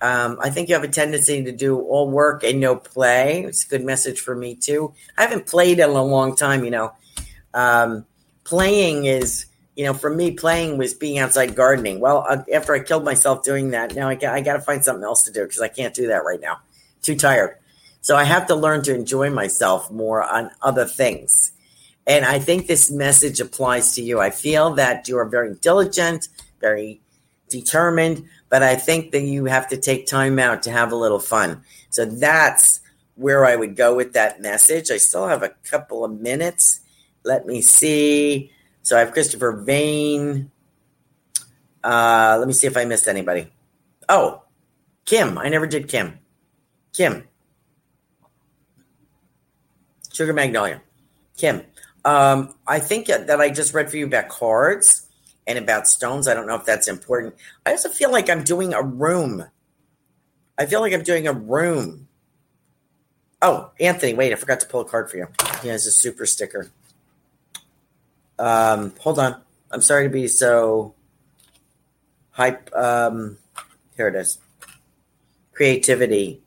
Um, 0.00 0.38
I 0.40 0.50
think 0.50 0.68
you 0.68 0.74
have 0.74 0.84
a 0.84 0.88
tendency 0.88 1.42
to 1.44 1.52
do 1.52 1.80
all 1.80 2.10
work 2.10 2.44
and 2.44 2.60
no 2.60 2.76
play. 2.76 3.44
It's 3.44 3.64
a 3.64 3.68
good 3.68 3.84
message 3.84 4.20
for 4.20 4.34
me 4.34 4.54
too. 4.54 4.92
I 5.16 5.22
haven't 5.22 5.46
played 5.46 5.78
in 5.78 5.88
a 5.88 6.04
long 6.04 6.36
time, 6.36 6.64
you 6.64 6.70
know. 6.70 6.92
Um, 7.54 8.04
playing 8.44 9.06
is, 9.06 9.46
you 9.76 9.84
know, 9.84 9.94
for 9.94 10.14
me, 10.14 10.32
playing 10.32 10.78
was 10.78 10.94
being 10.94 11.18
outside 11.18 11.56
gardening. 11.56 12.00
Well, 12.00 12.26
uh, 12.28 12.42
after 12.52 12.74
I 12.74 12.80
killed 12.80 13.04
myself 13.04 13.42
doing 13.42 13.70
that, 13.70 13.94
now 13.94 14.08
I 14.08 14.14
got, 14.14 14.34
I 14.34 14.40
got 14.40 14.54
to 14.54 14.60
find 14.60 14.84
something 14.84 15.04
else 15.04 15.24
to 15.24 15.32
do 15.32 15.42
because 15.42 15.60
I 15.60 15.68
can't 15.68 15.94
do 15.94 16.08
that 16.08 16.24
right 16.24 16.40
now. 16.40 16.60
Too 17.02 17.16
tired. 17.16 17.56
So 18.00 18.16
I 18.16 18.24
have 18.24 18.46
to 18.48 18.54
learn 18.54 18.82
to 18.82 18.94
enjoy 18.94 19.30
myself 19.30 19.90
more 19.90 20.22
on 20.22 20.50
other 20.60 20.84
things. 20.84 21.52
And 22.06 22.26
I 22.26 22.38
think 22.38 22.66
this 22.66 22.90
message 22.90 23.40
applies 23.40 23.94
to 23.94 24.02
you. 24.02 24.20
I 24.20 24.28
feel 24.30 24.74
that 24.74 25.08
you 25.08 25.16
are 25.16 25.24
very 25.24 25.54
diligent, 25.54 26.28
very 26.60 27.00
determined, 27.48 28.26
but 28.54 28.62
I 28.62 28.76
think 28.76 29.10
that 29.10 29.22
you 29.22 29.46
have 29.46 29.66
to 29.70 29.76
take 29.76 30.06
time 30.06 30.38
out 30.38 30.62
to 30.62 30.70
have 30.70 30.92
a 30.92 30.94
little 30.94 31.18
fun. 31.18 31.64
So 31.90 32.04
that's 32.04 32.78
where 33.16 33.44
I 33.44 33.56
would 33.56 33.74
go 33.74 33.96
with 33.96 34.12
that 34.12 34.40
message. 34.40 34.92
I 34.92 34.96
still 34.96 35.26
have 35.26 35.42
a 35.42 35.48
couple 35.68 36.04
of 36.04 36.20
minutes. 36.20 36.78
Let 37.24 37.46
me 37.46 37.60
see. 37.60 38.52
So 38.82 38.96
I 38.96 39.00
have 39.00 39.10
Christopher 39.10 39.50
Vane. 39.50 40.52
Uh, 41.82 42.36
let 42.38 42.46
me 42.46 42.52
see 42.52 42.68
if 42.68 42.76
I 42.76 42.84
missed 42.84 43.08
anybody. 43.08 43.52
Oh, 44.08 44.44
Kim. 45.04 45.36
I 45.36 45.48
never 45.48 45.66
did 45.66 45.88
Kim. 45.88 46.20
Kim. 46.92 47.26
Sugar 50.12 50.32
Magnolia. 50.32 50.80
Kim. 51.36 51.62
Um, 52.04 52.54
I 52.68 52.78
think 52.78 53.08
that 53.08 53.28
I 53.28 53.50
just 53.50 53.74
read 53.74 53.90
for 53.90 53.96
you 53.96 54.06
about 54.06 54.28
cards 54.28 55.03
and 55.46 55.58
about 55.58 55.86
stones. 55.86 56.28
I 56.28 56.34
don't 56.34 56.46
know 56.46 56.54
if 56.54 56.64
that's 56.64 56.88
important. 56.88 57.34
I 57.66 57.72
also 57.72 57.88
feel 57.88 58.10
like 58.10 58.30
I'm 58.30 58.44
doing 58.44 58.72
a 58.74 58.82
room. 58.82 59.44
I 60.56 60.66
feel 60.66 60.80
like 60.80 60.92
I'm 60.92 61.02
doing 61.02 61.26
a 61.26 61.32
room. 61.32 62.08
Oh, 63.42 63.70
Anthony, 63.78 64.14
wait, 64.14 64.32
I 64.32 64.36
forgot 64.36 64.60
to 64.60 64.66
pull 64.66 64.80
a 64.80 64.84
card 64.84 65.10
for 65.10 65.18
you. 65.18 65.26
He 65.62 65.68
has 65.68 65.86
a 65.86 65.92
super 65.92 66.24
sticker. 66.24 66.70
Um, 68.38 68.94
hold 69.00 69.18
on. 69.18 69.40
I'm 69.70 69.82
sorry 69.82 70.04
to 70.04 70.10
be 70.10 70.28
so 70.28 70.94
hype. 72.30 72.74
Um, 72.74 73.38
here 73.96 74.08
it 74.08 74.14
is. 74.14 74.38
Creativity, 75.52 76.40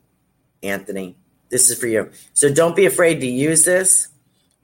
Anthony. 0.62 1.16
This 1.50 1.70
is 1.70 1.78
for 1.78 1.86
you. 1.86 2.10
So 2.34 2.52
don't 2.52 2.76
be 2.76 2.86
afraid 2.86 3.20
to 3.20 3.26
use 3.26 3.64
this. 3.64 4.08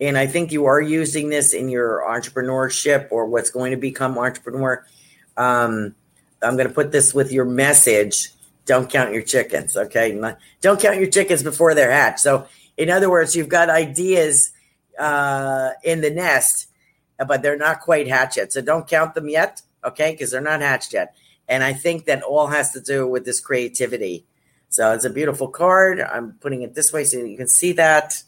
And 0.01 0.19
I 0.19 0.27
think 0.27 0.51
you 0.51 0.67
are 0.67 0.81
using 0.81 1.29
this 1.29 1.55
in 1.55 1.69
your 1.69 2.03
entrepreneurship 2.09 3.09
or 3.11 3.27
what's 3.27 3.51
going 3.51 3.71
to 3.71 3.77
become 3.77 4.19
entrepreneur. 4.19 4.85
Um, 5.37 5.95
I'm 6.43 6.57
going 6.57 6.69
to 6.69 6.75
put 6.75 6.93
this 6.93 7.15
with 7.15 7.33
your 7.33 7.45
message. 7.45 8.31
Don't 8.67 8.91
count 8.91 9.13
your 9.13 9.23
chickens. 9.23 9.77
Okay. 9.77 10.21
Don't 10.61 10.81
count 10.81 10.99
your 10.99 11.11
chickens 11.11 11.43
before 11.43 11.75
they're 11.75 11.93
hatched. 11.93 12.21
So, 12.21 12.47
in 12.77 12.91
other 12.91 13.11
words, 13.11 13.37
you've 13.37 13.49
got 13.49 13.71
ideas 13.71 14.53
uh, 14.99 15.71
in 15.85 16.01
the 16.01 16.11
nest, 16.11 16.69
but 17.27 17.43
they're 17.43 17.57
not 17.57 17.81
quite 17.81 18.09
hatched 18.09 18.37
yet. 18.37 18.53
So, 18.53 18.61
don't 18.61 18.89
count 18.89 19.15
them 19.15 19.29
yet. 19.29 19.63
Okay. 19.85 20.13
Because 20.13 20.33
they're 20.33 20.41
not 20.41 20.61
hatched 20.61 20.93
yet. 20.93 21.15
And 21.49 21.63
I 21.63 21.73
think 21.73 22.07
that 22.07 22.23
all 22.23 22.49
has 22.49 22.73
to 22.73 22.81
do 22.81 23.07
with 23.07 23.25
this 23.25 23.41
creativity. 23.41 24.25
So, 24.71 24.93
it's 24.93 25.05
a 25.05 25.11
beautiful 25.11 25.49
card. 25.49 26.01
I'm 26.01 26.33
putting 26.41 26.63
it 26.63 26.75
this 26.75 26.93
way 26.93 27.05
so 27.05 27.19
you 27.19 27.37
can 27.37 27.49
see 27.49 27.73
that. 27.75 28.23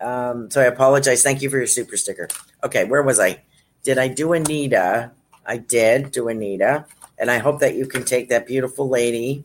Um, 0.00 0.50
so, 0.50 0.60
I 0.60 0.64
apologize. 0.64 1.22
Thank 1.22 1.42
you 1.42 1.50
for 1.50 1.58
your 1.58 1.66
super 1.66 1.96
sticker. 1.96 2.28
Okay. 2.62 2.84
Where 2.84 3.02
was 3.02 3.18
I? 3.18 3.42
Did 3.82 3.98
I 3.98 4.08
do 4.08 4.32
Anita? 4.32 5.12
I 5.46 5.58
did 5.58 6.10
do 6.10 6.28
Anita. 6.28 6.86
And 7.18 7.30
I 7.30 7.38
hope 7.38 7.60
that 7.60 7.74
you 7.76 7.86
can 7.86 8.04
take 8.04 8.28
that 8.28 8.46
beautiful 8.46 8.88
lady. 8.88 9.44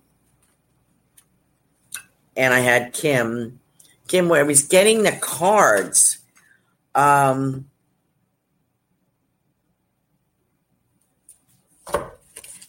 And 2.36 2.54
I 2.54 2.60
had 2.60 2.93
Kim. 2.93 3.60
Kim, 4.08 4.28
where 4.28 4.41
I 4.41 4.43
was 4.43 4.64
getting 4.64 5.04
the 5.04 5.14
cards. 5.14 6.18
Um, 6.95 7.70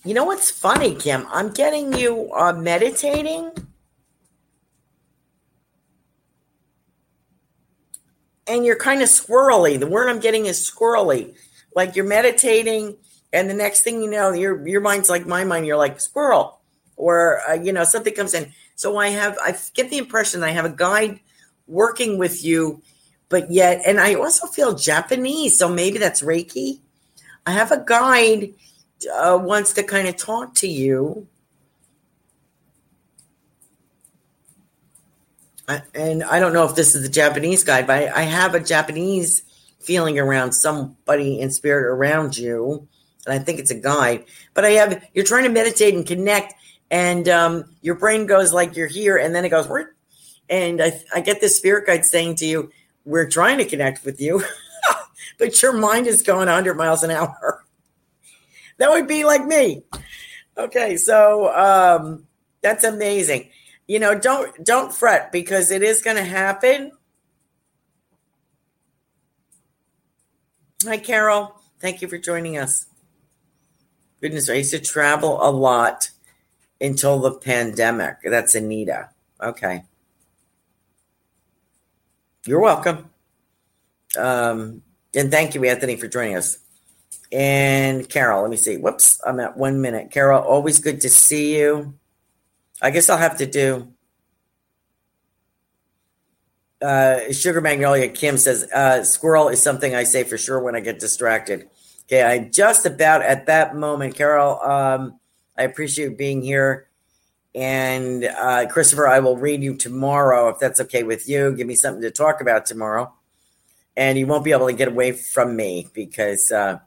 you 0.05 0.15
know 0.15 0.25
what's 0.25 0.51
funny, 0.51 0.95
Kim? 0.95 1.27
I'm 1.31 1.51
getting 1.51 1.93
you 1.95 2.31
uh, 2.33 2.53
meditating. 2.53 3.51
And 8.47 8.65
you're 8.65 8.77
kind 8.77 9.03
of 9.03 9.09
squirrely. 9.09 9.79
The 9.79 9.87
word 9.87 10.09
I'm 10.09 10.21
getting 10.21 10.47
is 10.47 10.59
squirrely. 10.59 11.35
Like 11.75 11.97
you're 11.97 12.07
meditating 12.07 12.97
and 13.33 13.49
the 13.49 13.55
next 13.55 13.81
thing 13.81 14.03
you 14.03 14.11
know, 14.11 14.33
your 14.33 14.67
your 14.67 14.81
mind's 14.81 15.09
like 15.09 15.27
my 15.27 15.45
mind. 15.45 15.67
You're 15.67 15.77
like 15.77 16.01
squirrel, 16.01 16.61
or 16.97 17.41
uh, 17.49 17.55
you 17.55 17.73
know 17.73 17.85
something 17.85 18.15
comes 18.15 18.35
in. 18.35 18.53
So 18.75 18.97
I 18.99 19.09
have 19.09 19.39
I 19.43 19.57
get 19.75 19.91
the 19.91 19.99
impression 19.99 20.43
I 20.43 20.51
have 20.51 20.65
a 20.65 20.71
guide 20.71 21.21
working 21.67 22.19
with 22.19 22.45
you, 22.45 22.83
but 23.29 23.51
yet, 23.51 23.83
and 23.87 23.99
I 23.99 24.15
also 24.15 24.47
feel 24.47 24.75
Japanese. 24.75 25.59
So 25.59 25.69
maybe 25.69 25.99
that's 25.99 26.23
Reiki. 26.23 26.81
I 27.47 27.53
have 27.53 27.73
a 27.73 27.83
guide 27.85 28.53
uh, 29.15 29.39
wants 29.41 29.73
to 29.75 29.83
kind 29.83 30.09
of 30.09 30.17
talk 30.17 30.55
to 30.57 30.69
you. 30.69 31.27
And 35.69 36.25
I 36.25 36.41
don't 36.41 36.53
know 36.53 36.65
if 36.65 36.75
this 36.75 36.95
is 36.95 37.03
the 37.03 37.09
Japanese 37.09 37.65
guide, 37.65 37.87
but 37.87 38.09
I, 38.09 38.21
I 38.21 38.23
have 38.23 38.55
a 38.55 38.61
Japanese 38.61 39.43
feeling 39.81 40.19
around 40.19 40.53
somebody 40.53 41.41
in 41.41 41.51
spirit 41.51 41.87
around 41.87 42.37
you 42.37 42.89
and 43.27 43.35
I 43.35 43.43
think 43.43 43.59
it's 43.59 43.71
a 43.71 43.77
guide. 43.77 44.25
But 44.55 44.65
I 44.65 44.71
have 44.71 45.05
you're 45.15 45.25
trying 45.25 45.45
to 45.45 45.51
meditate 45.51 45.95
and 45.95 46.07
connect, 46.07 46.55
and 46.91 47.29
um, 47.29 47.65
your 47.81 47.95
brain 47.95 48.27
goes 48.27 48.53
like 48.53 48.77
you're 48.77 48.89
here, 48.89 49.17
and 49.17 49.35
then 49.35 49.45
it 49.45 49.51
goes 49.51 49.69
where, 49.69 49.95
and 50.49 50.83
I 50.83 51.01
I 51.15 51.21
get 51.21 51.41
this 51.41 51.57
spirit 51.57 51.87
guide 51.87 52.05
saying 52.05 52.37
to 52.37 52.47
you, 52.47 52.71
"We're 53.05 53.29
trying 53.29 53.59
to 53.59 53.65
connect 53.65 54.05
with 54.05 54.21
you, 54.21 54.43
but 55.39 55.61
your 55.63 55.73
mind 55.73 56.07
is 56.07 56.23
going 56.23 56.47
100 56.47 56.77
miles 56.77 57.03
an 57.03 57.11
hour." 57.11 57.65
that 58.79 58.91
would 58.91 59.07
be 59.07 59.25
like 59.25 59.45
me. 59.45 59.83
Okay, 60.57 60.97
so 60.97 61.53
um, 61.55 62.27
that's 62.61 62.85
amazing. 62.85 63.51
You 63.87 63.99
know, 63.99 64.19
don't 64.19 64.65
don't 64.65 64.95
fret 64.95 65.33
because 65.33 65.71
it 65.71 65.83
is 65.83 66.03
going 66.03 66.17
to 66.17 66.25
happen. 66.25 66.93
Hi, 70.85 70.99
Carol. 70.99 71.61
Thank 71.81 72.03
you 72.03 72.09
for 72.09 72.19
joining 72.19 72.59
us. 72.59 72.87
Goodness, 74.21 74.49
I 74.49 74.55
used 74.55 74.71
to 74.71 74.79
travel 74.79 75.39
a 75.43 75.51
lot 75.51 76.11
until 76.81 77.19
the 77.21 77.33
pandemic. 77.33 78.17
That's 78.25 78.55
Anita. 78.55 79.11
Okay. 79.41 79.85
You're 82.47 82.61
welcome. 82.61 83.11
Um, 84.17 84.83
and 85.15 85.31
thank 85.31 85.55
you, 85.55 85.65
Anthony, 85.65 85.97
for 85.97 86.09
joining 86.09 86.37
us. 86.37 86.59
And 87.31 88.09
Carol, 88.09 88.43
let 88.43 88.51
me 88.51 88.57
see. 88.57 88.77
Whoops, 88.77 89.21
I'm 89.25 89.41
at 89.41 89.57
one 89.57 89.81
minute. 89.81 90.11
Carol, 90.11 90.43
always 90.43 90.79
good 90.79 91.01
to 91.03 91.09
see 91.09 91.59
you. 91.59 91.95
I 92.83 92.91
guess 92.91 93.09
I'll 93.09 93.17
have 93.17 93.39
to 93.39 93.47
do. 93.47 93.93
Uh, 96.83 97.33
Sugar 97.33 97.61
Magnolia 97.61 98.09
Kim 98.09 98.37
says, 98.37 98.65
uh, 98.75 99.05
squirrel 99.05 99.49
is 99.49 99.63
something 99.63 99.95
I 99.95 100.03
say 100.03 100.25
for 100.25 100.37
sure 100.37 100.59
when 100.59 100.75
I 100.75 100.81
get 100.81 100.99
distracted. 100.99 101.71
Okay, 102.07 102.25
I'm 102.25 102.51
just 102.51 102.85
about 102.85 103.23
at 103.23 103.47
that 103.47 103.77
moment, 103.77 104.17
Carol. 104.17 104.61
Um, 104.61 105.21
I 105.57 105.63
appreciate 105.63 106.19
being 106.19 106.43
here, 106.43 106.89
and 107.55 108.25
uh, 108.25 108.67
Christopher, 108.69 109.07
I 109.07 109.21
will 109.21 109.37
read 109.37 109.63
you 109.63 109.77
tomorrow 109.77 110.49
if 110.49 110.59
that's 110.59 110.81
okay 110.81 111.05
with 111.05 111.29
you. 111.29 111.55
Give 111.55 111.69
me 111.69 111.77
something 111.77 112.03
to 112.03 112.11
talk 112.11 112.41
about 112.41 112.67
tomorrow, 112.67 113.15
and 113.97 114.19
you 114.19 114.27
won't 114.27 114.45
be 114.45 114.51
able 114.51 114.67
to 114.67 114.73
get 114.73 114.89
away 114.89 115.13
from 115.13 115.55
me 115.55 115.87
because 115.95 116.51
uh, 116.51 116.81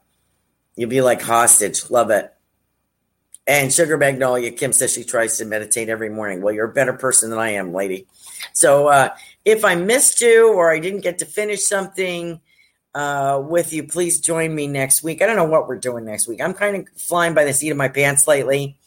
you'll 0.76 0.90
be 0.90 1.00
like 1.00 1.22
hostage. 1.22 1.90
Love 1.90 2.10
it. 2.10 2.35
And 3.46 3.72
Sugar 3.72 3.96
Magnolia 3.96 4.50
Kim 4.50 4.72
says 4.72 4.92
she 4.92 5.04
tries 5.04 5.38
to 5.38 5.44
meditate 5.44 5.88
every 5.88 6.10
morning. 6.10 6.42
Well, 6.42 6.52
you're 6.52 6.70
a 6.70 6.72
better 6.72 6.94
person 6.94 7.30
than 7.30 7.38
I 7.38 7.50
am, 7.50 7.72
lady. 7.72 8.06
So 8.52 8.88
uh, 8.88 9.10
if 9.44 9.64
I 9.64 9.76
missed 9.76 10.20
you 10.20 10.52
or 10.52 10.72
I 10.72 10.80
didn't 10.80 11.02
get 11.02 11.18
to 11.18 11.26
finish 11.26 11.64
something 11.64 12.40
uh, 12.96 13.38
with 13.38 13.74
you. 13.74 13.86
Please 13.86 14.20
join 14.20 14.54
me 14.54 14.66
next 14.66 15.02
week. 15.02 15.20
I 15.20 15.26
don't 15.26 15.36
know 15.36 15.44
what 15.44 15.68
we're 15.68 15.76
doing 15.76 16.06
next 16.06 16.26
week. 16.26 16.40
I'm 16.40 16.54
kind 16.54 16.76
of 16.76 16.88
flying 16.98 17.34
by 17.34 17.44
the 17.44 17.52
seat 17.52 17.68
of 17.68 17.76
my 17.76 17.88
pants 17.88 18.26
lately, 18.26 18.78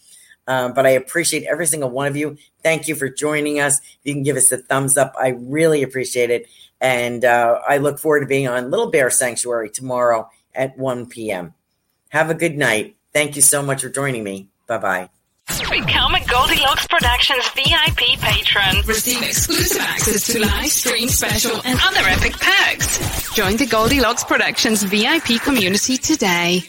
um, 0.48 0.74
but 0.74 0.88
I 0.88 0.92
appreciate 0.92 1.44
every 1.44 1.68
single 1.68 1.92
one 1.92 2.08
of 2.08 2.18
you. 2.18 2.36
Thank 2.64 2.88
you 2.88 2.96
for 2.96 3.08
joining 3.08 3.60
us. 3.60 3.78
If 3.78 4.00
you 4.02 4.14
can 4.16 4.24
give 4.24 4.36
us 4.36 4.52
a 4.52 4.58
thumbs 4.58 4.98
up, 4.98 5.14
I 5.16 5.30
really 5.38 5.84
appreciate 5.84 6.32
it. 6.32 6.48
And 6.82 7.24
uh, 7.24 7.60
I 7.68 7.78
look 7.78 8.00
forward 8.00 8.22
to 8.22 8.26
being 8.26 8.48
on 8.48 8.72
Little 8.72 8.90
Bear 8.90 9.12
Sanctuary 9.12 9.70
tomorrow 9.70 10.28
at 10.56 10.76
1 10.76 11.06
p.m. 11.06 11.54
Have 12.10 12.32
a 12.32 12.34
good 12.34 12.58
night. 12.58 12.96
Thank 13.14 13.36
you 13.36 13.42
so 13.42 13.62
much 13.62 13.82
for 13.82 13.90
joining 13.90 14.24
me. 14.24 14.50
Bye 14.68 14.78
bye. 14.78 15.10
Become 15.48 16.14
a 16.16 16.24
Goldilocks 16.26 16.86
Productions 16.88 17.44
VIP 17.56 18.20
patron. 18.20 18.86
Receive 18.86 19.22
exclusive 19.24 19.82
access 19.82 20.28
to 20.28 20.40
live 20.40 20.70
stream 20.70 21.10
special 21.10 21.60
and 21.66 21.80
other 21.84 22.02
epic 22.02 22.34
perks. 22.34 23.34
Join 23.34 23.58
the 23.58 23.66
Goldilocks 23.66 24.24
Productions 24.24 24.84
VIP 24.84 25.42
community 25.42 25.98
today. 25.98 26.62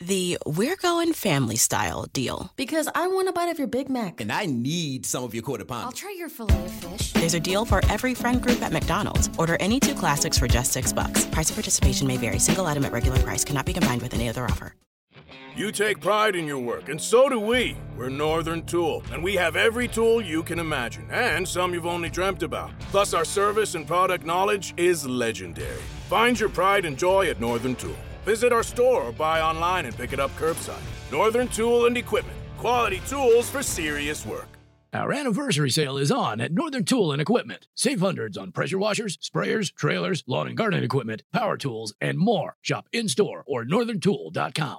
The 0.00 0.36
We're 0.44 0.76
Going 0.76 1.14
Family 1.14 1.56
Style 1.56 2.04
deal. 2.12 2.50
Because 2.56 2.88
I 2.94 3.06
want 3.08 3.28
a 3.28 3.32
bite 3.32 3.48
of 3.48 3.58
your 3.58 3.68
Big 3.68 3.88
Mac. 3.88 4.20
And 4.20 4.30
I 4.30 4.44
need 4.44 5.06
some 5.06 5.24
of 5.24 5.32
your 5.32 5.42
quarter 5.42 5.64
pound. 5.64 5.86
I'll 5.86 5.92
try 5.92 6.14
your 6.18 6.28
filet 6.28 6.62
of 6.66 6.70
fish. 6.70 7.12
There's 7.14 7.32
a 7.32 7.40
deal 7.40 7.64
for 7.64 7.80
every 7.88 8.12
friend 8.12 8.42
group 8.42 8.60
at 8.60 8.72
McDonald's. 8.72 9.30
Order 9.38 9.56
any 9.60 9.80
two 9.80 9.94
classics 9.94 10.38
for 10.38 10.46
just 10.46 10.72
six 10.72 10.92
bucks. 10.92 11.24
Price 11.26 11.48
of 11.48 11.56
participation 11.56 12.06
may 12.06 12.18
vary. 12.18 12.38
Single 12.38 12.66
item 12.66 12.84
at 12.84 12.92
regular 12.92 13.18
price 13.20 13.44
cannot 13.44 13.64
be 13.64 13.72
combined 13.72 14.02
with 14.02 14.12
any 14.12 14.28
other 14.28 14.44
offer. 14.44 14.74
You 15.56 15.70
take 15.70 16.00
pride 16.00 16.34
in 16.34 16.48
your 16.48 16.58
work, 16.58 16.88
and 16.88 17.00
so 17.00 17.28
do 17.28 17.38
we. 17.38 17.76
We're 17.96 18.08
Northern 18.08 18.66
Tool, 18.66 19.04
and 19.12 19.22
we 19.22 19.34
have 19.36 19.54
every 19.54 19.86
tool 19.86 20.20
you 20.20 20.42
can 20.42 20.58
imagine, 20.58 21.08
and 21.12 21.46
some 21.46 21.72
you've 21.72 21.86
only 21.86 22.10
dreamt 22.10 22.42
about. 22.42 22.72
Plus, 22.90 23.14
our 23.14 23.24
service 23.24 23.76
and 23.76 23.86
product 23.86 24.26
knowledge 24.26 24.74
is 24.76 25.06
legendary. 25.06 25.80
Find 26.08 26.40
your 26.40 26.48
pride 26.48 26.84
and 26.84 26.98
joy 26.98 27.30
at 27.30 27.40
Northern 27.40 27.76
Tool. 27.76 27.94
Visit 28.24 28.52
our 28.52 28.64
store 28.64 29.02
or 29.04 29.12
buy 29.12 29.42
online 29.42 29.86
and 29.86 29.96
pick 29.96 30.12
it 30.12 30.18
up 30.18 30.34
curbside. 30.36 30.82
Northern 31.12 31.46
Tool 31.46 31.86
and 31.86 31.96
Equipment. 31.96 32.36
Quality 32.58 33.00
tools 33.06 33.48
for 33.48 33.62
serious 33.62 34.26
work. 34.26 34.48
Our 34.92 35.12
anniversary 35.12 35.70
sale 35.70 35.98
is 35.98 36.10
on 36.10 36.40
at 36.40 36.52
Northern 36.52 36.84
Tool 36.84 37.12
and 37.12 37.22
Equipment. 37.22 37.68
Save 37.76 38.00
hundreds 38.00 38.36
on 38.36 38.50
pressure 38.50 38.78
washers, 38.78 39.16
sprayers, 39.18 39.72
trailers, 39.72 40.24
lawn 40.26 40.48
and 40.48 40.56
garden 40.56 40.82
equipment, 40.82 41.22
power 41.32 41.56
tools, 41.56 41.94
and 42.00 42.18
more. 42.18 42.56
Shop 42.60 42.88
in 42.92 43.08
store 43.08 43.44
or 43.46 43.64
northerntool.com. 43.64 44.78